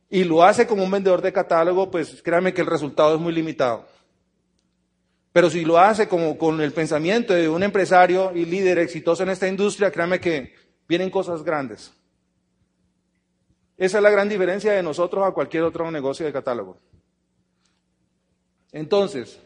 y 0.09 0.25
lo 0.25 0.43
hace 0.43 0.67
como 0.67 0.83
un 0.83 0.91
vendedor 0.91 1.21
de 1.21 1.31
catálogo, 1.31 1.89
pues 1.89 2.21
créanme 2.21 2.53
que 2.53 2.61
el 2.61 2.67
resultado 2.67 3.15
es 3.15 3.21
muy 3.21 3.33
limitado. 3.33 3.87
Pero 5.33 5.49
si 5.49 5.65
lo 5.65 5.77
hace 5.77 6.07
como 6.07 6.37
con 6.37 6.61
el 6.61 6.71
pensamiento 6.71 7.33
de 7.33 7.49
un 7.49 7.63
empresario 7.63 8.31
y 8.33 8.45
líder 8.45 8.79
exitoso 8.79 9.23
en 9.23 9.29
esta 9.29 9.47
industria, 9.47 9.91
créanme 9.91 10.19
que 10.19 10.53
vienen 10.87 11.09
cosas 11.09 11.43
grandes. 11.43 11.91
Esa 13.75 13.97
es 13.97 14.03
la 14.03 14.11
gran 14.11 14.29
diferencia 14.29 14.71
de 14.71 14.83
nosotros 14.83 15.25
a 15.27 15.31
cualquier 15.31 15.63
otro 15.63 15.91
negocio 15.91 16.25
de 16.25 16.31
catálogo. 16.31 16.77
Entonces, 18.71 19.39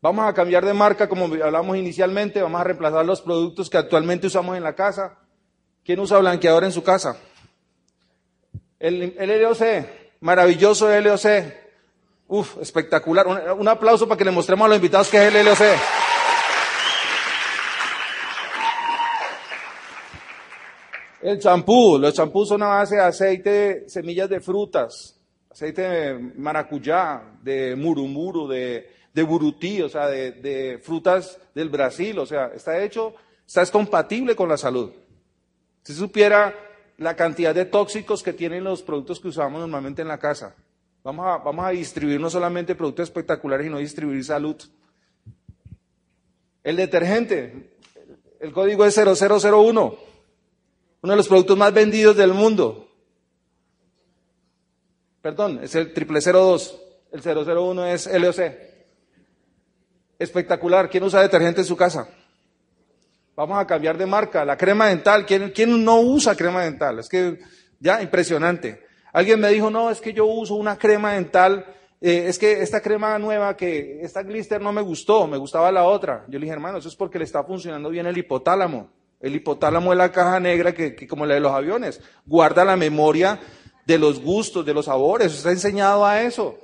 vamos 0.00 0.24
a 0.24 0.32
cambiar 0.32 0.64
de 0.64 0.72
marca 0.72 1.08
como 1.08 1.26
hablamos 1.26 1.76
inicialmente, 1.76 2.40
vamos 2.40 2.60
a 2.60 2.64
reemplazar 2.64 3.04
los 3.04 3.20
productos 3.20 3.68
que 3.68 3.76
actualmente 3.76 4.28
usamos 4.28 4.56
en 4.56 4.62
la 4.62 4.74
casa 4.74 5.18
¿Quién 5.86 6.00
usa 6.00 6.18
blanqueador 6.18 6.64
en 6.64 6.72
su 6.72 6.82
casa? 6.82 7.16
El, 8.80 9.14
el 9.16 9.42
LOC, 9.42 9.60
maravilloso 10.18 10.88
LOC. 11.00 11.26
Uf, 12.28 12.58
espectacular. 12.60 13.26
Un, 13.26 13.68
aplauso 13.68 14.08
para 14.08 14.18
que 14.18 14.24
le 14.24 14.32
mostremos 14.32 14.64
a 14.64 14.68
los 14.68 14.76
invitados 14.76 15.08
qué 15.08 15.28
es 15.28 15.34
el 15.34 15.46
LOC. 15.46 15.58
El 21.22 21.40
champú, 21.40 21.98
los 21.98 22.14
champús 22.14 22.48
son 22.48 22.62
a 22.62 22.68
base 22.68 22.96
de 22.96 23.02
aceite, 23.02 23.88
semillas 23.88 24.28
de 24.28 24.40
frutas, 24.40 25.18
aceite 25.50 25.82
de 25.82 26.18
maracuyá, 26.36 27.20
de 27.42 27.74
murumuru, 27.74 28.46
de, 28.46 28.90
de 29.12 29.22
burutí, 29.24 29.82
o 29.82 29.88
sea, 29.88 30.06
de, 30.06 30.32
de 30.32 30.78
frutas 30.78 31.38
del 31.52 31.68
Brasil, 31.68 32.16
o 32.18 32.26
sea, 32.26 32.52
está 32.54 32.80
hecho, 32.80 33.14
está 33.44 33.62
es 33.62 33.72
compatible 33.72 34.36
con 34.36 34.48
la 34.48 34.56
salud. 34.56 34.92
Si 35.82 35.94
supiera 35.94 36.54
la 36.98 37.16
cantidad 37.16 37.54
de 37.54 37.64
tóxicos 37.64 38.22
que 38.22 38.32
tienen 38.32 38.62
los 38.62 38.82
productos 38.82 39.18
que 39.18 39.28
usamos 39.28 39.60
normalmente 39.60 40.02
en 40.02 40.08
la 40.08 40.18
casa. 40.18 40.54
Vamos 41.06 41.24
a, 41.24 41.36
vamos 41.36 41.64
a 41.64 41.68
distribuir 41.68 42.18
no 42.20 42.28
solamente 42.28 42.74
productos 42.74 43.04
espectaculares, 43.04 43.64
sino 43.64 43.78
distribuir 43.78 44.24
salud. 44.24 44.56
El 46.64 46.74
detergente, 46.74 47.76
el 48.40 48.52
código 48.52 48.84
es 48.84 48.96
0001, 48.96 49.98
uno 51.02 51.12
de 51.12 51.16
los 51.16 51.28
productos 51.28 51.56
más 51.56 51.72
vendidos 51.72 52.16
del 52.16 52.34
mundo. 52.34 52.88
Perdón, 55.22 55.60
es 55.62 55.76
el 55.76 55.94
0002, 55.94 56.82
el 57.12 57.20
001 57.22 57.86
es 57.86 58.12
LOC. 58.12 58.52
Espectacular, 60.18 60.90
¿quién 60.90 61.04
usa 61.04 61.22
detergente 61.22 61.60
en 61.60 61.68
su 61.68 61.76
casa? 61.76 62.08
Vamos 63.36 63.60
a 63.60 63.64
cambiar 63.64 63.96
de 63.96 64.06
marca. 64.06 64.44
La 64.44 64.56
crema 64.56 64.88
dental. 64.88 65.24
¿Quién, 65.24 65.52
¿Quién, 65.52 65.84
no 65.84 66.00
usa 66.00 66.34
crema 66.34 66.64
dental? 66.64 66.98
Es 66.98 67.08
que 67.08 67.38
ya 67.78 68.02
impresionante. 68.02 68.85
Alguien 69.16 69.40
me 69.40 69.48
dijo, 69.48 69.70
no, 69.70 69.88
es 69.90 70.02
que 70.02 70.12
yo 70.12 70.26
uso 70.26 70.56
una 70.56 70.76
crema 70.76 71.14
dental. 71.14 71.64
Eh, 72.02 72.24
es 72.26 72.38
que 72.38 72.60
esta 72.60 72.82
crema 72.82 73.18
nueva, 73.18 73.56
que 73.56 74.00
esta 74.02 74.22
glister 74.22 74.60
no 74.60 74.72
me 74.72 74.82
gustó, 74.82 75.26
me 75.26 75.38
gustaba 75.38 75.72
la 75.72 75.84
otra. 75.84 76.26
Yo 76.28 76.38
le 76.38 76.44
dije, 76.44 76.52
hermano, 76.52 76.76
eso 76.76 76.88
es 76.88 76.96
porque 76.96 77.16
le 77.16 77.24
está 77.24 77.42
funcionando 77.42 77.88
bien 77.88 78.04
el 78.04 78.18
hipotálamo. 78.18 78.90
El 79.18 79.34
hipotálamo 79.34 79.90
es 79.94 79.96
la 79.96 80.12
caja 80.12 80.38
negra 80.38 80.74
que, 80.74 81.08
como 81.08 81.24
la 81.24 81.32
de 81.32 81.40
los 81.40 81.52
aviones, 81.52 81.98
guarda 82.26 82.62
la 82.62 82.76
memoria 82.76 83.40
de 83.86 83.96
los 83.96 84.20
gustos, 84.20 84.66
de 84.66 84.74
los 84.74 84.84
sabores. 84.84 85.34
Está 85.34 85.50
enseñado 85.50 86.04
a 86.04 86.20
eso. 86.20 86.58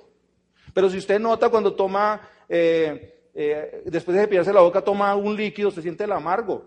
Pero 0.75 0.91
si 0.91 0.99
usted 0.99 1.19
nota 1.19 1.49
cuando 1.49 1.73
toma 1.73 2.21
eh, 2.51 3.31
eh, 3.33 3.83
después 3.87 4.15
de 4.15 4.25
cepillarse 4.25 4.53
la 4.53 4.61
boca 4.61 4.83
toma 4.83 5.17
un 5.17 5.35
líquido, 5.35 5.71
se 5.71 5.81
siente 5.81 6.05
el 6.05 6.13
amargo, 6.13 6.67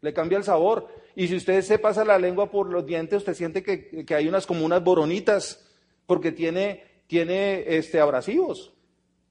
le 0.00 0.14
cambia 0.14 0.38
el 0.38 0.44
sabor. 0.44 0.86
Y 1.16 1.28
si 1.28 1.36
usted 1.36 1.62
se 1.62 1.78
pasa 1.78 2.04
la 2.04 2.18
lengua 2.18 2.50
por 2.50 2.68
los 2.68 2.84
dientes, 2.84 3.18
usted 3.18 3.34
siente 3.34 3.62
que, 3.62 4.04
hay 4.14 4.28
unas 4.28 4.46
como 4.46 4.64
unas 4.64 4.82
boronitas, 4.82 5.64
porque 6.06 6.32
tiene, 6.32 6.84
tiene 7.06 7.64
este, 7.76 8.00
abrasivos. 8.00 8.72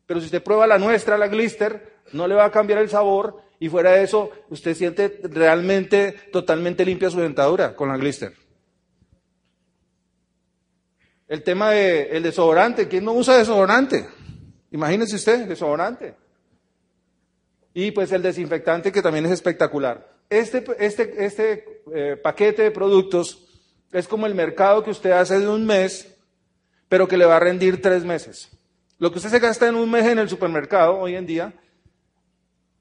Pero 0.05 0.19
si 0.19 0.27
usted 0.27 0.43
prueba 0.43 0.67
la 0.67 0.77
nuestra, 0.77 1.17
la 1.17 1.27
glister, 1.27 1.93
no 2.13 2.27
le 2.27 2.36
va 2.36 2.45
a 2.45 2.51
cambiar 2.51 2.79
el 2.79 2.89
sabor 2.89 3.41
y 3.59 3.69
fuera 3.69 3.91
de 3.91 4.03
eso, 4.03 4.31
usted 4.49 4.75
siente 4.75 5.19
realmente 5.23 6.13
totalmente 6.31 6.86
limpia 6.86 7.09
su 7.09 7.19
dentadura 7.19 7.75
con 7.75 7.89
la 7.89 7.97
glister. 7.97 8.34
El 11.27 11.43
tema 11.43 11.71
del 11.71 12.11
de, 12.11 12.21
desodorante, 12.21 12.88
¿quién 12.88 13.05
no 13.05 13.13
usa 13.13 13.38
desodorante? 13.38 14.07
Imagínese 14.71 15.15
usted, 15.15 15.47
desodorante. 15.47 16.15
Y 17.73 17.91
pues 17.91 18.11
el 18.11 18.21
desinfectante 18.21 18.91
que 18.91 19.01
también 19.01 19.25
es 19.25 19.31
espectacular. 19.31 20.12
Este, 20.34 20.65
este, 20.79 21.25
este 21.25 21.84
eh, 21.93 22.17
paquete 22.17 22.63
de 22.63 22.71
productos 22.71 23.38
es 23.91 24.07
como 24.07 24.25
el 24.25 24.34
mercado 24.34 24.84
que 24.84 24.89
usted 24.89 25.11
hace 25.11 25.39
de 25.39 25.47
un 25.47 25.63
mes, 25.63 26.17
pero 26.89 27.07
que 27.07 27.17
le 27.17 27.25
va 27.25 27.36
a 27.36 27.39
rendir 27.39 27.79
tres 27.84 28.03
meses. 28.03 28.49
Lo 28.97 29.11
que 29.11 29.19
usted 29.19 29.29
se 29.29 29.38
gasta 29.38 29.67
en 29.67 29.75
un 29.75 29.91
mes 29.91 30.07
en 30.07 30.17
el 30.17 30.27
supermercado 30.27 30.97
hoy 30.97 31.15
en 31.15 31.27
día, 31.27 31.53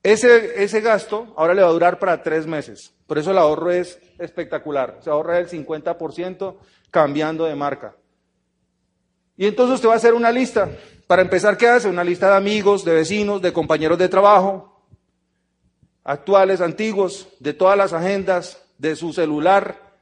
ese, 0.02 0.64
ese 0.64 0.80
gasto 0.80 1.34
ahora 1.36 1.52
le 1.52 1.60
va 1.60 1.68
a 1.68 1.72
durar 1.72 1.98
para 1.98 2.22
tres 2.22 2.46
meses. 2.46 2.94
Por 3.06 3.18
eso 3.18 3.32
el 3.32 3.38
ahorro 3.38 3.70
es 3.70 4.00
espectacular. 4.18 5.00
Se 5.02 5.10
ahorra 5.10 5.38
el 5.38 5.46
50% 5.46 6.56
cambiando 6.90 7.44
de 7.44 7.54
marca. 7.54 7.94
Y 9.36 9.46
entonces 9.46 9.74
usted 9.74 9.90
va 9.90 9.92
a 9.92 9.96
hacer 9.96 10.14
una 10.14 10.32
lista. 10.32 10.70
Para 11.06 11.20
empezar, 11.20 11.58
¿qué 11.58 11.68
hace? 11.68 11.90
Una 11.90 12.02
lista 12.02 12.30
de 12.30 12.36
amigos, 12.36 12.82
de 12.82 12.94
vecinos, 12.94 13.42
de 13.42 13.52
compañeros 13.52 13.98
de 13.98 14.08
trabajo, 14.08 14.71
actuales, 16.04 16.60
antiguos, 16.60 17.28
de 17.40 17.54
todas 17.54 17.76
las 17.76 17.92
agendas, 17.92 18.62
de 18.78 18.96
su 18.96 19.12
celular, 19.12 19.92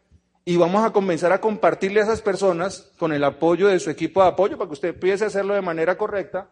y 0.44 0.56
vamos 0.56 0.84
a 0.84 0.92
comenzar 0.92 1.32
a 1.32 1.40
compartirle 1.40 2.00
a 2.00 2.04
esas 2.04 2.22
personas 2.22 2.90
con 2.98 3.12
el 3.12 3.22
apoyo 3.24 3.68
de 3.68 3.78
su 3.78 3.90
equipo 3.90 4.22
de 4.22 4.28
apoyo 4.28 4.56
para 4.56 4.68
que 4.68 4.74
usted 4.74 4.88
empiece 4.88 5.24
a 5.24 5.28
hacerlo 5.28 5.54
de 5.54 5.60
manera 5.60 5.96
correcta. 5.98 6.48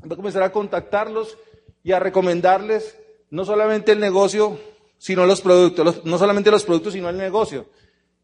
Va 0.00 0.14
a 0.14 0.16
comenzar 0.16 0.42
a 0.42 0.52
contactarlos 0.52 1.36
y 1.82 1.92
a 1.92 1.98
recomendarles 1.98 2.96
no 3.30 3.44
solamente 3.44 3.92
el 3.92 4.00
negocio, 4.00 4.58
sino 4.96 5.26
los 5.26 5.40
productos, 5.40 6.04
no 6.04 6.18
solamente 6.18 6.50
los 6.50 6.64
productos, 6.64 6.92
sino 6.92 7.08
el 7.08 7.18
negocio. 7.18 7.66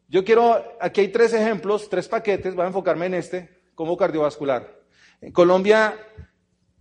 Yo 0.08 0.24
quiero, 0.24 0.62
aquí 0.80 1.00
hay 1.00 1.08
tres 1.08 1.32
ejemplos, 1.32 1.88
tres 1.88 2.08
paquetes, 2.08 2.54
voy 2.54 2.64
a 2.64 2.68
enfocarme 2.68 3.06
en 3.06 3.14
este, 3.14 3.50
como 3.74 3.96
cardiovascular. 3.96 4.80
En 5.20 5.32
Colombia 5.32 5.96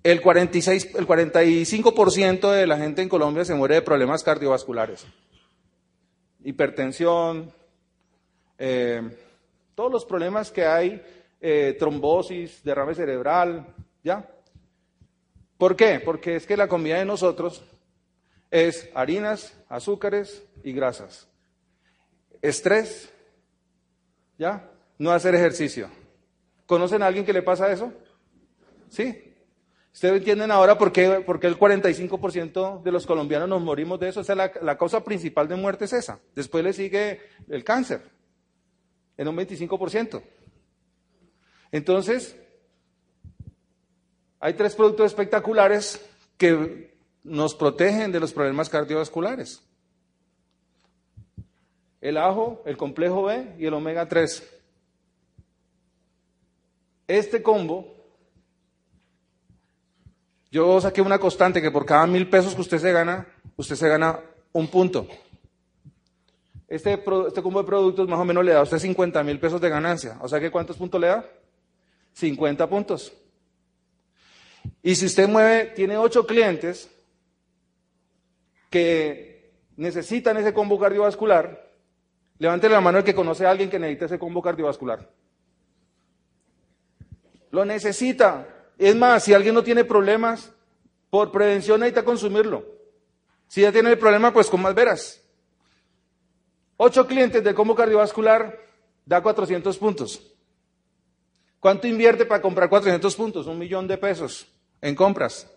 el, 0.04 0.22
46, 0.22 0.96
el 0.96 1.08
45% 1.08 2.52
de 2.52 2.68
la 2.68 2.78
gente 2.78 3.02
en 3.02 3.10
Colombia 3.10 3.46
se 3.46 3.56
muere 3.56 3.76
de 3.76 3.82
problemas 3.82 4.24
cardiovasculares. 4.24 5.06
Hipertensión, 6.44 7.54
eh, 8.58 9.02
todos 9.76 9.92
los 9.92 10.06
problemas 10.06 10.52
que 10.52 10.66
hay, 10.66 11.02
eh, 11.40 11.76
trombosis, 11.80 12.64
derrame 12.64 12.96
cerebral, 12.96 13.66
¿ya? 14.04 14.30
¿Por 15.58 15.76
qué? 15.76 16.02
Porque 16.04 16.36
es 16.36 16.46
que 16.46 16.58
la 16.58 16.68
comida 16.68 16.98
de 16.98 17.06
nosotros 17.06 17.64
es 18.52 18.90
harinas, 18.94 19.58
azúcares 19.70 20.44
y 20.64 20.74
grasas. 20.74 21.30
Estrés, 22.42 23.12
¿ya? 24.38 24.70
No 24.98 25.12
hacer 25.12 25.34
ejercicio. 25.34 25.90
¿Conocen 26.66 27.02
a 27.02 27.08
alguien 27.08 27.26
que 27.26 27.34
le 27.34 27.42
pasa 27.42 27.72
eso? 27.72 27.94
¿Sí? 28.90 29.33
¿Ustedes 29.94 30.18
entienden 30.18 30.50
ahora 30.50 30.78
por 30.78 30.92
qué, 30.92 31.06
el 31.06 31.26
45% 31.26 32.82
de 32.82 32.92
los 32.92 33.06
colombianos 33.06 33.48
nos 33.48 33.62
morimos 33.62 34.00
de 34.00 34.10
eso? 34.10 34.22
Esa 34.22 34.34
la, 34.34 34.52
la 34.62 34.78
causa 34.78 35.04
principal 35.04 35.48
de 35.48 35.56
muerte 35.56 35.86
es 35.86 35.94
esa. 35.94 36.20
Después 36.36 36.64
le 36.64 36.74
sigue 36.74 37.22
el 37.48 37.64
cáncer, 37.64 38.02
en 39.18 39.28
un 39.28 39.38
25%. 39.38 40.24
Entonces, 41.72 42.36
hay 44.40 44.56
tres 44.56 44.76
productos 44.76 45.06
espectaculares 45.06 46.04
que 46.38 46.94
nos 47.24 47.56
protegen 47.56 48.12
de 48.12 48.20
los 48.20 48.34
problemas 48.34 48.70
cardiovasculares. 48.70 49.62
El 52.02 52.18
ajo, 52.18 52.62
el 52.66 52.76
complejo 52.76 53.24
B 53.24 53.56
y 53.60 53.66
el 53.68 53.74
omega 53.74 54.08
3. 54.08 54.62
Este 57.08 57.42
combo, 57.42 57.93
yo 60.54 60.80
saqué 60.80 61.02
una 61.02 61.18
constante 61.18 61.64
que 61.64 61.72
por 61.72 61.84
cada 61.84 62.06
mil 62.06 62.30
pesos 62.30 62.54
que 62.54 62.62
usted 62.62 62.78
se 62.78 62.92
gana, 62.92 63.26
usted 63.58 63.76
se 63.76 63.90
gana 63.90 64.20
un 64.52 64.68
punto. 64.68 65.08
Este, 66.68 66.94
este 66.94 67.42
combo 67.42 67.60
de 67.60 67.66
productos 67.66 68.08
más 68.08 68.20
o 68.20 68.24
menos 68.24 68.46
le 68.46 68.52
da 68.52 68.60
a 68.60 68.62
usted 68.62 68.78
50 68.78 69.24
mil 69.24 69.40
pesos 69.40 69.60
de 69.60 69.70
ganancia. 69.70 70.16
O 70.22 70.28
sea 70.28 70.40
que 70.40 70.52
¿cuántos 70.52 70.78
puntos 70.78 71.02
le 71.02 71.08
da? 71.08 71.26
50 72.14 72.70
puntos. 72.70 73.12
Y 74.84 74.94
si 74.94 75.08
usted 75.08 75.28
mueve, 75.28 75.72
tiene 75.76 75.98
ocho 75.98 76.28
clientes 76.28 76.88
que 78.70 79.56
necesitan 79.76 80.38
ese 80.38 80.54
combo 80.54 80.78
cardiovascular, 80.80 81.68
levante 82.38 82.70
la 82.70 82.80
mano 82.80 83.00
el 83.00 83.04
que 83.04 83.16
conoce 83.16 83.48
a 83.48 83.50
alguien 83.50 83.72
que 83.72 83.80
necesita 83.80 84.06
ese 84.06 84.20
combo 84.20 84.40
cardiovascular. 84.44 85.10
Lo 87.50 87.66
necesita. 87.66 88.53
Es 88.78 88.96
más, 88.96 89.24
si 89.24 89.34
alguien 89.34 89.56
no 89.56 89.64
tiene 89.64 89.84
problemas, 89.84 90.52
por 91.10 91.32
prevención 91.32 91.80
necesita 91.80 92.04
consumirlo. 92.04 92.66
Si 93.48 93.62
ya 93.62 93.72
tiene 93.72 93.92
el 93.92 94.00
problema, 94.00 94.34
pues 94.34 94.48
con 94.48 94.62
más 94.62 94.74
veras. 94.74 95.22
Ocho 96.78 97.06
clientes 97.06 97.44
de 97.44 97.54
combo 97.54 97.76
cardiovascular 97.76 98.60
da 99.06 99.22
400 99.22 99.78
puntos. 99.78 100.34
¿Cuánto 101.60 101.88
invierte 101.88 102.26
para 102.26 102.42
comprar 102.42 102.68
400 102.68 103.16
puntos? 103.16 103.48
Un 103.48 103.60
millón 103.60 103.88
de 103.88 103.98
pesos 103.98 104.48
en 104.82 104.96
compras. 104.96 105.50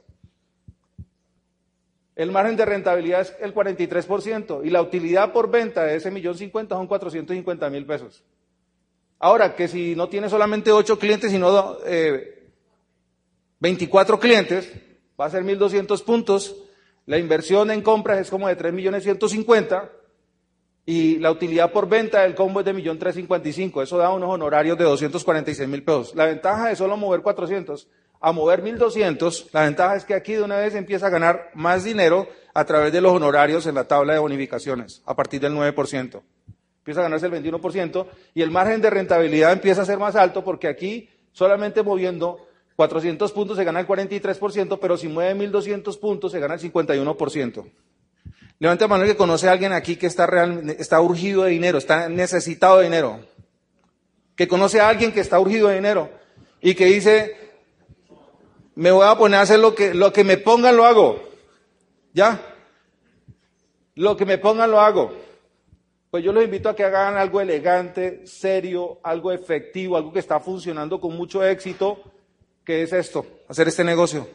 El 2.14 2.30
margen 2.30 2.56
de 2.56 2.64
rentabilidad 2.64 3.22
es 3.22 3.34
el 3.40 3.54
43% 3.54 4.64
y 4.64 4.70
la 4.70 4.80
utilidad 4.80 5.32
por 5.32 5.50
venta 5.50 5.84
de 5.84 5.96
ese 5.96 6.10
millón 6.10 6.36
cincuenta 6.36 6.74
son 6.74 6.86
450 6.86 7.70
mil 7.70 7.84
pesos. 7.84 8.22
Ahora, 9.18 9.54
que 9.54 9.68
si 9.68 9.96
no 9.96 10.08
tiene 10.08 10.28
solamente 10.28 10.70
8 10.70 10.98
clientes, 10.98 11.30
sino 11.30 11.78
eh, 11.84 12.35
24 13.60 14.20
clientes, 14.20 14.72
va 15.20 15.26
a 15.26 15.30
ser 15.30 15.44
1.200 15.44 16.02
puntos. 16.04 16.56
La 17.06 17.18
inversión 17.18 17.70
en 17.70 17.82
compras 17.82 18.18
es 18.18 18.30
como 18.30 18.48
de 18.48 18.56
3 18.56 18.72
millones 18.72 19.04
150 19.04 19.90
y 20.84 21.18
la 21.18 21.30
utilidad 21.30 21.72
por 21.72 21.88
venta 21.88 22.22
del 22.22 22.34
combo 22.34 22.60
es 22.60 22.66
de 22.66 22.74
1.355. 22.74 23.82
Eso 23.82 23.98
da 23.98 24.10
unos 24.10 24.30
honorarios 24.30 24.76
de 24.78 24.84
246 24.84 25.68
mil 25.68 25.82
pesos. 25.82 26.14
La 26.14 26.26
ventaja 26.26 26.68
de 26.68 26.76
solo 26.76 26.96
mover 26.96 27.22
400 27.22 27.88
a 28.20 28.32
mover 28.32 28.62
1.200, 28.62 29.50
la 29.52 29.62
ventaja 29.64 29.96
es 29.96 30.04
que 30.04 30.14
aquí 30.14 30.34
de 30.34 30.42
una 30.42 30.56
vez 30.56 30.74
empieza 30.74 31.06
a 31.06 31.10
ganar 31.10 31.50
más 31.54 31.84
dinero 31.84 32.28
a 32.54 32.64
través 32.64 32.92
de 32.92 33.00
los 33.00 33.12
honorarios 33.12 33.66
en 33.66 33.74
la 33.74 33.84
tabla 33.84 34.14
de 34.14 34.18
bonificaciones, 34.18 35.02
a 35.04 35.14
partir 35.14 35.40
del 35.40 35.52
9%. 35.52 36.22
Empieza 36.78 37.00
a 37.00 37.02
ganarse 37.02 37.26
el 37.26 37.32
21% 37.32 38.06
y 38.34 38.42
el 38.42 38.50
margen 38.50 38.80
de 38.80 38.90
rentabilidad 38.90 39.52
empieza 39.52 39.82
a 39.82 39.84
ser 39.84 39.98
más 39.98 40.16
alto 40.16 40.44
porque 40.44 40.68
aquí 40.68 41.08
solamente 41.32 41.82
moviendo 41.82 42.46
400 42.76 43.32
puntos 43.32 43.56
se 43.56 43.64
gana 43.64 43.80
el 43.80 43.86
43%, 43.86 44.78
pero 44.78 44.96
si 44.98 45.08
mueve 45.08 45.48
1.200 45.48 45.98
puntos 45.98 46.32
se 46.32 46.40
gana 46.40 46.54
el 46.54 46.60
51%. 46.60 47.64
Levante 48.58 48.84
la 48.84 48.88
mano 48.88 49.04
que 49.04 49.16
conoce 49.16 49.48
a 49.48 49.52
alguien 49.52 49.72
aquí 49.72 49.96
que 49.96 50.06
está, 50.06 50.26
real, 50.26 50.70
está 50.78 51.00
urgido 51.00 51.44
de 51.44 51.50
dinero, 51.50 51.78
está 51.78 52.08
necesitado 52.08 52.78
de 52.78 52.84
dinero. 52.84 53.20
Que 54.34 54.46
conoce 54.46 54.80
a 54.80 54.88
alguien 54.88 55.12
que 55.12 55.20
está 55.20 55.40
urgido 55.40 55.68
de 55.68 55.76
dinero 55.76 56.10
y 56.60 56.74
que 56.74 56.86
dice, 56.86 57.36
me 58.74 58.90
voy 58.90 59.06
a 59.06 59.16
poner 59.16 59.40
a 59.40 59.42
hacer 59.42 59.58
lo 59.58 59.74
que, 59.74 59.94
lo 59.94 60.12
que 60.12 60.24
me 60.24 60.36
pongan 60.36 60.76
lo 60.76 60.84
hago. 60.84 61.22
¿Ya? 62.12 62.40
Lo 63.94 64.16
que 64.16 64.26
me 64.26 64.36
pongan 64.36 64.70
lo 64.70 64.80
hago. 64.80 65.12
Pues 66.10 66.24
yo 66.24 66.32
los 66.32 66.44
invito 66.44 66.68
a 66.68 66.76
que 66.76 66.84
hagan 66.84 67.16
algo 67.16 67.40
elegante, 67.40 68.26
serio, 68.26 69.00
algo 69.02 69.32
efectivo, 69.32 69.96
algo 69.96 70.12
que 70.12 70.18
está 70.18 70.40
funcionando 70.40 71.00
con 71.00 71.14
mucho 71.14 71.44
éxito, 71.44 72.02
que 72.66 72.82
es 72.82 72.92
esto, 72.92 73.24
hacer 73.48 73.68
este 73.68 73.84
negocio. 73.84 74.28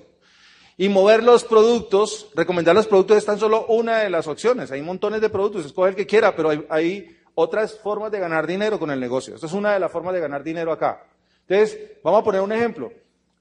Y 0.77 0.89
mover 0.89 1.21
los 1.21 1.43
productos, 1.43 2.29
recomendar 2.34 2.73
los 2.73 2.88
productos 2.88 3.17
es 3.17 3.25
tan 3.25 3.38
solo 3.38 3.65
una 3.67 3.99
de 3.99 4.09
las 4.09 4.25
opciones. 4.25 4.71
Hay 4.71 4.82
montones 4.82 5.21
de 5.21 5.29
productos, 5.29 5.65
escoge 5.65 5.89
el 5.89 5.95
que 5.95 6.07
quiera, 6.07 6.36
pero 6.36 6.49
hay, 6.69 7.17
otras 7.34 7.77
formas 7.79 8.11
de 8.11 8.19
ganar 8.19 8.45
dinero 8.45 8.77
con 8.77 8.91
el 8.91 8.99
negocio. 8.99 9.36
Esta 9.36 9.47
es 9.47 9.53
una 9.53 9.73
de 9.73 9.79
las 9.79 9.91
formas 9.91 10.13
de 10.13 10.19
ganar 10.19 10.43
dinero 10.43 10.71
acá. 10.71 11.03
Entonces, 11.47 11.79
vamos 12.03 12.21
a 12.21 12.23
poner 12.23 12.41
un 12.41 12.51
ejemplo. 12.51 12.91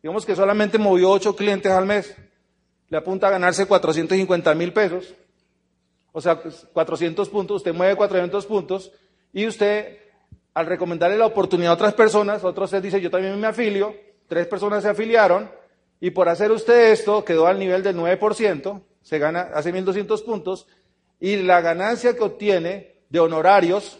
Digamos 0.02 0.24
que 0.24 0.36
solamente 0.36 0.78
movió 0.78 1.10
ocho 1.10 1.34
clientes 1.34 1.70
al 1.72 1.86
mes. 1.86 2.14
Le 2.88 2.98
apunta 2.98 3.26
a 3.26 3.30
ganarse 3.30 3.66
450 3.66 4.54
mil 4.54 4.72
pesos. 4.72 5.12
O 6.12 6.20
sea, 6.20 6.36
400 6.36 7.28
pues, 7.28 7.32
puntos, 7.32 7.56
usted 7.58 7.74
mueve 7.74 7.96
400 7.96 8.46
puntos 8.46 8.92
y 9.32 9.46
usted, 9.46 9.98
al 10.54 10.66
recomendarle 10.66 11.16
la 11.18 11.26
oportunidad 11.26 11.72
a 11.72 11.74
otras 11.74 11.94
personas, 11.94 12.44
otros 12.44 12.70
se 12.70 12.80
dice, 12.80 13.00
yo 13.00 13.10
también 13.10 13.38
me 13.38 13.48
afilio, 13.48 13.94
tres 14.30 14.46
personas 14.46 14.84
se 14.84 14.88
afiliaron, 14.88 15.50
y 16.00 16.12
por 16.12 16.28
hacer 16.28 16.52
usted 16.52 16.92
esto, 16.92 17.24
quedó 17.24 17.48
al 17.48 17.58
nivel 17.58 17.82
del 17.82 17.96
9%, 17.96 18.82
se 19.02 19.18
gana, 19.18 19.50
hace 19.52 19.74
1.200 19.74 20.24
puntos, 20.24 20.68
y 21.18 21.36
la 21.36 21.60
ganancia 21.60 22.14
que 22.14 22.22
obtiene 22.22 23.02
de 23.10 23.18
honorarios, 23.18 23.98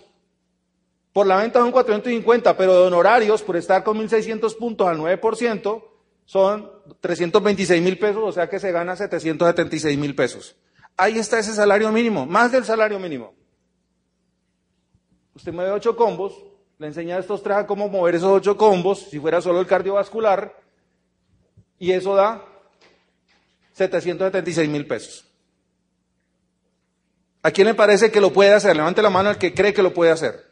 por 1.13 1.27
la 1.27 1.37
venta 1.37 1.59
son 1.59 1.73
450, 1.73 2.57
pero 2.57 2.73
de 2.75 2.87
honorarios, 2.87 3.43
por 3.43 3.57
estar 3.57 3.83
con 3.83 3.99
1.600 3.99 4.57
puntos 4.57 4.87
al 4.87 4.99
9%, 4.99 5.85
son 6.25 6.71
326 7.01 7.83
mil 7.83 7.99
pesos, 7.99 8.23
o 8.25 8.31
sea 8.31 8.49
que 8.49 8.61
se 8.61 8.71
gana 8.71 8.95
776 8.95 9.99
mil 9.99 10.15
pesos. 10.15 10.57
Ahí 10.97 11.19
está 11.19 11.41
ese 11.41 11.53
salario 11.53 11.91
mínimo, 11.91 12.25
más 12.25 12.53
del 12.53 12.65
salario 12.65 13.01
mínimo. 13.01 13.35
Usted 15.35 15.53
mueve 15.53 15.73
ocho 15.73 15.97
combos, 15.97 16.45
le 16.81 16.87
enseña 16.87 17.17
a 17.17 17.19
estos 17.19 17.43
tres 17.43 17.59
a 17.59 17.67
cómo 17.67 17.91
mover 17.91 18.15
esos 18.15 18.33
ocho 18.33 18.57
combos, 18.57 19.01
si 19.11 19.21
fuera 19.21 19.43
solo 19.43 19.61
el 19.61 19.67
cardiovascular, 19.67 20.57
y 21.79 21.93
eso 21.93 22.15
da 22.15 22.43
776 23.73 24.67
mil 24.67 24.87
pesos. 24.87 25.27
¿A 27.43 27.51
quién 27.51 27.67
le 27.67 27.75
parece 27.75 28.11
que 28.11 28.23
lo 28.23 28.33
puede 28.33 28.55
hacer? 28.55 28.75
Levante 28.75 29.03
la 29.03 29.11
mano 29.11 29.29
al 29.29 29.37
que 29.37 29.53
cree 29.53 29.75
que 29.75 29.83
lo 29.83 29.93
puede 29.93 30.11
hacer. 30.11 30.51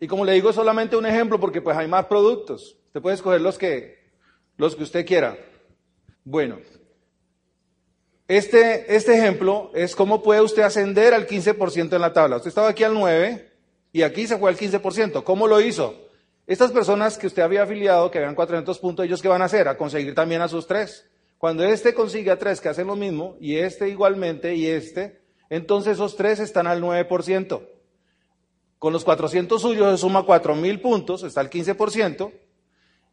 Y 0.00 0.06
como 0.06 0.26
le 0.26 0.32
digo, 0.32 0.52
solamente 0.52 0.96
un 0.96 1.06
ejemplo 1.06 1.40
porque 1.40 1.62
pues 1.62 1.78
hay 1.78 1.88
más 1.88 2.04
productos. 2.04 2.76
Usted 2.88 3.00
puede 3.00 3.16
escoger 3.16 3.40
los 3.40 3.56
que, 3.56 4.12
los 4.58 4.76
que 4.76 4.82
usted 4.82 5.06
quiera. 5.06 5.38
Bueno, 6.24 6.58
este, 8.28 8.94
este 8.94 9.16
ejemplo 9.16 9.70
es 9.74 9.96
cómo 9.96 10.22
puede 10.22 10.42
usted 10.42 10.60
ascender 10.60 11.14
al 11.14 11.26
15% 11.26 11.94
en 11.94 12.00
la 12.02 12.12
tabla. 12.12 12.36
Usted 12.36 12.48
estaba 12.48 12.68
aquí 12.68 12.84
al 12.84 12.92
9 12.92 13.49
y 13.92 14.02
aquí 14.02 14.26
se 14.26 14.38
fue 14.38 14.50
al 14.50 14.56
15%. 14.56 15.24
¿Cómo 15.24 15.46
lo 15.46 15.60
hizo? 15.60 16.08
Estas 16.46 16.72
personas 16.72 17.16
que 17.16 17.26
usted 17.26 17.42
había 17.42 17.62
afiliado, 17.62 18.10
que 18.10 18.18
habían 18.18 18.34
400 18.34 18.78
puntos, 18.78 19.04
¿ellos 19.04 19.22
qué 19.22 19.28
van 19.28 19.42
a 19.42 19.46
hacer? 19.46 19.68
A 19.68 19.76
conseguir 19.76 20.14
también 20.14 20.42
a 20.42 20.48
sus 20.48 20.66
tres. 20.66 21.08
Cuando 21.38 21.64
este 21.64 21.94
consigue 21.94 22.30
a 22.30 22.38
tres 22.38 22.60
que 22.60 22.68
hacen 22.68 22.86
lo 22.86 22.96
mismo, 22.96 23.36
y 23.40 23.56
este 23.56 23.88
igualmente, 23.88 24.54
y 24.54 24.66
este, 24.66 25.20
entonces 25.48 25.94
esos 25.94 26.16
tres 26.16 26.38
están 26.38 26.66
al 26.66 26.82
9%. 26.82 27.66
Con 28.78 28.92
los 28.92 29.04
400 29.04 29.60
suyos 29.60 29.90
se 29.92 29.98
suma 29.98 30.26
4.000 30.26 30.82
puntos, 30.82 31.22
está 31.22 31.40
al 31.40 31.50
15%, 31.50 32.32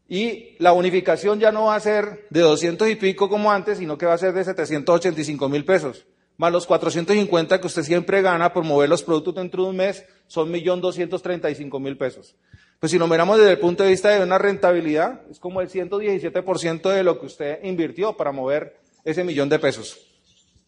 y 0.09 0.55
la 0.59 0.73
unificación 0.73 1.39
ya 1.39 1.51
no 1.51 1.65
va 1.65 1.75
a 1.75 1.79
ser 1.79 2.27
de 2.29 2.41
200 2.41 2.89
y 2.89 2.95
pico 2.95 3.29
como 3.29 3.51
antes, 3.51 3.77
sino 3.77 3.97
que 3.97 4.05
va 4.05 4.13
a 4.13 4.17
ser 4.17 4.33
de 4.33 4.43
785 4.43 5.49
mil 5.49 5.65
pesos. 5.65 6.05
Más 6.37 6.51
los 6.51 6.67
450 6.67 7.59
que 7.59 7.67
usted 7.67 7.83
siempre 7.83 8.21
gana 8.21 8.53
por 8.53 8.63
mover 8.63 8.89
los 8.89 9.01
productos 9.01 9.35
dentro 9.35 9.63
de 9.63 9.69
un 9.69 9.75
mes, 9.75 10.05
son 10.27 10.53
1.235.000 10.53 11.97
pesos. 11.97 12.35
Pues 12.79 12.91
si 12.91 12.99
lo 12.99 13.07
miramos 13.07 13.39
desde 13.39 13.53
el 13.53 13.59
punto 13.59 13.83
de 13.83 13.89
vista 13.89 14.09
de 14.09 14.23
una 14.23 14.37
rentabilidad, 14.37 15.21
es 15.31 15.39
como 15.39 15.61
el 15.61 15.69
117% 15.69 16.89
de 16.91 17.03
lo 17.03 17.19
que 17.19 17.25
usted 17.25 17.63
invirtió 17.63 18.15
para 18.15 18.31
mover 18.31 18.77
ese 19.03 19.23
millón 19.23 19.49
de 19.49 19.57
pesos. 19.57 19.97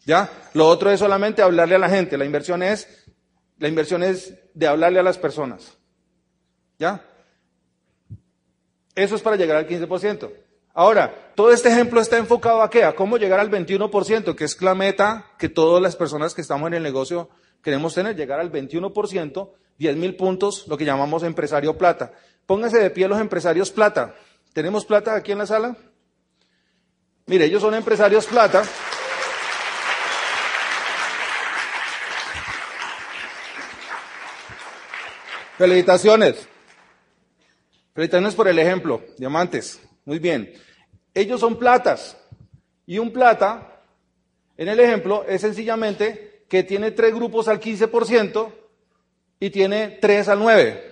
¿Ya? 0.04 0.28
Lo 0.54 0.66
otro 0.66 0.90
es 0.90 0.98
solamente 0.98 1.40
hablarle 1.40 1.76
a 1.76 1.78
la 1.78 1.88
gente. 1.88 2.18
La 2.18 2.24
inversión 2.24 2.64
es, 2.64 3.06
la 3.58 3.68
inversión 3.68 4.02
es 4.02 4.34
de 4.54 4.66
hablarle 4.66 4.98
a 4.98 5.04
las 5.04 5.18
personas. 5.18 5.78
¿Ya? 6.78 7.04
Eso 8.96 9.14
es 9.14 9.22
para 9.22 9.36
llegar 9.36 9.56
al 9.56 9.68
15%. 9.68 10.30
Ahora, 10.72 11.32
todo 11.34 11.52
este 11.52 11.68
ejemplo 11.68 12.00
está 12.00 12.16
enfocado 12.16 12.62
a 12.62 12.70
qué? 12.70 12.84
A 12.84 12.94
cómo 12.94 13.16
llegar 13.16 13.40
al 13.40 13.50
21%, 13.50 14.34
que 14.34 14.44
es 14.44 14.60
la 14.62 14.74
meta 14.74 15.26
que 15.38 15.48
todas 15.48 15.82
las 15.82 15.96
personas 15.96 16.34
que 16.34 16.42
estamos 16.42 16.68
en 16.68 16.74
el 16.74 16.82
negocio 16.82 17.28
queremos 17.62 17.94
tener, 17.94 18.16
llegar 18.16 18.38
al 18.40 18.52
21%, 18.52 19.50
10 19.78 19.96
mil 19.96 20.16
puntos, 20.16 20.66
lo 20.68 20.76
que 20.76 20.84
llamamos 20.84 21.22
empresario 21.22 21.76
plata. 21.76 22.12
Pónganse 22.46 22.78
de 22.78 22.90
pie 22.90 23.08
los 23.08 23.20
empresarios 23.20 23.70
plata. 23.70 24.14
¿Tenemos 24.52 24.84
plata 24.84 25.14
aquí 25.14 25.32
en 25.32 25.38
la 25.38 25.46
sala? 25.46 25.76
Mire, 27.26 27.46
ellos 27.46 27.62
son 27.62 27.74
empresarios 27.74 28.26
plata. 28.26 28.62
Felicitaciones. 35.58 36.48
Felicitaciones 37.94 38.34
por 38.34 38.48
el 38.48 38.58
ejemplo, 38.58 39.02
diamantes. 39.18 39.80
Muy 40.04 40.18
bien. 40.18 40.52
Ellos 41.14 41.40
son 41.40 41.58
platas. 41.58 42.16
Y 42.86 42.98
un 42.98 43.12
plata, 43.12 43.82
en 44.56 44.68
el 44.68 44.80
ejemplo, 44.80 45.24
es 45.28 45.40
sencillamente 45.40 46.44
que 46.48 46.64
tiene 46.64 46.90
tres 46.90 47.14
grupos 47.14 47.48
al 47.48 47.60
15% 47.60 48.52
y 49.38 49.50
tiene 49.50 49.98
tres 50.00 50.28
al 50.28 50.38
9. 50.40 50.90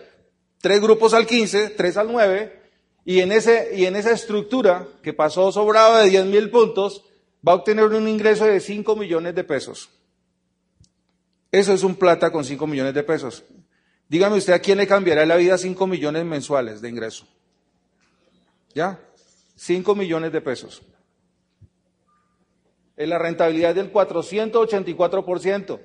Tres 0.60 0.80
grupos 0.80 1.14
al 1.14 1.26
15, 1.26 1.70
tres 1.70 1.96
al 1.96 2.10
9. 2.10 2.60
Y 3.04 3.20
en, 3.20 3.32
ese, 3.32 3.70
y 3.74 3.86
en 3.86 3.96
esa 3.96 4.12
estructura 4.12 4.86
que 5.02 5.12
pasó 5.12 5.50
sobrado 5.50 5.98
de 5.98 6.10
10 6.10 6.26
mil 6.26 6.50
puntos, 6.50 7.04
va 7.46 7.52
a 7.52 7.56
obtener 7.56 7.86
un 7.86 8.08
ingreso 8.08 8.44
de 8.44 8.60
5 8.60 8.96
millones 8.96 9.34
de 9.34 9.44
pesos. 9.44 9.88
Eso 11.50 11.72
es 11.72 11.82
un 11.82 11.94
plata 11.94 12.30
con 12.30 12.44
5 12.44 12.66
millones 12.66 12.94
de 12.94 13.02
pesos. 13.02 13.44
Dígame 14.08 14.36
usted 14.36 14.52
a 14.52 14.58
quién 14.58 14.78
le 14.78 14.86
cambiará 14.86 15.24
la 15.26 15.36
vida 15.36 15.56
5 15.56 15.86
millones 15.86 16.24
mensuales 16.24 16.80
de 16.80 16.88
ingreso. 16.88 17.26
¿Ya? 18.74 19.00
5 19.56 19.94
millones 19.94 20.32
de 20.32 20.40
pesos. 20.40 20.82
Es 22.96 23.08
la 23.08 23.18
rentabilidad 23.18 23.74
del 23.74 23.92
484%. 23.92 25.80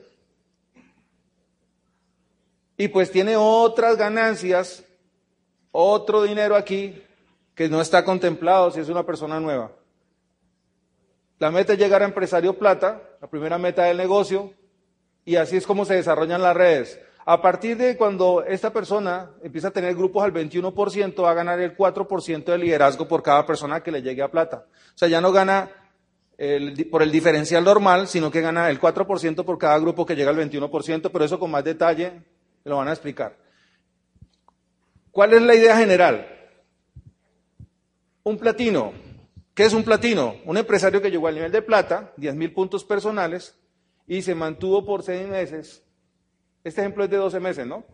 Y 2.77 2.87
pues 2.87 3.11
tiene 3.11 3.35
otras 3.37 3.97
ganancias, 3.97 4.83
otro 5.71 6.23
dinero 6.23 6.55
aquí 6.55 7.01
que 7.55 7.69
no 7.69 7.81
está 7.81 8.03
contemplado 8.03 8.71
si 8.71 8.79
es 8.79 8.89
una 8.89 9.05
persona 9.05 9.39
nueva. 9.39 9.71
La 11.39 11.51
meta 11.51 11.73
es 11.73 11.79
llegar 11.79 12.01
a 12.01 12.05
empresario 12.05 12.57
plata, 12.57 13.01
la 13.21 13.27
primera 13.27 13.57
meta 13.57 13.83
del 13.83 13.97
negocio, 13.97 14.53
y 15.25 15.35
así 15.35 15.57
es 15.57 15.67
como 15.67 15.85
se 15.85 15.95
desarrollan 15.95 16.41
las 16.41 16.55
redes. 16.55 16.99
A 17.25 17.41
partir 17.41 17.77
de 17.77 17.95
cuando 17.95 18.43
esta 18.43 18.73
persona 18.73 19.31
empieza 19.41 19.69
a 19.69 19.71
tener 19.71 19.95
grupos 19.95 20.23
al 20.23 20.33
21%, 20.33 21.23
va 21.23 21.31
a 21.31 21.33
ganar 21.33 21.59
el 21.61 21.75
4% 21.75 22.43
de 22.43 22.57
liderazgo 22.57 23.07
por 23.07 23.23
cada 23.23 23.45
persona 23.45 23.81
que 23.81 23.91
le 23.91 24.01
llegue 24.01 24.21
a 24.21 24.29
plata. 24.31 24.65
O 24.67 24.97
sea, 24.97 25.07
ya 25.07 25.21
no 25.21 25.31
gana 25.31 25.71
por 26.91 27.01
el 27.01 27.11
diferencial 27.11 27.63
normal, 27.63 28.07
sino 28.07 28.29
que 28.29 28.41
gana 28.41 28.69
el 28.69 28.79
4% 28.79 29.45
por 29.45 29.57
cada 29.57 29.77
grupo 29.79 30.05
que 30.05 30.15
llega 30.15 30.31
al 30.31 30.37
21%, 30.37 31.09
pero 31.11 31.23
eso 31.23 31.39
con 31.39 31.51
más 31.51 31.63
detalle 31.63 32.23
lo 32.65 32.77
van 32.77 32.89
a 32.89 32.91
explicar. 32.91 33.37
¿Cuál 35.11 35.33
es 35.33 35.41
la 35.43 35.55
idea 35.55 35.77
general? 35.77 36.27
Un 38.23 38.37
platino. 38.37 38.91
¿Qué 39.53 39.63
es 39.63 39.73
un 39.73 39.83
platino? 39.83 40.35
Un 40.45 40.57
empresario 40.57 41.01
que 41.01 41.11
llegó 41.11 41.27
al 41.27 41.35
nivel 41.35 41.51
de 41.51 41.61
plata, 41.61 42.11
10 42.17 42.35
mil 42.35 42.51
puntos 42.51 42.83
personales, 42.83 43.55
y 44.07 44.23
se 44.23 44.35
mantuvo 44.35 44.83
por 44.83 45.03
seis 45.03 45.27
meses 45.27 45.83
este 46.63 46.81
ejemplo 46.81 47.03
es 47.03 47.09
de 47.09 47.17
12 47.17 47.39
meses, 47.39 47.67
¿no? 47.67 47.85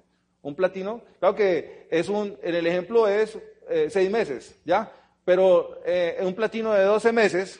Un 0.41 0.55
platino, 0.55 1.03
claro 1.20 1.36
que 1.36 1.88
es 1.91 2.07
un, 2.09 2.38
en 2.41 2.55
el 2.55 2.65
ejemplo 2.67 3.07
es 3.07 3.38
eh, 3.70 3.88
seis 3.89 4.09
meses, 4.09 4.55
¿ya? 4.65 4.91
Pero 5.26 5.82
eh, 5.86 6.17
un 6.22 6.34
platino 6.34 6.74
de 6.74 6.84
12 6.84 7.11
meses, 7.11 7.59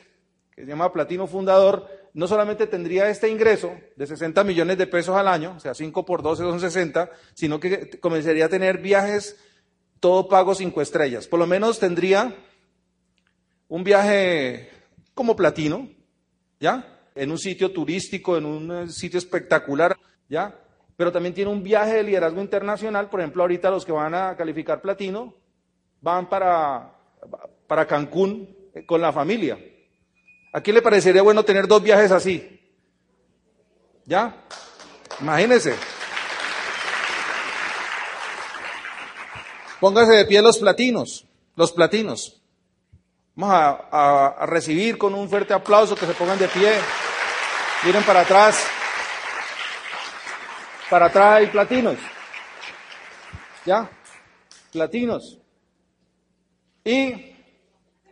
que 0.54 0.62
se 0.62 0.68
llama 0.68 0.92
platino 0.92 1.26
fundador, 1.26 1.86
no 2.14 2.26
solamente 2.26 2.66
tendría 2.66 3.08
este 3.08 3.28
ingreso 3.28 3.72
de 3.96 4.06
60 4.06 4.42
millones 4.44 4.78
de 4.78 4.86
pesos 4.86 5.16
al 5.16 5.28
año, 5.28 5.54
o 5.56 5.60
sea, 5.60 5.74
5 5.74 6.04
por 6.04 6.22
12 6.22 6.42
son 6.42 6.60
60, 6.60 7.10
sino 7.34 7.60
que 7.60 8.00
comenzaría 8.00 8.46
a 8.46 8.48
tener 8.48 8.78
viajes 8.78 9.36
todo 10.00 10.28
pago 10.28 10.54
cinco 10.54 10.80
estrellas. 10.80 11.26
Por 11.28 11.38
lo 11.38 11.46
menos 11.46 11.78
tendría 11.78 12.34
un 13.68 13.84
viaje 13.84 14.70
como 15.14 15.36
platino, 15.36 15.88
¿ya? 16.58 17.02
En 17.14 17.30
un 17.30 17.38
sitio 17.38 17.70
turístico, 17.70 18.36
en 18.36 18.46
un 18.46 18.90
sitio 18.90 19.18
espectacular, 19.18 19.96
¿ya? 20.28 20.58
Pero 21.00 21.12
también 21.12 21.34
tiene 21.34 21.50
un 21.50 21.62
viaje 21.62 21.94
de 21.94 22.02
liderazgo 22.02 22.42
internacional. 22.42 23.08
Por 23.08 23.20
ejemplo, 23.20 23.42
ahorita 23.42 23.70
los 23.70 23.86
que 23.86 23.92
van 23.92 24.12
a 24.14 24.36
calificar 24.36 24.82
platino 24.82 25.32
van 26.02 26.28
para, 26.28 26.92
para 27.66 27.86
Cancún 27.86 28.54
eh, 28.74 28.84
con 28.84 29.00
la 29.00 29.10
familia. 29.10 29.58
¿A 30.52 30.60
quién 30.60 30.74
le 30.74 30.82
parecería 30.82 31.22
bueno 31.22 31.42
tener 31.42 31.66
dos 31.66 31.82
viajes 31.82 32.12
así? 32.12 32.60
¿Ya? 34.04 34.44
Imagínense. 35.22 35.74
Póngase 39.80 40.12
de 40.12 40.26
pie 40.26 40.42
los 40.42 40.58
platinos, 40.58 41.24
los 41.56 41.72
platinos. 41.72 42.42
Vamos 43.34 43.54
a, 43.54 44.42
a 44.42 44.44
recibir 44.44 44.98
con 44.98 45.14
un 45.14 45.30
fuerte 45.30 45.54
aplauso, 45.54 45.96
que 45.96 46.04
se 46.04 46.12
pongan 46.12 46.38
de 46.38 46.48
pie, 46.48 46.74
miren 47.86 48.02
para 48.02 48.20
atrás. 48.20 48.79
Para 50.90 51.06
atrás 51.06 51.36
hay 51.36 51.46
platinos. 51.46 51.96
¿Ya? 53.64 53.88
Platinos. 54.72 55.38
Y 56.84 57.36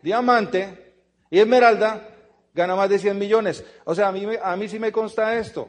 diamante 0.00 0.94
y 1.28 1.40
esmeralda 1.40 2.08
gana 2.54 2.76
más 2.76 2.88
de 2.88 3.00
100 3.00 3.18
millones. 3.18 3.64
O 3.84 3.94
sea, 3.94 4.08
a 4.08 4.12
mí, 4.12 4.24
a 4.40 4.56
mí 4.56 4.68
sí 4.68 4.78
me 4.78 4.92
consta 4.92 5.36
esto. 5.36 5.68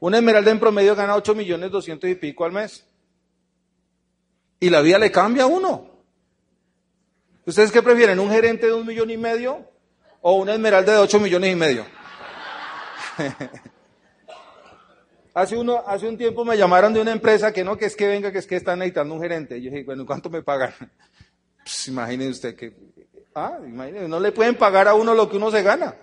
Una 0.00 0.18
esmeralda 0.18 0.50
en 0.50 0.58
promedio 0.58 0.96
gana 0.96 1.14
8 1.14 1.34
millones 1.36 1.70
200 1.70 2.10
y 2.10 2.16
pico 2.16 2.44
al 2.44 2.50
mes. 2.50 2.84
Y 4.58 4.68
la 4.68 4.80
vida 4.80 4.98
le 4.98 5.12
cambia 5.12 5.44
a 5.44 5.46
uno. 5.46 5.90
¿Ustedes 7.46 7.70
qué 7.70 7.82
prefieren? 7.82 8.18
¿Un 8.18 8.30
gerente 8.30 8.66
de 8.66 8.72
un 8.72 8.86
millón 8.86 9.10
y 9.10 9.16
medio 9.16 9.68
o 10.20 10.34
una 10.34 10.54
esmeralda 10.54 10.92
de 10.92 10.98
8 10.98 11.20
millones 11.20 11.52
y 11.52 11.56
medio? 11.56 11.86
Hace, 15.34 15.56
uno, 15.56 15.82
hace 15.86 16.06
un 16.06 16.18
tiempo 16.18 16.44
me 16.44 16.56
llamaron 16.56 16.92
de 16.92 17.00
una 17.00 17.12
empresa 17.12 17.52
que 17.52 17.64
no, 17.64 17.76
que 17.76 17.86
es 17.86 17.96
que 17.96 18.06
venga, 18.06 18.30
que 18.30 18.38
es 18.38 18.46
que 18.46 18.56
están 18.56 18.80
necesitando 18.80 19.14
un 19.14 19.22
gerente. 19.22 19.56
Y 19.56 19.62
yo 19.62 19.70
dije, 19.70 19.84
bueno, 19.84 20.04
¿cuánto 20.06 20.30
me 20.30 20.42
pagan? 20.42 20.72
Pues 21.64 21.86
imagínese 21.86 22.30
usted 22.30 22.56
que, 22.56 22.74
ah, 23.36 23.56
imagínese, 23.64 24.08
no 24.08 24.18
le 24.18 24.32
pueden 24.32 24.56
pagar 24.56 24.88
a 24.88 24.94
uno 24.94 25.14
lo 25.14 25.30
que 25.30 25.36
uno 25.36 25.48
se 25.48 25.62
gana. 25.62 25.94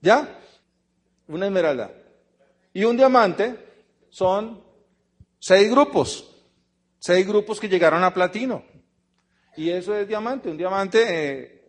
¿Ya? 0.00 0.40
Una 1.28 1.46
esmeralda. 1.46 1.92
Y 2.72 2.84
un 2.84 2.96
diamante 2.96 3.56
son 4.08 4.60
seis 5.38 5.70
grupos. 5.70 6.36
Seis 6.98 7.24
grupos 7.28 7.60
que 7.60 7.68
llegaron 7.68 8.02
a 8.02 8.12
platino. 8.12 8.64
Y 9.56 9.70
eso 9.70 9.94
es 9.94 10.08
diamante. 10.08 10.50
Un 10.50 10.56
diamante 10.56 11.04
eh, 11.06 11.68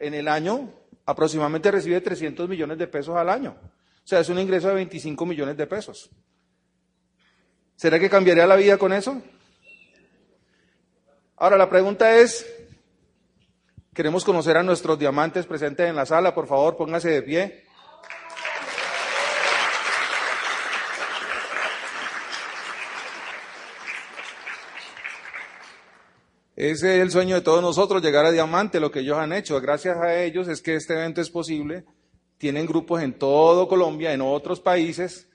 en 0.00 0.14
el 0.14 0.26
año 0.26 0.68
aproximadamente 1.06 1.70
recibe 1.70 2.00
300 2.00 2.48
millones 2.48 2.78
de 2.78 2.86
pesos 2.88 3.16
al 3.16 3.28
año. 3.28 3.56
O 4.04 4.06
sea, 4.06 4.20
es 4.20 4.28
un 4.28 4.38
ingreso 4.38 4.68
de 4.68 4.74
25 4.74 5.24
millones 5.24 5.56
de 5.56 5.66
pesos. 5.66 6.10
¿Será 7.76 7.98
que 7.98 8.10
cambiaría 8.10 8.46
la 8.46 8.56
vida 8.56 8.76
con 8.78 8.92
eso? 8.92 9.22
Ahora, 11.36 11.56
la 11.56 11.68
pregunta 11.68 12.16
es, 12.16 12.46
queremos 13.94 14.24
conocer 14.24 14.56
a 14.56 14.62
nuestros 14.62 14.98
diamantes 14.98 15.46
presentes 15.46 15.88
en 15.88 15.96
la 15.96 16.06
sala, 16.06 16.34
por 16.34 16.46
favor, 16.46 16.76
póngase 16.76 17.10
de 17.10 17.22
pie. 17.22 17.64
Ese 26.54 26.96
es 26.96 27.02
el 27.02 27.10
sueño 27.10 27.36
de 27.36 27.40
todos 27.40 27.62
nosotros, 27.62 28.02
llegar 28.02 28.26
a 28.26 28.30
diamante, 28.30 28.78
lo 28.78 28.90
que 28.90 29.00
ellos 29.00 29.18
han 29.18 29.32
hecho. 29.32 29.60
Gracias 29.60 29.96
a 29.96 30.22
ellos 30.22 30.46
es 30.48 30.60
que 30.60 30.76
este 30.76 30.94
evento 30.94 31.20
es 31.20 31.30
posible 31.30 31.84
tienen 32.42 32.66
grupos 32.66 33.00
en 33.00 33.12
todo 33.12 33.68
Colombia, 33.68 34.12
en 34.12 34.20
otros 34.20 34.58
países, 34.58 35.30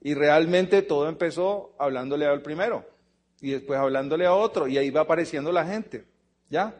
y 0.00 0.14
realmente 0.14 0.80
todo 0.80 1.10
empezó 1.10 1.76
hablándole 1.78 2.24
al 2.24 2.40
primero, 2.40 2.86
y 3.42 3.50
después 3.50 3.78
hablándole 3.78 4.24
a 4.24 4.32
otro, 4.32 4.66
y 4.66 4.78
ahí 4.78 4.88
va 4.88 5.02
apareciendo 5.02 5.52
la 5.52 5.66
gente, 5.66 6.06
¿ya? 6.48 6.74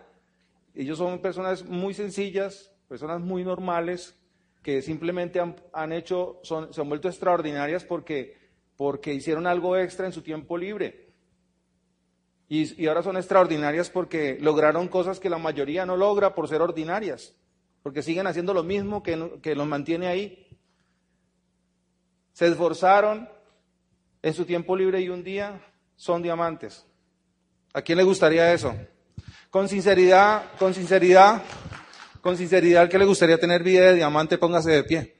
Ellos 0.74 0.97
son 0.97 1.18
personas 1.18 1.66
muy 1.66 1.93
sencillas, 1.93 2.72
personas 2.89 3.20
muy 3.20 3.45
normales, 3.45 4.18
que 4.62 4.80
simplemente 4.80 5.39
han, 5.39 5.93
hecho, 5.93 6.41
se 6.43 6.80
han 6.80 6.89
vuelto 6.89 7.09
extraordinarias 7.09 7.84
porque, 7.84 8.39
porque 8.74 9.12
hicieron 9.12 9.47
algo 9.47 9.76
extra 9.76 10.07
en 10.07 10.14
su 10.14 10.22
tiempo 10.22 10.57
libre. 10.57 11.11
Y, 12.49 12.82
y 12.82 12.87
ahora 12.87 13.03
son 13.03 13.18
extraordinarias 13.18 13.91
porque 13.91 14.39
lograron 14.41 14.89
cosas 14.89 15.20
que 15.20 15.28
la 15.28 15.37
mayoría 15.37 15.84
no 15.84 15.95
logra 15.95 16.34
por 16.34 16.49
ser 16.49 16.62
ordinarias 16.62 17.37
porque 17.87 18.03
siguen 18.03 18.26
haciendo 18.26 18.53
lo 18.53 18.64
mismo 18.64 19.01
que, 19.01 19.39
que 19.41 19.55
los 19.55 19.64
mantiene 19.64 20.09
ahí. 20.09 20.45
Se 22.32 22.49
esforzaron 22.49 23.28
en 24.22 24.34
su 24.34 24.45
tiempo 24.45 24.76
libre 24.76 25.01
y 25.03 25.09
un 25.09 25.22
día 25.22 25.61
son 25.95 26.20
diamantes. 26.20 26.84
¿A 27.72 27.82
quién 27.82 27.99
le 27.99 28.03
gustaría 28.03 28.53
eso? 28.53 28.74
con 29.51 29.68
sinceridad, 29.68 30.51
con 30.59 30.74
sinceridad, 30.74 31.41
con 32.22 32.37
sinceridad, 32.37 32.82
al 32.82 32.89
que 32.89 32.99
le 32.99 33.05
gustaría 33.05 33.39
tener 33.39 33.62
vida 33.62 33.82
de 33.82 33.95
diamante, 33.95 34.37
póngase 34.37 34.72
de 34.72 34.82
pie. 34.82 35.16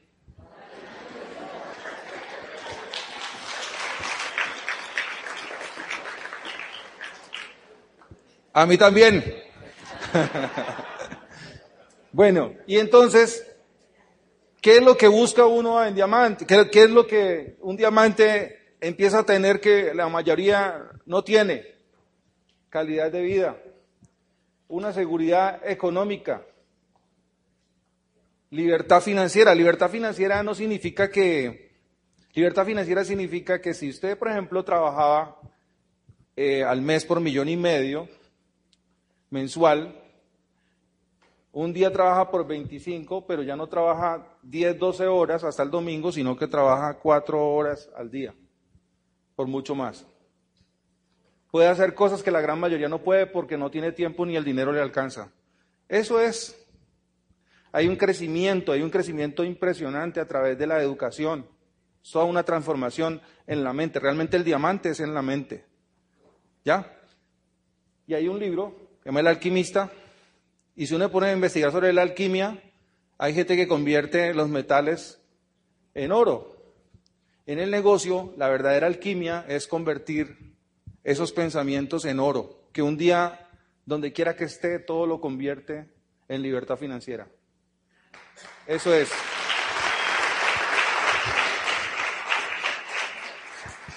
A 8.53 8.67
mí 8.67 8.77
también. 8.77 9.25
bueno, 12.17 12.55
y 12.67 12.79
entonces, 12.79 13.47
¿qué 14.63 14.79
es 14.79 14.83
lo 14.83 14.97
que 14.97 15.07
busca 15.07 15.45
uno 15.45 15.85
en 15.85 15.95
diamante? 15.95 16.47
¿Qué, 16.47 16.71
¿Qué, 16.71 16.85
es 16.85 16.91
lo 16.91 17.07
que 17.07 17.59
un 17.61 17.77
diamante 17.77 18.75
empieza 18.81 19.19
a 19.19 19.27
tener 19.27 19.61
que 19.61 19.93
la 19.93 20.09
mayoría 20.09 20.83
no 21.05 21.23
tiene? 21.23 21.75
Calidad 22.71 23.13
de 23.13 23.21
vida, 23.21 23.59
una 24.67 24.95
seguridad 24.95 25.61
económica, 25.69 26.43
libertad 28.49 29.03
financiera. 29.03 29.55
Libertad 29.55 29.91
financiera 29.91 30.43
no 30.43 30.55
significa 30.55 31.11
que, 31.11 31.71
libertad 32.33 32.65
financiera 32.65 33.05
significa 33.05 33.61
que 33.61 33.75
si 33.75 33.91
usted, 33.91 34.17
por 34.17 34.31
ejemplo, 34.31 34.65
trabajaba 34.65 35.39
eh, 36.35 36.65
al 36.65 36.81
mes 36.81 37.05
por 37.05 37.21
millón 37.21 37.51
y 37.51 37.59
medio, 37.59 38.09
mensual, 39.29 40.06
un 41.59 41.73
día 41.73 41.91
trabaja 41.91 42.31
por 42.31 42.47
25, 42.47 43.27
pero 43.27 43.43
ya 43.43 43.57
no 43.57 43.67
trabaja 43.67 44.37
10, 44.43 44.79
12 44.79 45.07
horas 45.07 45.43
hasta 45.43 45.63
el 45.63 45.71
domingo, 45.71 46.13
sino 46.13 46.37
que 46.37 46.47
trabaja 46.47 46.99
4 46.99 47.49
horas 47.49 47.89
al 47.97 48.11
día, 48.11 48.35
por 49.35 49.47
mucho 49.47 49.75
más. 49.75 50.07
Puede 51.51 51.69
hacer 51.69 51.95
cosas 51.95 52.23
que 52.23 52.31
la 52.31 52.43
gran 52.43 52.61
mayoría 52.61 52.91
no 52.91 52.99
puede 52.99 53.25
porque 53.25 53.57
no 53.57 53.71
tiene 53.71 53.93
tiempo 53.93 54.27
ni 54.27 54.37
el 54.37 54.45
dinero 54.45 54.71
le 54.71 54.83
alcanza. 54.83 55.33
Eso 55.89 56.21
es. 56.21 56.63
Hay 57.73 57.89
un 57.89 57.97
crecimiento, 57.97 58.73
hay 58.73 58.83
un 58.83 58.91
crecimiento 58.91 59.43
impresionante 59.43 60.21
a 60.21 60.29
través 60.29 60.59
de 60.59 60.67
la 60.67 60.83
educación. 60.83 61.47
Toda 62.13 62.27
una 62.27 62.43
transformación 62.43 63.23
en 63.47 63.65
la 63.65 63.73
mente. 63.73 63.99
Realmente 63.99 64.37
el 64.37 64.45
diamante 64.45 64.91
es 64.91 65.01
en 65.01 65.15
la 65.15 65.23
mente. 65.23 65.65
¿Ya? 66.67 67.01
Y 68.07 68.13
hay 68.13 68.29
un 68.29 68.39
libro 68.39 68.99
que 69.03 69.09
llama 69.09 69.21
El 69.21 69.29
Alquimista, 69.29 69.91
y 70.77 70.87
si 70.87 70.95
uno 70.95 71.11
pone 71.11 71.29
a 71.29 71.33
investigar 71.33 71.73
sobre 71.73 71.93
la 71.95 72.03
alquimia, 72.03 72.63
hay 73.17 73.33
gente 73.33 73.57
que 73.57 73.67
convierte 73.67 74.35
los 74.35 74.51
metales 74.51 75.19
en 75.95 76.13
oro. 76.13 76.55
En 77.47 77.59
el 77.59 77.71
negocio, 77.71 78.35
la 78.37 78.49
verdadera 78.51 78.87
alquimia 78.87 79.47
es 79.49 79.67
convertir 79.67 80.55
esos 81.03 81.33
pensamientos 81.33 82.05
en 82.05 82.21
oro, 82.21 82.69
que 82.73 82.83
un 82.83 82.99
día, 82.99 83.49
donde 83.87 84.13
quiera 84.13 84.37
que 84.37 84.45
esté, 84.45 84.79
todo 84.79 85.07
lo 85.07 85.21
convierte 85.21 85.89
en 86.29 86.43
libertad 86.43 86.77
financiera. 86.77 87.27
Eso 88.67 88.93
es. 88.93 89.09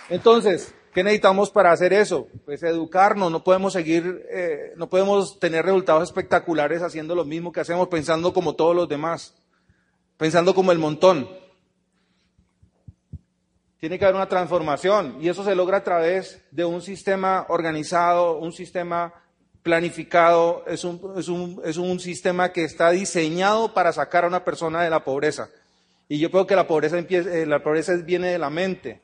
Entonces, 0.09 0.73
¿Qué 0.99 1.03
necesitamos 1.05 1.49
para 1.49 1.71
hacer 1.71 1.93
eso? 1.93 2.27
Pues 2.43 2.61
educarnos, 2.61 3.31
no 3.31 3.41
podemos 3.41 3.71
seguir, 3.71 4.27
eh, 4.29 4.73
no 4.75 4.89
podemos 4.89 5.39
tener 5.39 5.63
resultados 5.63 6.03
espectaculares 6.03 6.81
haciendo 6.81 7.15
lo 7.15 7.23
mismo 7.23 7.53
que 7.53 7.61
hacemos, 7.61 7.87
pensando 7.87 8.33
como 8.33 8.55
todos 8.55 8.75
los 8.75 8.89
demás, 8.89 9.33
pensando 10.17 10.53
como 10.53 10.73
el 10.73 10.77
montón. 10.77 11.29
Tiene 13.79 13.97
que 13.97 14.03
haber 14.03 14.15
una 14.15 14.27
transformación 14.27 15.19
y 15.21 15.29
eso 15.29 15.45
se 15.45 15.55
logra 15.55 15.77
a 15.77 15.83
través 15.85 16.43
de 16.51 16.65
un 16.65 16.81
sistema 16.81 17.45
organizado, 17.47 18.37
un 18.37 18.51
sistema 18.51 19.13
planificado, 19.63 20.65
es 20.67 20.83
un, 20.83 21.13
es 21.15 21.29
un, 21.29 21.61
es 21.63 21.77
un 21.77 22.01
sistema 22.01 22.51
que 22.51 22.65
está 22.65 22.89
diseñado 22.91 23.73
para 23.73 23.93
sacar 23.93 24.25
a 24.25 24.27
una 24.27 24.43
persona 24.43 24.83
de 24.83 24.89
la 24.89 25.05
pobreza. 25.05 25.47
Y 26.09 26.19
yo 26.19 26.29
creo 26.29 26.45
que 26.45 26.57
la 26.57 26.67
pobreza, 26.67 26.97
empieza, 26.97 27.33
eh, 27.33 27.45
la 27.45 27.63
pobreza 27.63 27.95
viene 27.95 28.27
de 28.33 28.37
la 28.37 28.49
mente. 28.49 28.99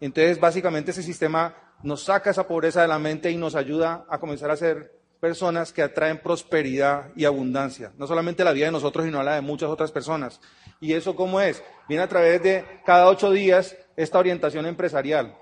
Entonces, 0.00 0.38
básicamente 0.38 0.90
ese 0.90 1.02
sistema 1.02 1.54
nos 1.82 2.04
saca 2.04 2.30
esa 2.30 2.46
pobreza 2.46 2.82
de 2.82 2.88
la 2.88 2.98
mente 2.98 3.30
y 3.30 3.36
nos 3.36 3.54
ayuda 3.54 4.06
a 4.08 4.18
comenzar 4.18 4.50
a 4.50 4.56
ser 4.56 4.92
personas 5.20 5.72
que 5.72 5.82
atraen 5.82 6.18
prosperidad 6.18 7.10
y 7.16 7.24
abundancia. 7.24 7.92
No 7.96 8.06
solamente 8.06 8.44
la 8.44 8.52
vida 8.52 8.66
de 8.66 8.72
nosotros, 8.72 9.04
sino 9.04 9.22
la 9.22 9.34
de 9.34 9.40
muchas 9.40 9.70
otras 9.70 9.90
personas. 9.90 10.40
¿Y 10.80 10.92
eso 10.92 11.16
cómo 11.16 11.40
es? 11.40 11.62
Viene 11.88 12.02
a 12.04 12.08
través 12.08 12.42
de 12.42 12.64
cada 12.84 13.08
ocho 13.08 13.30
días 13.30 13.76
esta 13.96 14.18
orientación 14.18 14.66
empresarial. 14.66 15.36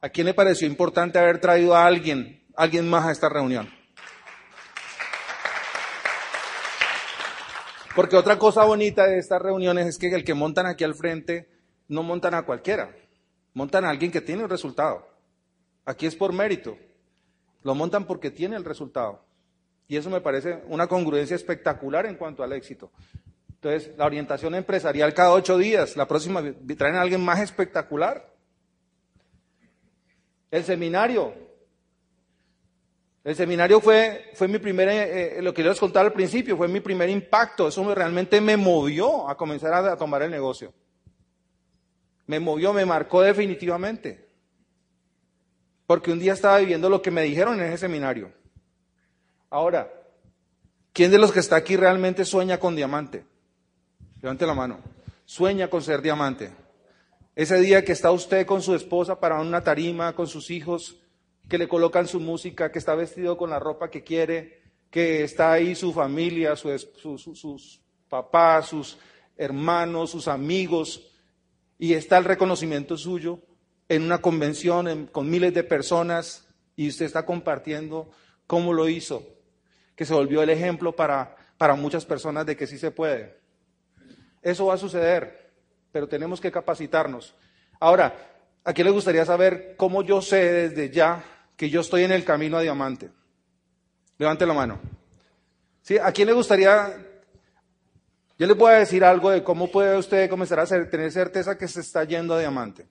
¿A 0.00 0.08
quién 0.10 0.26
le 0.26 0.34
pareció 0.34 0.66
importante 0.68 1.18
haber 1.18 1.40
traído 1.40 1.74
a 1.74 1.86
alguien, 1.86 2.44
alguien 2.56 2.88
más 2.88 3.06
a 3.06 3.12
esta 3.12 3.28
reunión? 3.28 3.68
Porque 7.96 8.16
otra 8.16 8.38
cosa 8.38 8.64
bonita 8.64 9.06
de 9.06 9.18
estas 9.18 9.42
reuniones 9.42 9.86
es 9.86 9.98
que 9.98 10.14
el 10.14 10.22
que 10.22 10.34
montan 10.34 10.66
aquí 10.66 10.84
al 10.84 10.94
frente 10.94 11.48
no 11.88 12.04
montan 12.04 12.34
a 12.34 12.42
cualquiera. 12.42 12.94
Montan 13.58 13.84
a 13.84 13.90
alguien 13.90 14.12
que 14.12 14.20
tiene 14.20 14.44
el 14.44 14.48
resultado. 14.48 15.04
Aquí 15.84 16.06
es 16.06 16.14
por 16.14 16.32
mérito. 16.32 16.78
Lo 17.64 17.74
montan 17.74 18.04
porque 18.04 18.30
tiene 18.30 18.54
el 18.54 18.64
resultado. 18.64 19.24
Y 19.88 19.96
eso 19.96 20.08
me 20.10 20.20
parece 20.20 20.62
una 20.68 20.86
congruencia 20.86 21.34
espectacular 21.34 22.06
en 22.06 22.14
cuanto 22.14 22.44
al 22.44 22.52
éxito. 22.52 22.92
Entonces, 23.48 23.90
la 23.98 24.06
orientación 24.06 24.54
empresarial 24.54 25.12
cada 25.12 25.32
ocho 25.32 25.58
días, 25.58 25.96
la 25.96 26.06
próxima 26.06 26.40
traen 26.76 26.94
a 26.94 27.00
alguien 27.00 27.20
más 27.20 27.40
espectacular. 27.40 28.32
El 30.52 30.62
seminario. 30.62 31.34
El 33.24 33.34
seminario 33.34 33.80
fue, 33.80 34.30
fue 34.34 34.46
mi 34.46 34.58
primer, 34.58 34.88
eh, 34.88 35.38
eh, 35.38 35.42
lo 35.42 35.52
que 35.52 35.64
les 35.64 35.80
contar 35.80 36.06
al 36.06 36.12
principio, 36.12 36.56
fue 36.56 36.68
mi 36.68 36.78
primer 36.78 37.10
impacto. 37.10 37.66
Eso 37.66 37.92
realmente 37.92 38.40
me 38.40 38.56
movió 38.56 39.28
a 39.28 39.36
comenzar 39.36 39.74
a 39.74 39.96
tomar 39.96 40.22
el 40.22 40.30
negocio 40.30 40.72
me 42.28 42.38
movió, 42.38 42.72
me 42.72 42.84
marcó 42.84 43.22
definitivamente. 43.22 44.28
Porque 45.86 46.12
un 46.12 46.18
día 46.18 46.34
estaba 46.34 46.58
viviendo 46.58 46.90
lo 46.90 47.00
que 47.00 47.10
me 47.10 47.22
dijeron 47.22 47.58
en 47.58 47.66
ese 47.66 47.78
seminario. 47.78 48.30
Ahora, 49.48 49.90
¿quién 50.92 51.10
de 51.10 51.18
los 51.18 51.32
que 51.32 51.40
está 51.40 51.56
aquí 51.56 51.74
realmente 51.74 52.26
sueña 52.26 52.60
con 52.60 52.76
diamante? 52.76 53.24
Levante 54.20 54.46
la 54.46 54.52
mano. 54.52 54.78
Sueña 55.24 55.68
con 55.68 55.82
ser 55.82 56.02
diamante. 56.02 56.50
Ese 57.34 57.58
día 57.60 57.82
que 57.82 57.92
está 57.92 58.10
usted 58.10 58.44
con 58.44 58.60
su 58.60 58.74
esposa 58.74 59.18
para 59.18 59.40
una 59.40 59.64
tarima, 59.64 60.14
con 60.14 60.26
sus 60.26 60.50
hijos, 60.50 61.00
que 61.48 61.56
le 61.56 61.66
colocan 61.66 62.06
su 62.06 62.20
música, 62.20 62.70
que 62.70 62.78
está 62.78 62.94
vestido 62.94 63.38
con 63.38 63.48
la 63.48 63.58
ropa 63.58 63.88
que 63.88 64.04
quiere, 64.04 64.60
que 64.90 65.24
está 65.24 65.52
ahí 65.52 65.74
su 65.74 65.94
familia, 65.94 66.56
sus 66.56 67.80
papás, 68.06 68.66
sus 68.66 68.98
hermanos, 69.38 70.10
sus 70.10 70.28
amigos, 70.28 71.08
y 71.78 71.94
está 71.94 72.18
el 72.18 72.24
reconocimiento 72.24 72.96
suyo 72.96 73.40
en 73.88 74.02
una 74.02 74.18
convención 74.18 75.06
con 75.06 75.30
miles 75.30 75.54
de 75.54 75.64
personas 75.64 76.46
y 76.76 76.88
usted 76.88 77.06
está 77.06 77.24
compartiendo 77.24 78.10
cómo 78.46 78.72
lo 78.72 78.88
hizo, 78.88 79.26
que 79.94 80.04
se 80.04 80.14
volvió 80.14 80.42
el 80.42 80.50
ejemplo 80.50 80.94
para, 80.94 81.36
para 81.56 81.74
muchas 81.74 82.04
personas 82.04 82.44
de 82.46 82.56
que 82.56 82.66
sí 82.66 82.78
se 82.78 82.90
puede. 82.90 83.38
Eso 84.42 84.66
va 84.66 84.74
a 84.74 84.78
suceder, 84.78 85.52
pero 85.92 86.08
tenemos 86.08 86.40
que 86.40 86.52
capacitarnos. 86.52 87.34
Ahora, 87.80 88.14
¿a 88.64 88.72
quién 88.72 88.86
le 88.86 88.92
gustaría 88.92 89.24
saber 89.24 89.74
cómo 89.76 90.02
yo 90.02 90.20
sé 90.20 90.68
desde 90.68 90.90
ya 90.90 91.24
que 91.56 91.70
yo 91.70 91.80
estoy 91.80 92.04
en 92.04 92.12
el 92.12 92.24
camino 92.24 92.56
a 92.56 92.62
diamante? 92.62 93.10
Levante 94.18 94.46
la 94.46 94.54
mano. 94.54 94.80
¿Sí? 95.82 95.96
¿A 95.98 96.12
quién 96.12 96.28
le 96.28 96.34
gustaría 96.34 97.07
yo 98.38 98.46
les 98.46 98.56
voy 98.56 98.72
a 98.72 98.78
decir 98.78 99.04
algo 99.04 99.30
de 99.30 99.42
cómo 99.42 99.70
puede 99.70 99.96
usted 99.96 100.30
comenzar 100.30 100.60
a 100.60 100.66
tener 100.66 101.10
certeza 101.10 101.58
que 101.58 101.66
se 101.66 101.80
está 101.80 102.04
yendo 102.04 102.34
a 102.34 102.38
diamante. 102.38 102.86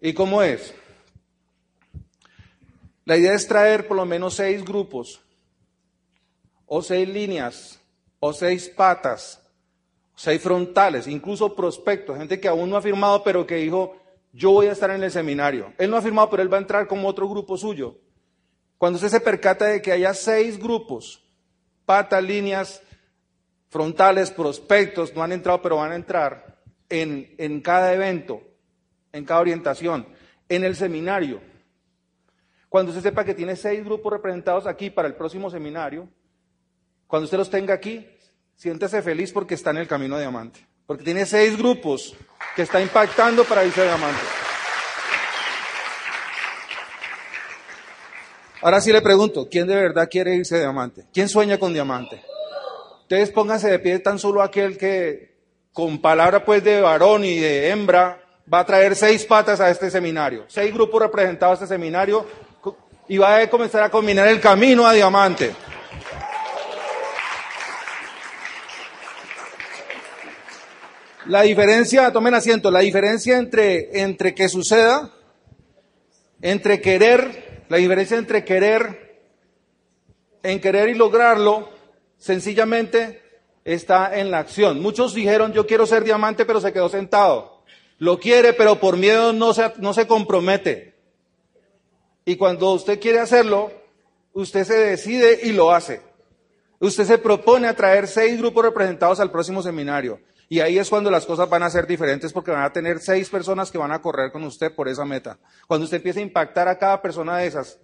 ¿Y 0.00 0.12
cómo 0.12 0.42
es? 0.42 0.74
La 3.06 3.16
idea 3.16 3.32
es 3.32 3.48
traer 3.48 3.88
por 3.88 3.96
lo 3.96 4.04
menos 4.04 4.34
seis 4.34 4.62
grupos, 4.62 5.22
o 6.66 6.82
seis 6.82 7.08
líneas, 7.08 7.80
o 8.20 8.34
seis 8.34 8.68
patas, 8.68 9.40
seis 10.14 10.42
frontales, 10.42 11.06
incluso 11.06 11.56
prospectos, 11.56 12.18
gente 12.18 12.38
que 12.38 12.48
aún 12.48 12.68
no 12.68 12.76
ha 12.76 12.82
firmado, 12.82 13.24
pero 13.24 13.46
que 13.46 13.54
dijo, 13.54 13.96
yo 14.34 14.50
voy 14.50 14.66
a 14.66 14.72
estar 14.72 14.90
en 14.90 15.02
el 15.02 15.10
seminario. 15.10 15.72
Él 15.78 15.90
no 15.90 15.96
ha 15.96 16.02
firmado, 16.02 16.28
pero 16.28 16.42
él 16.42 16.52
va 16.52 16.58
a 16.58 16.60
entrar 16.60 16.86
como 16.86 17.08
otro 17.08 17.26
grupo 17.26 17.56
suyo. 17.56 17.96
Cuando 18.76 18.96
usted 18.96 19.08
se 19.08 19.20
percata 19.20 19.64
de 19.64 19.80
que 19.80 19.90
haya 19.90 20.12
seis 20.12 20.58
grupos, 20.58 21.24
patas, 21.86 22.22
líneas, 22.22 22.82
frontales, 23.68 24.30
prospectos, 24.30 25.14
no 25.14 25.22
han 25.22 25.32
entrado, 25.32 25.60
pero 25.62 25.76
van 25.76 25.92
a 25.92 25.96
entrar 25.96 26.58
en, 26.88 27.34
en 27.38 27.60
cada 27.60 27.92
evento, 27.92 28.42
en 29.12 29.24
cada 29.24 29.40
orientación, 29.40 30.06
en 30.48 30.64
el 30.64 30.76
seminario. 30.76 31.40
Cuando 32.68 32.90
usted 32.90 33.02
sepa 33.02 33.24
que 33.24 33.34
tiene 33.34 33.56
seis 33.56 33.84
grupos 33.84 34.12
representados 34.12 34.66
aquí 34.66 34.90
para 34.90 35.08
el 35.08 35.14
próximo 35.14 35.50
seminario, 35.50 36.08
cuando 37.06 37.24
usted 37.24 37.38
los 37.38 37.50
tenga 37.50 37.74
aquí, 37.74 38.06
siéntese 38.56 39.02
feliz 39.02 39.32
porque 39.32 39.54
está 39.54 39.70
en 39.70 39.78
el 39.78 39.88
camino 39.88 40.16
de 40.16 40.22
diamante. 40.22 40.60
Porque 40.86 41.04
tiene 41.04 41.24
seis 41.24 41.56
grupos 41.56 42.14
que 42.54 42.62
está 42.62 42.80
impactando 42.80 43.44
para 43.44 43.64
irse 43.64 43.80
a 43.80 43.84
diamante. 43.84 44.20
Ahora 48.60 48.80
sí 48.80 48.92
le 48.92 49.00
pregunto, 49.00 49.48
¿quién 49.48 49.66
de 49.68 49.76
verdad 49.76 50.08
quiere 50.10 50.34
irse 50.34 50.58
diamante? 50.58 51.06
¿Quién 51.12 51.28
sueña 51.28 51.58
con 51.58 51.72
diamante? 51.72 52.22
Ustedes 53.08 53.30
pónganse 53.30 53.70
de 53.70 53.78
pie 53.78 54.00
tan 54.00 54.18
solo 54.18 54.42
aquel 54.42 54.76
que 54.76 55.34
con 55.72 55.98
palabra 55.98 56.44
pues 56.44 56.62
de 56.62 56.82
varón 56.82 57.24
y 57.24 57.38
de 57.38 57.70
hembra 57.70 58.20
va 58.52 58.60
a 58.60 58.66
traer 58.66 58.94
seis 58.94 59.24
patas 59.24 59.60
a 59.60 59.70
este 59.70 59.90
seminario, 59.90 60.44
seis 60.46 60.74
grupos 60.74 61.00
representados 61.00 61.58
a 61.58 61.64
este 61.64 61.74
seminario 61.74 62.26
y 63.08 63.16
va 63.16 63.38
a 63.38 63.48
comenzar 63.48 63.82
a 63.82 63.90
combinar 63.90 64.28
el 64.28 64.42
camino 64.42 64.86
a 64.86 64.92
diamante. 64.92 65.54
La 71.28 71.40
diferencia, 71.40 72.12
tomen 72.12 72.34
asiento, 72.34 72.70
la 72.70 72.80
diferencia 72.80 73.38
entre, 73.38 74.02
entre 74.02 74.34
que 74.34 74.50
suceda, 74.50 75.14
entre 76.42 76.82
querer, 76.82 77.64
la 77.70 77.78
diferencia 77.78 78.18
entre 78.18 78.44
querer, 78.44 79.22
en 80.42 80.60
querer 80.60 80.90
y 80.90 80.94
lograrlo, 80.94 81.77
sencillamente 82.18 83.22
está 83.64 84.18
en 84.18 84.30
la 84.30 84.40
acción. 84.40 84.80
Muchos 84.80 85.14
dijeron, 85.14 85.52
yo 85.52 85.66
quiero 85.66 85.86
ser 85.86 86.04
diamante, 86.04 86.44
pero 86.44 86.60
se 86.60 86.72
quedó 86.72 86.88
sentado. 86.88 87.62
Lo 87.98 88.18
quiere, 88.18 88.52
pero 88.52 88.78
por 88.78 88.96
miedo 88.96 89.32
no 89.32 89.54
se, 89.54 89.72
no 89.78 89.92
se 89.94 90.06
compromete. 90.06 90.94
Y 92.24 92.36
cuando 92.36 92.72
usted 92.72 93.00
quiere 93.00 93.20
hacerlo, 93.20 93.72
usted 94.32 94.64
se 94.64 94.74
decide 94.74 95.40
y 95.42 95.52
lo 95.52 95.72
hace. 95.72 96.02
Usted 96.80 97.04
se 97.04 97.18
propone 97.18 97.66
a 97.66 97.74
traer 97.74 98.06
seis 98.06 98.38
grupos 98.38 98.64
representados 98.64 99.18
al 99.18 99.30
próximo 99.30 99.62
seminario. 99.62 100.20
Y 100.48 100.60
ahí 100.60 100.78
es 100.78 100.88
cuando 100.88 101.10
las 101.10 101.26
cosas 101.26 101.48
van 101.48 101.62
a 101.62 101.70
ser 101.70 101.86
diferentes 101.86 102.32
porque 102.32 102.50
van 102.50 102.62
a 102.62 102.72
tener 102.72 103.00
seis 103.00 103.28
personas 103.28 103.70
que 103.70 103.78
van 103.78 103.92
a 103.92 104.00
correr 104.00 104.32
con 104.32 104.44
usted 104.44 104.74
por 104.74 104.88
esa 104.88 105.04
meta. 105.04 105.38
Cuando 105.66 105.84
usted 105.84 105.98
empiece 105.98 106.20
a 106.20 106.22
impactar 106.22 106.68
a 106.68 106.78
cada 106.78 107.02
persona 107.02 107.38
de 107.38 107.46
esas, 107.46 107.78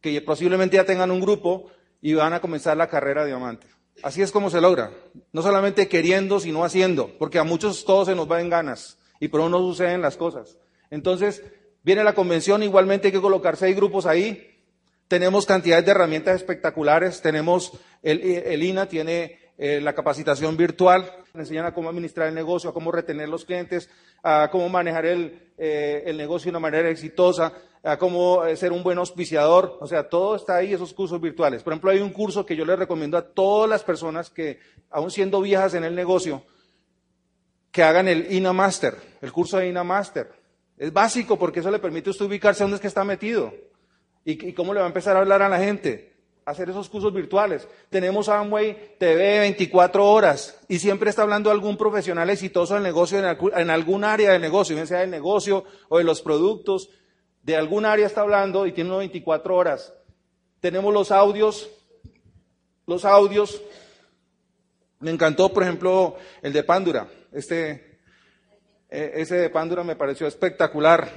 que 0.00 0.20
posiblemente 0.20 0.76
ya 0.76 0.84
tengan 0.84 1.10
un 1.10 1.20
grupo 1.20 1.70
y 2.00 2.14
van 2.14 2.32
a 2.32 2.40
comenzar 2.40 2.76
la 2.76 2.88
carrera 2.88 3.24
diamante. 3.24 3.66
Así 4.02 4.22
es 4.22 4.30
como 4.30 4.50
se 4.50 4.60
logra. 4.60 4.92
No 5.32 5.42
solamente 5.42 5.88
queriendo, 5.88 6.40
sino 6.40 6.64
haciendo, 6.64 7.10
porque 7.18 7.38
a 7.38 7.44
muchos 7.44 7.84
todos 7.84 8.06
se 8.08 8.14
nos 8.14 8.30
va 8.30 8.40
en 8.40 8.50
ganas 8.50 8.98
y 9.20 9.28
por 9.28 9.48
no 9.50 9.58
suceden 9.58 10.02
las 10.02 10.16
cosas. 10.16 10.56
Entonces, 10.90 11.42
viene 11.82 12.04
la 12.04 12.14
convención, 12.14 12.62
igualmente 12.62 13.08
hay 13.08 13.12
que 13.12 13.20
colocar 13.20 13.56
seis 13.56 13.74
grupos 13.74 14.06
ahí. 14.06 14.54
Tenemos 15.08 15.46
cantidades 15.46 15.84
de 15.84 15.90
herramientas 15.90 16.36
espectaculares. 16.36 17.20
Tenemos, 17.22 17.72
el, 18.02 18.62
INA 18.62 18.86
tiene 18.86 19.38
eh, 19.56 19.80
la 19.80 19.94
capacitación 19.94 20.56
virtual, 20.56 21.10
enseñan 21.34 21.66
a 21.66 21.74
cómo 21.74 21.88
administrar 21.88 22.28
el 22.28 22.34
negocio, 22.34 22.70
a 22.70 22.74
cómo 22.74 22.92
retener 22.92 23.28
los 23.28 23.44
clientes, 23.44 23.90
a 24.22 24.48
cómo 24.52 24.68
manejar 24.68 25.06
el, 25.06 25.52
eh, 25.56 26.04
el 26.06 26.16
negocio 26.16 26.46
de 26.46 26.50
una 26.50 26.60
manera 26.60 26.88
exitosa, 26.88 27.52
a 27.82 27.98
cómo 27.98 28.44
eh, 28.44 28.56
ser 28.56 28.72
un 28.72 28.82
buen 28.82 28.98
auspiciador. 28.98 29.78
O 29.80 29.86
sea, 29.86 30.08
todo 30.08 30.36
está 30.36 30.56
ahí, 30.56 30.72
esos 30.72 30.92
cursos 30.92 31.20
virtuales. 31.20 31.62
Por 31.62 31.72
ejemplo, 31.72 31.90
hay 31.90 32.00
un 32.00 32.10
curso 32.10 32.44
que 32.44 32.56
yo 32.56 32.64
les 32.64 32.78
recomiendo 32.78 33.16
a 33.16 33.22
todas 33.22 33.68
las 33.68 33.82
personas 33.82 34.30
que, 34.30 34.58
aún 34.90 35.10
siendo 35.10 35.40
viejas 35.40 35.74
en 35.74 35.84
el 35.84 35.94
negocio, 35.94 36.42
que 37.70 37.82
hagan 37.82 38.08
el 38.08 38.32
INA 38.32 38.52
Master, 38.52 38.96
el 39.20 39.32
curso 39.32 39.58
de 39.58 39.68
INA 39.68 39.84
Master. 39.84 40.30
Es 40.76 40.92
básico 40.92 41.38
porque 41.38 41.60
eso 41.60 41.70
le 41.70 41.78
permite 41.78 42.10
a 42.10 42.12
usted 42.12 42.26
ubicarse 42.26 42.62
dónde 42.62 42.76
es 42.76 42.80
que 42.80 42.88
está 42.88 43.04
metido 43.04 43.52
y, 44.24 44.48
y 44.48 44.52
cómo 44.52 44.72
le 44.72 44.80
va 44.80 44.86
a 44.86 44.88
empezar 44.88 45.16
a 45.16 45.20
hablar 45.20 45.42
a 45.42 45.48
la 45.48 45.58
gente 45.58 46.18
hacer 46.48 46.70
esos 46.70 46.88
cursos 46.88 47.12
virtuales. 47.12 47.68
Tenemos 47.90 48.28
Amway 48.28 48.96
TV 48.98 49.40
24 49.40 50.04
horas 50.04 50.58
y 50.66 50.78
siempre 50.78 51.10
está 51.10 51.22
hablando 51.22 51.50
algún 51.50 51.76
profesional 51.76 52.30
exitoso 52.30 52.74
del 52.74 52.82
negocio 52.82 53.18
en, 53.18 53.70
algún 53.70 54.04
área 54.04 54.32
del 54.32 54.40
negocio, 54.40 54.74
bien 54.74 54.86
sea 54.86 55.00
del 55.00 55.10
negocio 55.10 55.64
o 55.88 55.98
de 55.98 56.04
los 56.04 56.22
productos, 56.22 56.90
de 57.42 57.56
algún 57.56 57.84
área 57.84 58.06
está 58.06 58.22
hablando 58.22 58.66
y 58.66 58.72
tiene 58.72 58.90
unos 58.90 59.00
24 59.00 59.56
horas. 59.56 59.92
Tenemos 60.60 60.92
los 60.92 61.10
audios, 61.10 61.70
los 62.86 63.04
audios. 63.04 63.62
Me 65.00 65.10
encantó, 65.10 65.52
por 65.52 65.62
ejemplo, 65.62 66.16
el 66.42 66.52
de 66.52 66.64
Pandura. 66.64 67.08
Este, 67.32 68.00
eh, 68.90 69.12
ese 69.14 69.36
de 69.36 69.50
Pandura 69.50 69.84
me 69.84 69.96
pareció 69.96 70.26
espectacular. 70.26 71.08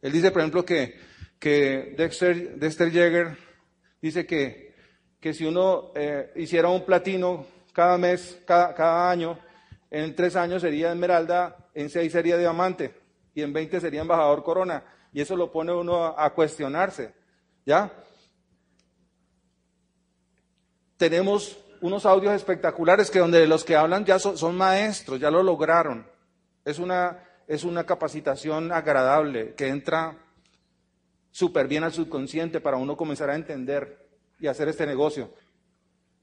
Él 0.00 0.12
dice, 0.12 0.30
por 0.30 0.40
ejemplo, 0.40 0.64
que, 0.64 0.98
que 1.38 1.94
Dexter, 1.96 2.56
Dexter 2.56 3.36
dice 4.00 4.26
que, 4.26 4.74
que 5.20 5.34
si 5.34 5.44
uno 5.44 5.92
eh, 5.94 6.32
hiciera 6.36 6.68
un 6.68 6.84
platino 6.84 7.46
cada 7.72 7.98
mes, 7.98 8.40
cada, 8.46 8.74
cada, 8.74 9.10
año, 9.10 9.38
en 9.90 10.14
tres 10.14 10.36
años 10.36 10.62
sería 10.62 10.92
esmeralda, 10.92 11.56
en 11.74 11.90
seis 11.90 12.12
sería 12.12 12.36
diamante 12.36 12.94
y 13.34 13.42
en 13.42 13.52
veinte 13.52 13.80
sería 13.80 14.00
embajador 14.00 14.42
corona. 14.42 14.84
Y 15.12 15.20
eso 15.20 15.36
lo 15.36 15.52
pone 15.52 15.72
uno 15.72 16.04
a, 16.04 16.30
cuestionarse. 16.34 17.14
¿Ya? 17.66 17.92
Tenemos 20.96 21.58
unos 21.80 22.06
audios 22.06 22.32
espectaculares 22.34 23.10
que 23.10 23.18
donde 23.18 23.46
los 23.46 23.64
que 23.64 23.76
hablan 23.76 24.04
ya 24.04 24.18
son, 24.18 24.38
son 24.38 24.56
maestros, 24.56 25.20
ya 25.20 25.30
lo 25.30 25.42
lograron. 25.42 26.06
Es 26.64 26.78
una, 26.78 27.22
es 27.46 27.64
una 27.64 27.84
capacitación 27.84 28.72
agradable 28.72 29.54
que 29.54 29.68
entra 29.68 30.16
súper 31.30 31.66
bien 31.66 31.84
al 31.84 31.92
subconsciente 31.92 32.60
para 32.60 32.76
uno 32.76 32.96
comenzar 32.96 33.30
a 33.30 33.34
entender 33.34 34.08
y 34.38 34.46
hacer 34.46 34.68
este 34.68 34.86
negocio. 34.86 35.30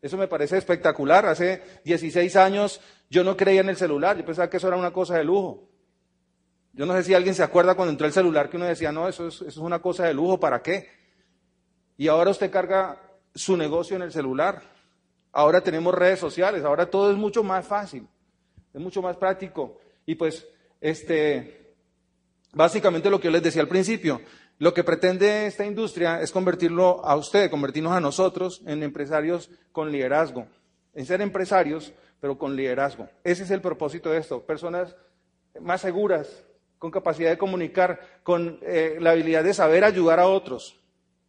Eso 0.01 0.17
me 0.17 0.27
parece 0.27 0.57
espectacular. 0.57 1.25
Hace 1.25 1.61
16 1.83 2.35
años 2.37 2.79
yo 3.09 3.23
no 3.23 3.35
creía 3.35 3.61
en 3.61 3.69
el 3.69 3.75
celular, 3.75 4.17
yo 4.17 4.25
pensaba 4.25 4.49
que 4.49 4.57
eso 4.57 4.67
era 4.67 4.77
una 4.77 4.91
cosa 4.91 5.17
de 5.17 5.23
lujo. 5.23 5.68
Yo 6.80 6.86
no 6.86 6.93
sé 6.93 7.03
si 7.03 7.13
alguien 7.13 7.36
se 7.36 7.43
acuerda 7.43 7.75
cuando 7.75 7.91
entró 7.91 8.07
el 8.07 8.13
celular 8.13 8.49
que 8.49 8.55
uno 8.55 8.65
decía, 8.65 8.93
no, 8.93 9.09
eso 9.09 9.27
es, 9.27 9.36
eso 9.36 9.47
es 9.47 9.57
una 9.57 9.82
cosa 9.82 10.05
de 10.05 10.13
lujo, 10.13 10.39
¿para 10.39 10.61
qué? 10.61 10.88
Y 11.97 12.07
ahora 12.07 12.32
usted 12.32 12.49
carga 12.49 13.01
su 13.36 13.57
negocio 13.57 13.97
en 13.97 14.03
el 14.03 14.13
celular. 14.13 14.61
Ahora 15.34 15.59
tenemos 15.59 15.93
redes 15.93 16.19
sociales, 16.19 16.63
ahora 16.63 16.89
todo 16.89 17.11
es 17.11 17.17
mucho 17.17 17.43
más 17.43 17.67
fácil, 17.67 18.07
es 18.73 18.80
mucho 18.80 19.01
más 19.01 19.17
práctico. 19.17 19.77
Y 20.05 20.15
pues, 20.15 20.47
este, 20.80 21.75
básicamente 22.53 23.09
lo 23.09 23.19
que 23.19 23.25
yo 23.25 23.32
les 23.32 23.43
decía 23.43 23.61
al 23.61 23.67
principio, 23.67 24.21
lo 24.57 24.73
que 24.73 24.86
pretende 24.86 25.47
esta 25.47 25.65
industria 25.65 26.21
es 26.21 26.32
convertirlo 26.32 27.05
a 27.05 27.17
usted, 27.17 27.51
convertirnos 27.51 27.91
a 27.91 27.99
nosotros 27.99 28.61
en 28.65 28.84
empresarios 28.84 29.51
con 29.73 29.91
liderazgo, 29.91 30.47
en 30.93 31.05
ser 31.05 31.19
empresarios, 31.19 31.91
pero 32.21 32.38
con 32.38 32.55
liderazgo. 32.55 33.09
Ese 33.25 33.43
es 33.43 33.51
el 33.51 33.59
propósito 33.59 34.11
de 34.11 34.19
esto, 34.19 34.45
personas 34.45 34.95
más 35.59 35.82
seguras, 35.82 36.45
con 36.80 36.89
capacidad 36.89 37.30
de 37.30 37.38
comunicar, 37.38 37.99
con 38.23 38.59
eh, 38.63 38.97
la 38.99 39.11
habilidad 39.11 39.43
de 39.43 39.53
saber 39.53 39.84
ayudar 39.84 40.19
a 40.19 40.27
otros. 40.27 40.80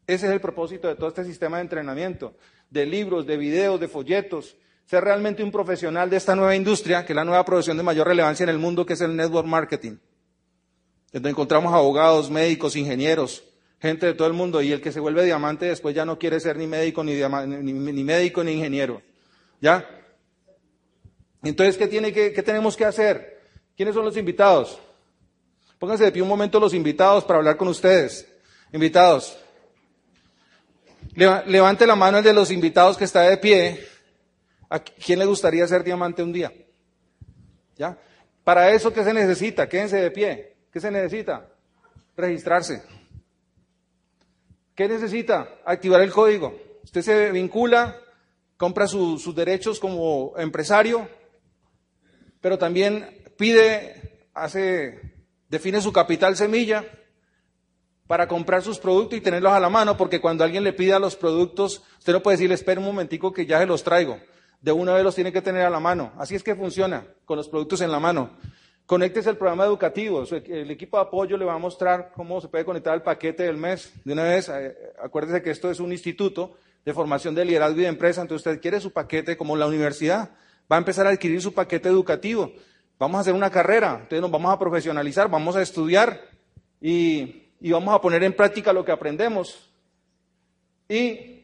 Ese 0.07 0.27
es 0.27 0.33
el 0.33 0.41
propósito 0.41 0.89
de 0.89 0.95
todo 0.95 1.09
este 1.09 1.25
sistema 1.25 1.59
de 1.59 1.65
entrenamiento, 1.65 2.35
de 2.71 2.87
libros, 2.87 3.27
de 3.27 3.37
videos, 3.37 3.79
de 3.79 3.89
folletos, 3.89 4.57
ser 4.87 5.05
realmente 5.05 5.43
un 5.43 5.53
profesional 5.53 6.09
de 6.09 6.17
esta 6.17 6.35
nueva 6.35 6.57
industria, 6.57 7.05
que 7.05 7.13
es 7.13 7.17
la 7.17 7.25
nueva 7.25 7.45
profesión 7.45 7.77
de 7.77 7.83
mayor 7.83 8.07
relevancia 8.09 8.45
en 8.45 8.51
el 8.51 8.59
mundo, 8.59 8.87
que 8.87 8.95
es 8.95 9.01
el 9.03 9.15
network 9.15 9.47
marketing 9.47 9.99
donde 11.13 11.31
encontramos 11.31 11.73
abogados, 11.75 12.31
médicos, 12.31 12.77
ingenieros, 12.77 13.45
gente 13.81 14.07
de 14.07 14.15
todo 14.15 14.29
el 14.29 14.35
mundo, 14.35 14.63
y 14.63 14.73
el 14.73 14.81
que 14.81 14.93
se 14.93 15.01
vuelve 15.01 15.25
diamante 15.25 15.67
después 15.67 15.95
ya 15.95 16.05
no 16.05 16.19
quiere 16.19 16.39
ser 16.39 16.57
ni 16.57 16.67
médico 16.67 17.03
ni, 17.03 17.15
ni, 17.15 18.05
médico 18.05 18.45
ni 18.45 18.53
ingeniero. 18.53 19.03
¿Ya? 19.61 19.89
Entonces, 21.43 21.77
¿qué, 21.77 21.89
tiene 21.89 22.13
que, 22.13 22.33
¿qué 22.33 22.43
tenemos 22.43 22.77
que 22.77 22.85
hacer? 22.85 23.41
¿Quiénes 23.77 23.95
son 23.95 24.05
los 24.05 24.17
invitados? 24.17 24.79
Pónganse 25.81 26.05
de 26.05 26.13
pie 26.13 26.21
un 26.21 26.29
momento 26.29 26.61
los 26.61 26.75
invitados 26.75 27.25
para 27.25 27.39
hablar 27.39 27.57
con 27.57 27.67
ustedes. 27.67 28.31
Invitados. 28.71 29.39
Levante 31.15 31.87
la 31.87 31.97
mano 31.97 32.19
el 32.19 32.25
de 32.25 32.35
los 32.35 32.51
invitados 32.51 32.99
que 32.99 33.05
está 33.05 33.23
de 33.23 33.39
pie. 33.39 33.81
¿A 34.69 34.79
quién 34.79 35.19
le 35.19 35.25
gustaría 35.25 35.67
ser 35.67 35.83
diamante 35.83 36.23
un 36.23 36.35
día? 36.35 36.53
¿Ya? 37.79 37.97
Para 38.45 38.71
eso, 38.73 38.93
¿qué 38.93 39.03
se 39.03 39.15
necesita? 39.15 39.71
Quédense 39.71 39.97
de 39.97 40.11
pie. 40.11 40.57
¿Qué 40.71 40.81
se 40.81 40.91
necesita? 40.91 41.49
Registrarse. 42.15 42.83
¿Qué 44.75 44.87
necesita? 44.87 45.61
Activar 45.65 46.03
el 46.03 46.13
código. 46.13 46.61
Usted 46.85 47.01
se 47.01 47.31
vincula, 47.33 47.97
compra 48.59 48.87
sus 48.87 49.35
derechos 49.35 49.81
como 49.81 50.35
empresario, 50.37 51.09
pero 52.43 52.59
también 52.59 53.25
pide, 53.39 54.29
hace, 54.35 55.10
define 55.51 55.83
su 55.83 55.93
capital 55.93 56.37
semilla 56.37 56.85
para 58.07 58.27
comprar 58.27 58.63
sus 58.63 58.79
productos 58.79 59.19
y 59.19 59.21
tenerlos 59.21 59.53
a 59.53 59.61
la 59.61 59.69
mano, 59.69 59.97
porque 59.97 60.21
cuando 60.21 60.43
alguien 60.43 60.65
le 60.65 60.73
pida 60.73 60.99
los 60.99 61.17
productos, 61.17 61.83
usted 61.99 62.13
no 62.13 62.23
puede 62.23 62.39
decirle, 62.39 62.55
espera 62.55 62.81
un 62.81 62.87
momentico 62.87 63.33
que 63.33 63.47
ya 63.47 63.59
se 63.59 63.67
los 63.67 63.85
traigo. 63.85 64.19
De 64.61 64.73
una 64.73 64.95
vez 64.95 65.05
los 65.05 65.15
tiene 65.15 65.33
que 65.33 65.43
tener 65.43 65.63
a 65.63 65.71
la 65.71 65.81
mano. 65.81 66.13
Así 66.19 66.35
es 66.35 66.43
que 66.43 66.55
funciona, 66.55 67.07
con 67.25 67.37
los 67.37 67.49
productos 67.49 67.81
en 67.81 67.91
la 67.91 68.01
mano. 68.01 68.31
Conéctese 68.85 69.29
al 69.29 69.37
programa 69.37 69.65
educativo. 69.65 70.25
El 70.25 70.71
equipo 70.71 70.97
de 70.97 71.05
apoyo 71.05 71.37
le 71.37 71.45
va 71.45 71.55
a 71.55 71.59
mostrar 71.59 72.11
cómo 72.15 72.41
se 72.41 72.49
puede 72.49 72.65
conectar 72.65 72.93
al 72.93 73.03
paquete 73.03 73.45
del 73.45 73.57
mes. 73.57 73.93
De 74.05 74.13
una 74.13 74.25
vez, 74.25 74.49
eh, 74.49 74.77
acuérdese 75.01 75.41
que 75.43 75.51
esto 75.51 75.71
es 75.71 75.79
un 75.79 75.93
instituto 75.93 76.57
de 76.85 76.93
formación 76.93 77.35
de 77.35 77.45
liderazgo 77.45 77.79
y 77.79 77.83
de 77.83 77.89
empresa. 77.89 78.21
Entonces, 78.21 78.45
usted 78.45 78.61
quiere 78.61 78.81
su 78.81 78.93
paquete 78.93 79.37
como 79.37 79.57
la 79.57 79.67
universidad. 79.67 80.31
Va 80.71 80.77
a 80.77 80.79
empezar 80.79 81.07
a 81.07 81.11
adquirir 81.11 81.41
su 81.41 81.55
paquete 81.55 81.89
educativo. 81.89 82.53
Vamos 83.01 83.17
a 83.17 83.21
hacer 83.23 83.33
una 83.33 83.51
carrera. 83.51 83.93
Entonces, 83.95 84.21
nos 84.21 84.31
vamos 84.31 84.53
a 84.53 84.59
profesionalizar, 84.59 85.31
vamos 85.31 85.57
a 85.57 85.63
estudiar 85.63 86.21
y, 86.83 87.49
y 87.59 87.73
vamos 87.73 87.95
a 87.95 88.01
poner 88.01 88.23
en 88.23 88.37
práctica 88.37 88.75
lo 88.75 88.85
que 88.85 88.93
aprendemos. 88.93 89.73
y 90.87 91.39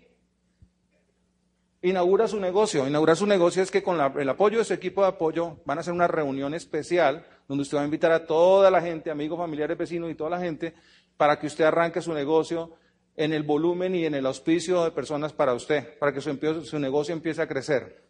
inaugura 1.81 2.29
su 2.29 2.39
negocio. 2.39 2.87
Inaugurar 2.87 3.17
su 3.17 3.27
negocio 3.27 3.63
es 3.63 3.71
que 3.71 3.83
con 3.83 3.99
el 4.19 4.29
apoyo 4.29 4.59
de 4.59 4.65
su 4.65 4.75
equipo 4.75 5.01
de 5.01 5.09
apoyo 5.09 5.57
van 5.65 5.79
a 5.79 5.81
hacer 5.81 5.95
una 5.95 6.07
reunión 6.07 6.53
especial 6.53 7.25
donde 7.49 7.63
usted 7.63 7.79
va 7.79 7.83
a 7.83 7.85
invitar 7.87 8.13
a 8.13 8.27
toda 8.27 8.71
la 8.71 8.83
gente, 8.83 9.11
amigos, 9.11 9.39
familiares, 9.39 9.79
vecinos 9.79 10.11
y 10.11 10.15
toda 10.15 10.31
la 10.31 10.41
gente, 10.41 10.75
para 11.17 11.39
que 11.39 11.47
usted 11.47 11.65
arranque 11.65 12.03
su 12.03 12.13
negocio 12.13 12.73
en 13.17 13.33
el 13.33 13.45
volumen 13.45 13.95
y 13.95 14.05
en 14.05 14.15
el 14.15 14.27
auspicio 14.27 14.85
de 14.85 14.91
personas 14.91 15.33
para 15.33 15.55
usted, 15.55 15.99
para 15.99 16.13
que 16.13 16.21
su, 16.21 16.65
su 16.65 16.79
negocio 16.79 17.15
empiece 17.15 17.41
a 17.41 17.49
crecer. 17.49 18.03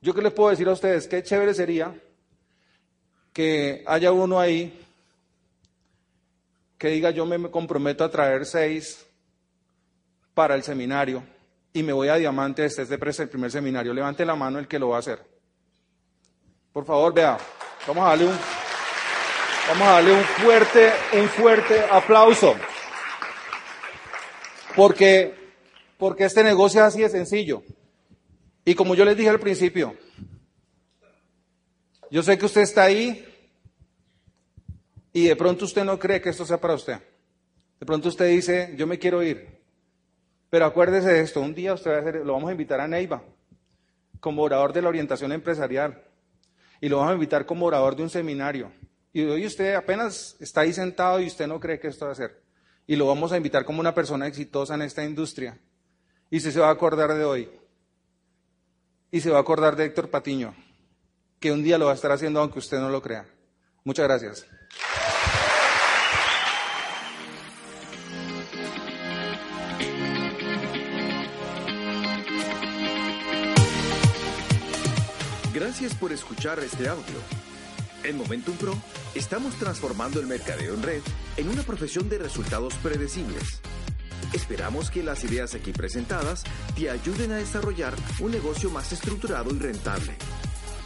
Yo 0.00 0.12
qué 0.12 0.22
les 0.22 0.32
puedo 0.32 0.50
decir 0.50 0.66
a 0.66 0.72
ustedes, 0.72 1.06
qué 1.06 1.22
chévere 1.22 1.54
sería 1.54 1.94
que 3.32 3.82
haya 3.86 4.12
uno 4.12 4.38
ahí 4.38 4.78
que 6.78 6.88
diga 6.88 7.10
yo 7.10 7.24
me 7.24 7.50
comprometo 7.50 8.04
a 8.04 8.10
traer 8.10 8.44
seis 8.44 9.06
para 10.34 10.54
el 10.54 10.62
seminario 10.62 11.22
y 11.72 11.82
me 11.82 11.92
voy 11.92 12.08
a 12.08 12.16
Diamante, 12.16 12.64
este 12.64 12.82
es 12.82 13.20
el 13.20 13.28
primer 13.28 13.50
seminario. 13.50 13.94
Levante 13.94 14.26
la 14.26 14.34
mano 14.34 14.58
el 14.58 14.68
que 14.68 14.78
lo 14.78 14.90
va 14.90 14.96
a 14.96 15.00
hacer. 15.00 15.24
Por 16.72 16.84
favor, 16.84 17.14
vea, 17.14 17.38
vamos 17.86 18.04
a 18.04 18.08
darle 18.08 18.26
un, 18.26 18.38
vamos 19.68 19.88
a 19.88 19.90
darle 19.92 20.12
un 20.12 20.24
fuerte, 20.24 20.92
un 21.14 21.28
fuerte 21.28 21.84
aplauso. 21.90 22.54
Porque, 24.76 25.34
porque 25.98 26.24
este 26.24 26.42
negocio 26.42 26.80
es 26.80 26.86
así 26.86 27.00
de 27.00 27.08
sencillo. 27.08 27.62
Y 28.64 28.74
como 28.74 28.94
yo 28.94 29.04
les 29.04 29.16
dije 29.16 29.30
al 29.30 29.40
principio, 29.40 29.94
yo 32.12 32.22
sé 32.22 32.36
que 32.36 32.44
usted 32.44 32.60
está 32.60 32.82
ahí 32.82 33.24
y 35.14 35.28
de 35.28 35.34
pronto 35.34 35.64
usted 35.64 35.82
no 35.82 35.98
cree 35.98 36.20
que 36.20 36.28
esto 36.28 36.44
sea 36.44 36.60
para 36.60 36.74
usted. 36.74 36.98
De 37.80 37.86
pronto 37.86 38.10
usted 38.10 38.28
dice, 38.28 38.74
yo 38.76 38.86
me 38.86 38.98
quiero 38.98 39.22
ir. 39.22 39.62
Pero 40.50 40.66
acuérdese 40.66 41.08
de 41.08 41.20
esto, 41.22 41.40
un 41.40 41.54
día 41.54 41.72
usted 41.72 42.22
lo 42.22 42.34
vamos 42.34 42.50
a 42.50 42.52
invitar 42.52 42.82
a 42.82 42.86
Neiva 42.86 43.22
como 44.20 44.42
orador 44.42 44.74
de 44.74 44.82
la 44.82 44.90
orientación 44.90 45.32
empresarial 45.32 46.04
y 46.82 46.90
lo 46.90 46.98
vamos 46.98 47.12
a 47.12 47.14
invitar 47.14 47.46
como 47.46 47.64
orador 47.64 47.96
de 47.96 48.02
un 48.02 48.10
seminario. 48.10 48.70
Y 49.14 49.22
hoy 49.22 49.46
usted 49.46 49.74
apenas 49.74 50.36
está 50.38 50.60
ahí 50.60 50.74
sentado 50.74 51.18
y 51.18 51.28
usted 51.28 51.46
no 51.46 51.58
cree 51.60 51.80
que 51.80 51.88
esto 51.88 52.04
va 52.04 52.12
a 52.12 52.14
ser. 52.14 52.42
Y 52.86 52.94
lo 52.94 53.06
vamos 53.06 53.32
a 53.32 53.38
invitar 53.38 53.64
como 53.64 53.80
una 53.80 53.94
persona 53.94 54.26
exitosa 54.26 54.74
en 54.74 54.82
esta 54.82 55.02
industria. 55.02 55.58
Y 56.28 56.40
se 56.40 56.60
va 56.60 56.68
a 56.68 56.72
acordar 56.72 57.14
de 57.14 57.24
hoy. 57.24 57.48
Y 59.10 59.22
se 59.22 59.30
va 59.30 59.38
a 59.38 59.40
acordar 59.40 59.76
de 59.76 59.86
Héctor 59.86 60.10
Patiño, 60.10 60.54
que 61.42 61.50
un 61.50 61.64
día 61.64 61.76
lo 61.76 61.86
va 61.86 61.92
a 61.92 61.96
estar 61.96 62.12
haciendo 62.12 62.40
aunque 62.40 62.60
usted 62.60 62.78
no 62.78 62.88
lo 62.88 63.02
crea. 63.02 63.26
Muchas 63.84 64.06
gracias. 64.06 64.46
Gracias 75.52 75.94
por 75.96 76.12
escuchar 76.12 76.60
este 76.60 76.88
audio. 76.88 77.04
En 78.04 78.16
Momentum 78.16 78.56
Pro 78.56 78.74
estamos 79.14 79.56
transformando 79.56 80.20
el 80.20 80.26
mercadeo 80.28 80.74
en 80.74 80.82
red 80.82 81.02
en 81.36 81.48
una 81.48 81.62
profesión 81.62 82.08
de 82.08 82.18
resultados 82.18 82.74
predecibles. 82.76 83.60
Esperamos 84.32 84.90
que 84.90 85.02
las 85.02 85.24
ideas 85.24 85.54
aquí 85.54 85.72
presentadas 85.72 86.44
te 86.76 86.88
ayuden 86.88 87.32
a 87.32 87.36
desarrollar 87.36 87.94
un 88.20 88.30
negocio 88.30 88.70
más 88.70 88.92
estructurado 88.92 89.52
y 89.52 89.58
rentable. 89.58 90.16